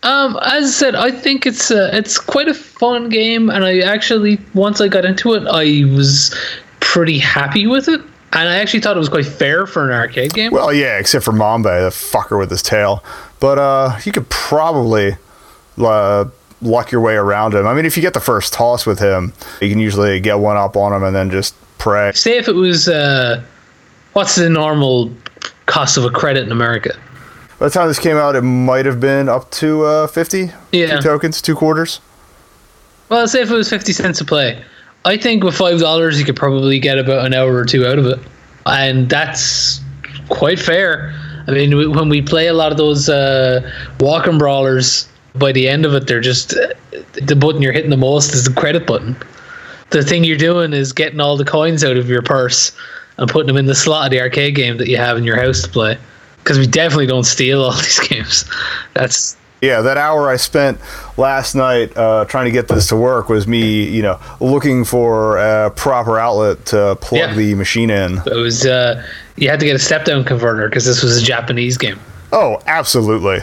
Um, 0.03 0.37
as 0.43 0.63
I 0.63 0.67
said, 0.67 0.95
I 0.95 1.11
think 1.11 1.45
it's 1.45 1.69
uh, 1.69 1.89
it's 1.93 2.19
quite 2.19 2.47
a 2.47 2.53
fun 2.53 3.09
game, 3.09 3.49
and 3.49 3.63
I 3.63 3.79
actually 3.79 4.39
once 4.53 4.81
I 4.81 4.87
got 4.87 5.05
into 5.05 5.33
it, 5.33 5.43
I 5.47 5.85
was 5.95 6.35
pretty 6.79 7.19
happy 7.19 7.67
with 7.67 7.87
it, 7.87 8.01
and 8.33 8.47
I 8.49 8.55
actually 8.57 8.79
thought 8.81 8.95
it 8.95 8.99
was 8.99 9.09
quite 9.09 9.25
fair 9.25 9.65
for 9.67 9.83
an 9.89 9.91
arcade 9.95 10.33
game. 10.33 10.51
Well, 10.51 10.73
yeah, 10.73 10.97
except 10.97 11.25
for 11.25 11.31
Mambe, 11.31 11.63
the 11.63 11.89
fucker 11.89 12.37
with 12.39 12.49
his 12.49 12.61
tail. 12.61 13.03
But 13.39 13.57
uh, 13.57 13.99
you 14.05 14.11
could 14.11 14.29
probably 14.29 15.17
uh, 15.77 16.25
luck 16.61 16.91
your 16.91 17.01
way 17.01 17.15
around 17.15 17.53
him. 17.55 17.65
I 17.67 17.73
mean, 17.73 17.85
if 17.85 17.97
you 17.97 18.01
get 18.01 18.13
the 18.13 18.19
first 18.19 18.53
toss 18.53 18.85
with 18.85 18.99
him, 18.99 19.33
you 19.61 19.69
can 19.69 19.79
usually 19.79 20.19
get 20.19 20.39
one 20.39 20.57
up 20.57 20.75
on 20.77 20.93
him 20.93 21.03
and 21.03 21.15
then 21.15 21.29
just 21.31 21.55
pray. 21.77 22.11
Say 22.13 22.37
if 22.37 22.47
it 22.47 22.55
was 22.55 22.87
uh, 22.87 23.43
what's 24.13 24.35
the 24.35 24.49
normal 24.49 25.11
cost 25.65 25.97
of 25.97 26.05
a 26.05 26.09
credit 26.09 26.43
in 26.45 26.51
America? 26.51 26.97
By 27.59 27.67
the 27.67 27.71
time 27.71 27.87
this 27.87 27.99
came 27.99 28.17
out, 28.17 28.35
it 28.35 28.41
might 28.41 28.85
have 28.87 28.99
been 28.99 29.29
up 29.29 29.51
to 29.51 29.83
uh, 29.83 30.07
50 30.07 30.51
Yeah. 30.71 30.95
two 30.97 31.01
tokens, 31.01 31.41
two 31.41 31.55
quarters. 31.55 31.99
Well, 33.09 33.27
say 33.27 33.41
if 33.41 33.51
it 33.51 33.53
was 33.53 33.69
fifty 33.69 33.91
cents 33.91 34.21
a 34.21 34.25
play. 34.25 34.63
I 35.05 35.17
think 35.17 35.43
with 35.43 35.55
five 35.55 35.79
dollars, 35.79 36.19
you 36.19 36.25
could 36.25 36.35
probably 36.35 36.79
get 36.79 36.97
about 36.97 37.25
an 37.25 37.33
hour 37.33 37.53
or 37.53 37.65
two 37.65 37.85
out 37.85 37.97
of 37.97 38.05
it, 38.05 38.19
and 38.65 39.09
that's 39.09 39.81
quite 40.29 40.59
fair. 40.59 41.13
I 41.47 41.51
mean, 41.51 41.91
when 41.95 42.07
we 42.07 42.21
play 42.21 42.47
a 42.47 42.53
lot 42.53 42.71
of 42.71 42.77
those 42.77 43.09
uh, 43.09 43.61
walking 43.99 44.37
brawlers, 44.37 45.09
by 45.35 45.51
the 45.51 45.67
end 45.67 45.85
of 45.85 45.93
it, 45.93 46.07
they're 46.07 46.21
just 46.21 46.49
the 47.13 47.35
button 47.35 47.61
you're 47.61 47.73
hitting 47.73 47.89
the 47.89 47.97
most 47.97 48.33
is 48.33 48.45
the 48.45 48.53
credit 48.53 48.85
button. 48.85 49.15
the 49.89 50.03
thing 50.03 50.23
you're 50.23 50.37
doing 50.37 50.73
is 50.73 50.93
getting 50.93 51.19
all 51.19 51.37
the 51.37 51.45
coins 51.45 51.83
out 51.83 51.97
of 51.97 52.09
your 52.09 52.21
purse 52.21 52.71
and 53.17 53.29
putting 53.29 53.47
them 53.47 53.57
in 53.57 53.65
the 53.65 53.75
slot 53.75 54.05
of 54.05 54.11
the 54.11 54.19
arcade 54.21 54.55
game 54.55 54.77
that 54.77 54.87
you 54.87 54.97
have 54.97 55.17
in 55.17 55.23
your 55.23 55.39
house 55.39 55.61
to 55.61 55.69
play. 55.69 55.97
Because 56.37 56.57
we 56.57 56.65
definitely 56.65 57.07
don't 57.07 57.23
steal 57.23 57.61
all 57.63 57.71
these 57.75 57.99
games. 57.99 58.45
That's 58.93 59.35
Yeah, 59.61 59.81
that 59.81 59.97
hour 59.97 60.27
I 60.27 60.37
spent 60.37 60.79
last 61.17 61.53
night 61.53 61.95
uh, 61.95 62.25
trying 62.25 62.45
to 62.45 62.51
get 62.51 62.67
this 62.67 62.87
to 62.87 62.95
work 62.95 63.29
was 63.29 63.45
me, 63.47 63.87
you 63.87 64.01
know, 64.01 64.19
looking 64.39 64.83
for 64.83 65.37
a 65.37 65.69
proper 65.69 66.17
outlet 66.17 66.65
to 66.67 66.97
plug 66.99 67.19
Yeah. 67.21 67.33
the 67.35 67.53
machine 67.53 67.91
in. 67.91 68.17
it 68.25 68.35
was 68.35 68.65
uh, 68.65 69.05
you 69.35 69.49
had 69.49 69.59
to 69.59 69.65
get 69.67 69.75
a 69.75 69.79
step 69.79 70.03
down 70.05 70.23
converter 70.23 70.67
because 70.67 70.85
this 70.85 71.03
was 71.03 71.15
a 71.15 71.21
Japanese 71.21 71.77
game. 71.77 71.99
Oh, 72.31 72.59
absolutely. 72.65 73.39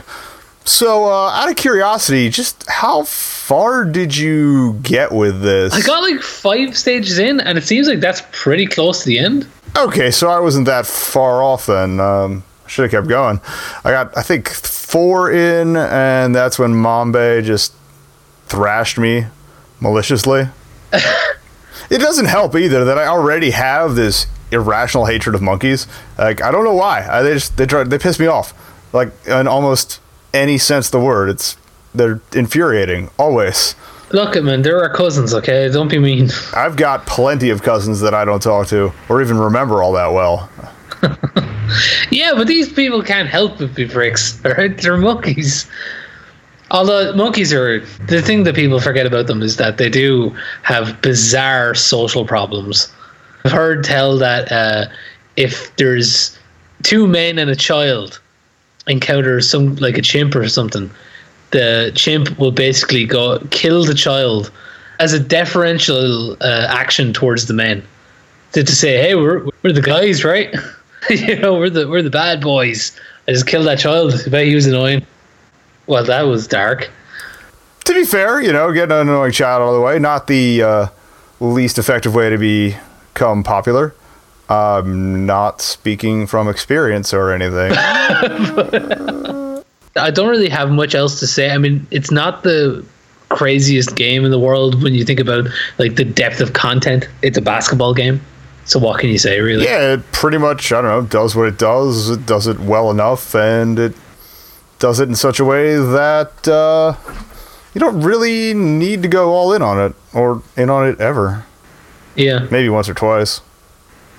So, 0.65 1.05
uh, 1.07 1.31
out 1.31 1.49
of 1.49 1.57
curiosity, 1.57 2.29
just 2.31 2.69
how 2.69 3.05
far 3.05 3.85
did 3.85 4.15
you 4.17 4.75
get 4.83 5.13
with 5.13 5.41
this? 5.41 5.73
I 5.73 5.81
got 5.81 6.01
like 6.03 6.21
five 6.21 6.77
stages 6.77 7.19
in, 7.19 7.41
and 7.41 7.57
it 7.57 7.65
seems 7.65 7.87
like 7.89 8.01
that's 8.01 8.23
pretty 8.33 8.67
close 8.67 9.01
to 9.01 9.07
the 9.07 9.19
end. 9.19 9.47
Okay, 9.77 10.11
so 10.11 10.29
I 10.29 10.41
wasn't 10.41 10.67
that 10.67 10.87
far 10.87 11.43
off 11.43 11.67
then. 11.67 12.01
Um, 12.01 12.43
should 12.69 12.83
have 12.83 12.91
kept 12.91 13.09
going. 13.09 13.41
I 13.85 13.91
got, 13.91 14.17
I 14.17 14.23
think, 14.23 14.49
four 14.49 15.31
in, 15.31 15.77
and 15.77 16.35
that's 16.35 16.59
when 16.59 16.73
Mombe 16.73 17.45
just 17.45 17.73
thrashed 18.47 18.99
me 18.99 19.27
maliciously. 19.81 20.49
it 20.93 21.99
doesn't 21.99 22.27
help 22.27 22.55
either 22.57 22.85
that 22.85 22.99
I 22.99 23.07
already 23.07 23.51
have 23.51 23.95
this 23.95 24.27
irrational 24.51 25.07
hatred 25.07 25.35
of 25.35 25.43
monkeys. 25.43 25.87
Like 26.17 26.43
I 26.43 26.51
don't 26.51 26.65
know 26.65 26.75
why. 26.75 27.07
I, 27.09 27.23
they 27.23 27.35
just 27.35 27.57
they 27.57 27.67
try 27.67 27.85
they 27.85 27.99
piss 27.99 28.19
me 28.19 28.27
off. 28.27 28.55
Like 28.93 29.13
in 29.27 29.47
almost 29.47 30.01
any 30.33 30.59
sense 30.59 30.89
of 30.89 30.93
the 30.93 31.01
word. 31.01 31.29
It's 31.29 31.57
they're 31.95 32.21
infuriating 32.35 33.11
always. 33.19 33.75
Look, 34.11 34.37
at 34.37 34.45
man, 34.45 34.63
they're 34.63 34.83
our 34.83 34.93
cousins. 34.93 35.35
Okay, 35.35 35.69
don't 35.71 35.89
be 35.89 35.99
mean. 35.99 36.31
I've 36.55 36.77
got 36.77 37.07
plenty 37.07 37.51
of 37.51 37.63
cousins 37.63 38.01
that 38.01 38.15
I 38.15 38.25
don't 38.25 38.43
talk 38.43 38.69
to 38.69 38.93
or 39.09 39.21
even 39.21 39.39
remember 39.39 39.83
all 39.83 39.93
that 39.93 40.13
well. 40.13 40.49
Yeah, 42.11 42.33
but 42.35 42.47
these 42.47 42.73
people 42.73 43.03
can't 43.03 43.29
help 43.29 43.59
but 43.59 43.75
be 43.75 43.85
bricks, 43.85 44.41
right, 44.45 44.77
they're 44.77 44.97
monkeys. 44.97 45.69
Although 46.71 47.15
monkeys 47.15 47.53
are 47.53 47.81
the 48.07 48.21
thing 48.21 48.45
that 48.45 48.55
people 48.55 48.81
forget 48.81 49.07
about 49.07 49.27
them 49.27 49.43
is 49.43 49.57
that 49.57 49.79
they 49.79 49.89
do 49.89 50.35
have 50.63 51.01
bizarre 51.01 51.75
social 51.75 52.27
problems. 52.27 52.93
I've 53.45 53.53
heard 53.53 53.85
tell 53.85 54.19
that 54.19 54.53
uh, 54.53 54.87
if 55.37 55.75
there's 55.77 56.39
two 56.83 57.07
men 57.07 57.39
and 57.39 57.51
a 57.51 57.57
child 57.57 58.21
encounter 58.87 59.41
some 59.41 59.77
like 59.77 59.97
a 59.97 60.03
chimp 60.03 60.35
or 60.35 60.47
something, 60.49 60.91
the 61.53 61.93
chimp 61.95 62.39
will 62.39 62.53
basically 62.53 63.07
go 63.07 63.39
kill 63.51 63.85
the 63.85 63.95
child 63.95 64.51
as 64.99 65.13
a 65.15 65.21
deferential 65.21 66.33
uh, 66.43 66.67
action 66.69 67.13
towards 67.13 67.47
the 67.47 67.55
men. 67.55 67.83
To, 68.53 68.65
to 68.65 68.75
say, 68.75 68.97
hey, 68.99 69.15
we're 69.15 69.47
we're 69.63 69.73
the 69.73 69.83
guys, 69.83 70.25
right? 70.25 70.55
you 71.27 71.37
know, 71.37 71.55
we're 71.55 71.71
the 71.71 71.89
we're 71.89 72.03
the 72.03 72.11
bad 72.11 72.41
boys. 72.41 72.99
I 73.27 73.33
just 73.33 73.47
killed 73.47 73.67
that 73.67 73.79
child. 73.79 74.15
I 74.15 74.29
bet 74.29 74.47
he 74.47 74.55
was 74.55 74.67
annoying. 74.67 75.07
Well, 75.87 76.05
that 76.05 76.23
was 76.23 76.47
dark. 76.47 76.91
To 77.85 77.95
be 77.95 78.05
fair, 78.05 78.43
you 78.43 78.53
know, 78.53 78.73
get 78.73 78.93
an 78.93 79.09
annoying 79.09 79.33
child 79.33 79.63
out 79.63 79.69
of 79.69 79.75
the 79.75 79.81
way, 79.81 79.99
not 79.99 80.27
the 80.27 80.63
uh, 80.63 80.87
least 81.41 81.79
effective 81.79 82.15
way 82.15 82.29
to 82.29 82.37
become 82.39 83.43
popular. 83.43 83.95
I'm 84.51 85.27
not 85.27 85.61
speaking 85.61 86.27
from 86.27 86.49
experience 86.49 87.13
or 87.15 87.33
anything. 87.33 87.73
I 89.97 90.11
don't 90.11 90.29
really 90.29 90.49
have 90.49 90.71
much 90.71 90.95
else 90.95 91.21
to 91.21 91.27
say. 91.27 91.51
I 91.51 91.59
mean, 91.59 91.87
it's 91.91 92.11
not 92.11 92.43
the 92.43 92.85
craziest 93.29 93.95
game 93.95 94.25
in 94.25 94.31
the 94.31 94.39
world 94.39 94.83
when 94.83 94.95
you 94.95 95.05
think 95.05 95.21
about 95.21 95.47
like 95.79 95.97
the 95.97 96.05
depth 96.05 96.41
of 96.41 96.53
content. 96.55 97.09
It's 97.23 97.37
a 97.37 97.43
basketball 97.43 97.95
game. 97.95 98.21
So 98.69 98.79
what 98.79 99.01
can 99.01 99.09
you 99.09 99.17
say, 99.17 99.41
really? 99.41 99.65
yeah, 99.65 99.95
it 99.95 100.13
pretty 100.13 100.37
much, 100.37 100.73
I 100.73 100.83
don't 100.83 100.91
know, 100.91 101.03
does 101.09 101.35
what 101.35 101.49
it 101.49 101.59
does. 101.59 102.11
It 102.11 102.27
does 102.27 102.47
it 102.47 102.61
well 102.61 102.91
enough, 102.91 103.35
and 103.35 103.79
it 103.79 103.95
does 104.79 105.01
it 105.01 105.09
in 105.09 105.15
such 105.15 105.41
a 105.41 105.45
way 105.45 105.77
that 105.77 106.47
uh, 106.47 106.95
you 107.73 107.81
don't 107.81 108.03
really 108.03 108.53
need 108.53 109.01
to 109.03 109.09
go 109.09 109.31
all 109.31 109.55
in 109.55 109.63
on 109.63 109.81
it 109.81 109.97
or 110.13 110.43
in 110.55 110.69
on 110.69 110.87
it 110.87 111.01
ever. 111.01 111.47
Yeah. 112.15 112.47
Maybe 112.51 112.69
once 112.69 112.91
or 112.91 112.95
twice. 112.95 113.41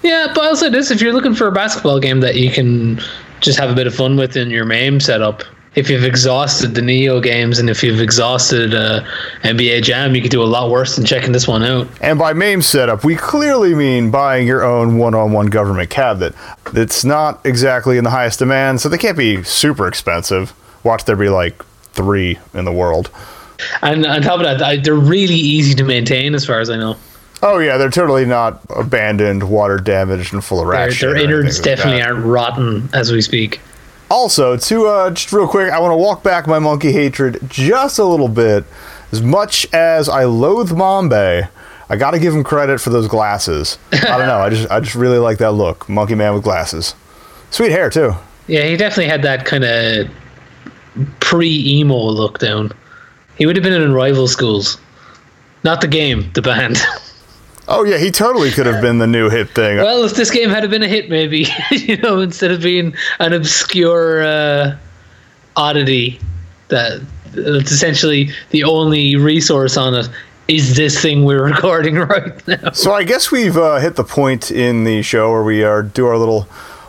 Yeah, 0.02 0.32
but 0.34 0.44
I'll 0.44 0.56
say 0.56 0.70
this: 0.70 0.90
if 0.90 1.00
you're 1.00 1.14
looking 1.14 1.36
for 1.36 1.46
a 1.46 1.52
basketball 1.52 2.00
game 2.00 2.22
that 2.22 2.36
you 2.36 2.50
can 2.50 3.00
just 3.42 3.60
have 3.60 3.70
a 3.70 3.76
bit 3.76 3.86
of 3.86 3.94
fun 3.94 4.18
with 4.18 4.36
in 4.36 4.50
your 4.50 4.66
MAME 4.66 5.00
setup, 5.00 5.44
if 5.76 5.90
you've 5.90 6.04
exhausted 6.04 6.74
the 6.76 6.82
Neo 6.82 7.22
games 7.22 7.60
and 7.60 7.70
if 7.70 7.84
you've 7.84 8.02
exhausted 8.02 8.74
uh, 8.74 9.02
NBA 9.44 9.84
Jam, 9.84 10.16
you 10.16 10.22
could 10.22 10.32
do 10.32 10.42
a 10.42 10.46
lot 10.46 10.72
worse 10.72 10.96
than 10.96 11.06
checking 11.06 11.32
this 11.32 11.48
one 11.48 11.64
out. 11.64 11.88
And 12.02 12.18
by 12.18 12.34
MAME 12.34 12.62
setup, 12.62 13.04
we 13.04 13.16
clearly 13.16 13.76
mean 13.76 14.10
buying 14.12 14.48
your 14.48 14.64
own 14.64 14.98
one 14.98 15.14
on 15.14 15.32
one 15.32 15.48
government 15.48 15.90
cabinet. 15.90 16.34
It's 16.74 17.06
not 17.06 17.46
exactly 17.46 17.98
in 17.98 18.04
the 18.04 18.10
highest 18.10 18.40
demand, 18.40 18.82
so 18.82 18.90
they 18.90 18.98
can't 18.98 19.18
be 19.18 19.44
super 19.44 19.88
expensive. 19.88 20.54
Watch 20.84 21.06
there 21.06 21.16
be 21.16 21.30
like 21.30 21.64
three 21.94 22.40
in 22.54 22.66
the 22.66 22.72
world. 22.72 23.12
And 23.82 24.06
on 24.06 24.22
top 24.22 24.40
of 24.40 24.46
that, 24.46 24.62
I, 24.62 24.78
they're 24.78 24.96
really 24.96 25.36
easy 25.36 25.76
to 25.76 25.84
maintain, 25.84 26.34
as 26.34 26.46
far 26.46 26.60
as 26.60 26.70
I 26.70 26.78
know. 26.78 26.96
Oh, 27.42 27.60
yeah, 27.60 27.78
they're 27.78 27.90
totally 27.90 28.26
not 28.26 28.62
abandoned, 28.70 29.50
water 29.50 29.78
damaged, 29.78 30.34
and 30.34 30.44
full 30.44 30.60
of 30.60 30.68
rats. 30.68 31.00
Their, 31.00 31.14
their 31.14 31.24
innards 31.24 31.60
definitely 31.60 32.02
that. 32.02 32.12
aren't 32.12 32.26
rotten 32.26 32.90
as 32.94 33.12
we 33.12 33.22
speak. 33.22 33.62
Also, 34.10 34.58
to 34.58 34.88
uh, 34.88 35.12
just 35.12 35.32
real 35.32 35.48
quick, 35.48 35.72
I 35.72 35.80
want 35.80 35.92
to 35.92 35.98
walk 35.98 36.24
back 36.24 36.48
my 36.48 36.60
monkey 36.60 36.92
hatred 36.92 37.40
just 37.48 38.00
a 38.00 38.04
little 38.04 38.28
bit. 38.28 38.66
As 39.12 39.22
much 39.22 39.72
as 39.74 40.10
I 40.10 40.26
loathe 40.26 40.72
Mombe, 40.72 41.50
I 41.90 41.96
got 41.96 42.12
to 42.12 42.20
give 42.20 42.34
him 42.34 42.44
credit 42.44 42.80
for 42.80 42.90
those 42.92 43.08
glasses. 43.08 43.78
I 43.92 44.18
don't 44.18 44.28
know. 44.28 44.40
I 44.40 44.50
just 44.50 44.70
I 44.72 44.80
just 44.80 44.96
really 44.96 45.18
like 45.18 45.38
that 45.40 45.52
look, 45.52 45.88
monkey 45.90 46.16
man 46.16 46.34
with 46.34 46.44
glasses. 46.44 46.96
Sweet 47.52 47.72
hair 47.72 47.90
too. 47.90 48.14
Yeah, 48.48 48.66
he 48.66 48.78
definitely 48.78 49.08
had 49.08 49.22
that 49.24 49.46
kind 49.46 49.64
of 49.64 50.10
pre-emo 51.20 51.96
look 51.96 52.40
down. 52.40 52.72
He 53.38 53.46
would 53.46 53.56
have 53.56 53.64
been 53.64 53.80
in 53.80 53.94
rival 53.94 54.28
schools, 54.28 54.78
not 55.64 55.82
the 55.82 55.88
game, 55.88 56.32
the 56.34 56.42
band. 56.42 56.78
Oh 57.72 57.84
yeah, 57.84 58.00
he 58.00 58.10
totally 58.10 58.50
could 58.50 58.66
have 58.66 58.82
been 58.82 58.98
the 58.98 59.06
new 59.06 59.30
hit 59.30 59.52
thing. 59.52 59.78
well, 59.78 60.04
if 60.04 60.16
this 60.16 60.32
game 60.32 60.50
had 60.50 60.68
been 60.72 60.82
a 60.82 60.88
hit, 60.88 61.08
maybe 61.08 61.46
you 61.72 61.98
know, 61.98 62.20
instead 62.20 62.50
of 62.50 62.64
being 62.64 62.96
an 63.20 63.32
obscure 63.32 64.24
uh, 64.24 64.76
oddity 65.56 66.20
that 66.70 67.00
that's 67.32 67.72
essentially 67.72 68.32
the 68.50 68.64
only 68.64 69.16
resource 69.16 69.78
on 69.78 69.94
it 69.94 70.10
is 70.48 70.76
this 70.76 71.00
thing 71.00 71.26
we're 71.26 71.44
recording 71.52 71.96
right 71.96 72.48
now. 72.48 72.72
So 72.72 72.92
I 72.92 73.04
guess 73.04 73.32
we've 73.32 73.56
uh, 73.56 73.78
hit 73.78 73.96
the 73.96 74.04
point 74.04 74.50
in 74.50 74.84
the 74.84 75.04
show 75.04 75.32
where 75.32 75.44
we 75.44 75.64
are 75.64 75.84
do 75.84 76.08
our 76.08 76.18
little 76.18 76.48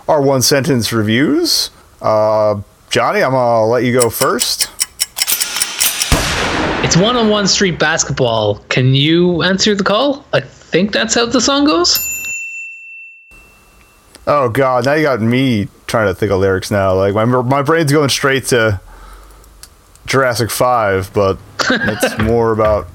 our 0.09 0.23
one 0.23 0.40
sentence 0.40 0.95
reviews. 0.95 1.71
Uh, 2.01 2.62
Johnny, 2.88 3.23
I'm 3.23 3.33
gonna 3.33 3.66
let 3.66 3.85
you 3.85 3.93
go 3.93 4.09
first. 4.09 4.71
It's 6.83 6.97
one-on-one 6.97 7.47
street 7.47 7.79
basketball. 7.79 8.57
Can 8.71 8.95
you 8.95 9.43
answer 9.43 9.75
the 9.75 9.85
call? 9.85 10.25
I 10.33 10.40
think 10.71 10.93
that's 10.93 11.15
how 11.15 11.27
the 11.27 11.41
song 11.41 11.65
goes. 11.65 12.07
Oh 14.27 14.49
God, 14.49 14.85
now 14.85 14.95
you 14.95 15.03
got 15.03 15.21
me 15.21 15.69
trying 15.87 16.07
to 16.07 16.15
think 16.15 16.31
of 16.31 16.39
lyrics 16.39 16.71
now. 16.71 16.95
Like 16.95 17.15
my 17.15 17.25
my 17.25 17.63
brain's 17.63 17.93
going 17.93 18.11
straight 18.11 18.47
to 18.47 18.81
Jurassic 20.07 20.51
Five, 20.51 21.13
but 21.13 21.39
it's 21.71 22.19
more 22.23 22.53
about 22.53 22.87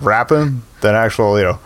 rapping 0.00 0.62
than 0.80 0.94
actual 0.94 1.36
you 1.38 1.44
know 1.44 1.58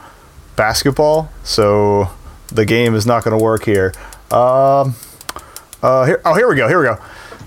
basketball. 0.56 1.30
So 1.44 2.08
the 2.48 2.64
game 2.64 2.94
is 2.94 3.04
not 3.04 3.22
going 3.24 3.38
to 3.38 3.44
work 3.44 3.64
here. 3.64 3.92
Um, 4.30 4.94
uh, 5.82 6.06
here, 6.06 6.22
oh, 6.24 6.34
here 6.34 6.48
we 6.48 6.56
go. 6.56 6.66
Here 6.66 6.80
we 6.80 6.86
go. 6.86 6.98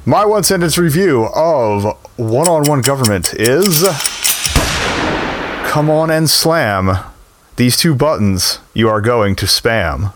My 0.05 0.25
one 0.25 0.43
sentence 0.43 0.77
review 0.77 1.25
of 1.35 1.83
one 2.17 2.47
on 2.47 2.63
one 2.69 2.81
government 2.81 3.33
is 3.33 3.83
come 5.65 5.89
on 5.89 6.11
and 6.11 6.29
slam 6.29 7.10
these 7.55 7.77
two 7.77 7.95
buttons 7.95 8.59
you 8.73 8.89
are 8.89 9.01
going 9.01 9.35
to 9.37 9.45
spam. 9.45 10.13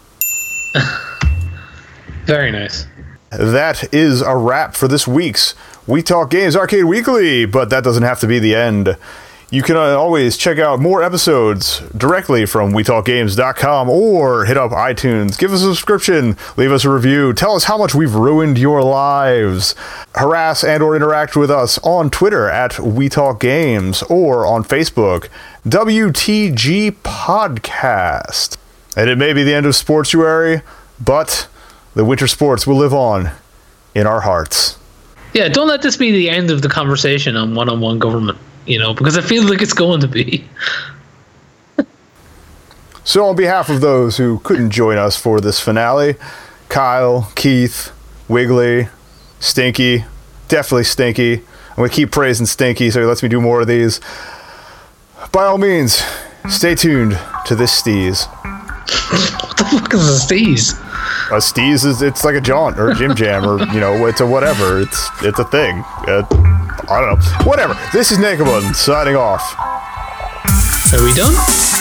Very 2.26 2.52
nice. 2.52 2.88
That 3.32 3.93
is 3.93 4.21
a 4.21 4.36
wrap 4.36 4.76
for 4.76 4.88
this 4.88 5.08
week's 5.08 5.56
We 5.86 6.01
Talk 6.01 6.30
Games 6.30 6.55
Arcade 6.55 6.86
Weekly, 6.86 7.45
but 7.45 7.70
that 7.70 7.84
doesn't 7.84 8.03
have 8.03 8.20
to 8.22 8.28
be 8.28 8.39
the 8.39 8.55
end. 8.55 8.97
You 9.52 9.62
can 9.62 9.76
uh, 9.76 9.96
always 9.96 10.38
check 10.38 10.58
out 10.58 10.80
more 10.80 11.04
episodes 11.04 11.80
directly 11.96 12.48
from 12.48 12.72
WeTalkGames.com 12.74 13.89
or 13.89 14.46
hit 14.46 14.58
up 14.58 14.72
iTunes, 14.72 15.38
give 15.38 15.54
us 15.54 15.62
a 15.62 15.66
subscription, 15.66 16.36
leave 16.58 16.72
us 16.72 16.84
a 16.84 16.89
review, 16.89 17.32
tell 17.32 17.56
us 17.56 17.66
how 17.66 17.78
much 17.78 17.93
we've 17.93 18.16
ruined 18.16 18.58
your 18.58 18.82
lives. 18.82 19.76
Harass 20.16 20.64
and 20.64 20.82
or 20.82 20.96
interact 20.96 21.36
with 21.36 21.52
us 21.52 21.78
on 21.84 22.10
Twitter 22.10 22.50
at 22.50 22.72
WeTalkGames 22.72 24.10
or 24.10 24.48
on 24.48 24.64
Facebook, 24.64 25.30
WTG 25.68 26.91
Podcast. 27.04 28.58
And 28.98 29.12
it 29.12 29.18
may 29.18 29.32
be 29.32 29.43
the 29.43 29.54
end 29.54 29.68
of 29.68 29.74
Sportsuary, 29.74 30.64
but 31.00 31.48
the 31.93 32.04
winter 32.04 32.28
sports 32.28 32.66
will 32.66 32.78
live 32.78 32.96
on 32.96 33.30
in 33.93 34.08
our 34.08 34.22
hearts. 34.22 34.80
Yeah, 35.34 35.50
don't 35.50 35.68
let 35.68 35.84
this 35.84 35.98
be 35.98 36.12
the 36.12 36.32
end 36.32 36.50
of 36.50 36.64
the 36.64 36.70
conversation 36.70 37.36
on 37.36 37.54
one-on-one 37.54 38.00
government. 38.00 38.39
You 38.66 38.80
know, 38.80 38.93
because 38.93 39.18
I 39.18 39.22
feel 39.22 39.43
like 39.43 39.61
it's 39.61 39.74
going 39.74 40.01
to 40.01 40.07
be. 40.07 40.45
So, 43.07 43.28
on 43.28 43.36
behalf 43.36 43.70
of 43.70 43.82
those 43.82 44.18
who 44.18 44.39
couldn't 44.39 44.72
join 44.72 44.97
us 44.97 45.16
for 45.16 45.39
this 45.39 45.59
finale, 45.59 46.16
Kyle, 46.70 47.32
Keith, 47.36 47.91
Wiggly, 48.28 48.88
Stinky, 49.39 50.05
definitely 50.47 50.86
Stinky. 50.86 51.36
I'm 51.36 51.76
going 51.76 51.89
to 51.89 51.95
keep 51.95 52.11
praising 52.11 52.47
Stinky 52.47 52.89
so 52.89 52.99
he 52.99 53.05
lets 53.05 53.22
me 53.22 53.30
do 53.30 53.39
more 53.39 53.61
of 53.61 53.68
these. 53.68 54.01
By 55.32 55.45
all 55.45 55.59
means, 55.59 56.03
stay 56.49 56.74
tuned 56.74 57.20
to 57.45 57.55
this 57.55 57.80
Steez. 57.80 58.26
What 59.45 59.57
the 59.57 59.63
fuck 59.66 59.93
is 59.93 60.09
a 60.09 60.34
Steez? 60.34 60.74
A 61.32 61.38
Steez 61.38 61.86
is 61.86 62.01
it's 62.01 62.26
like 62.26 62.36
a 62.36 62.41
jaunt 62.41 62.78
or 62.78 62.89
a 62.89 62.95
Jim 62.95 63.16
Jam 63.16 63.45
or 63.45 63.59
you 63.68 63.80
know 63.80 64.05
it's 64.07 64.20
a 64.20 64.28
whatever. 64.28 64.82
It's 64.82 65.09
it's 65.22 65.39
a 65.39 65.45
thing. 65.45 65.84
Uh, 66.07 66.24
I 66.89 67.01
don't 67.01 67.19
know. 67.19 67.45
Whatever. 67.45 67.73
This 67.91 68.11
is 68.11 68.17
Nakabun 68.19 68.75
signing 68.75 69.15
off. 69.15 69.41
Are 70.93 71.03
we 71.03 71.13
done? 71.13 71.74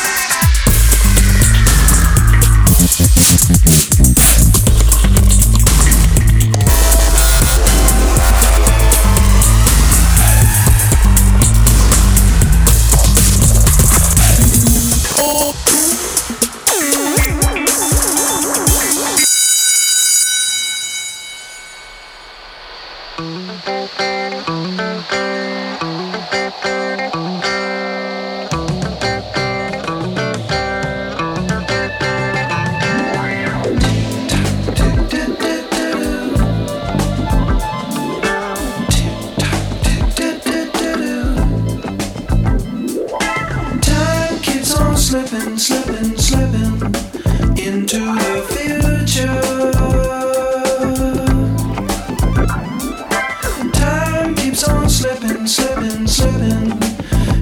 Slipping, 55.47 56.07
slipping 56.07 56.71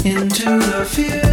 into 0.04 0.58
the 0.58 0.84
future. 0.88 1.31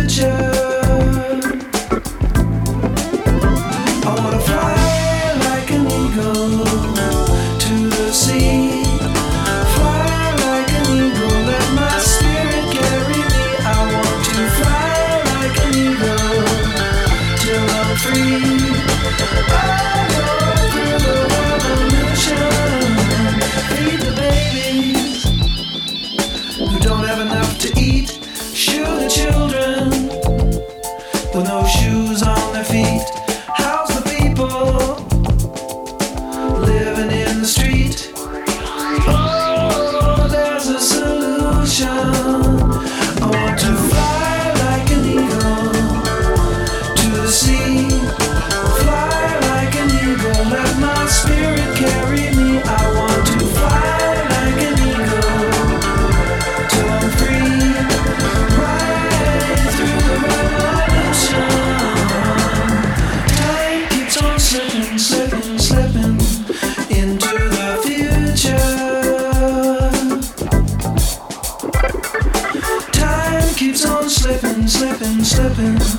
slipping. 75.30 75.99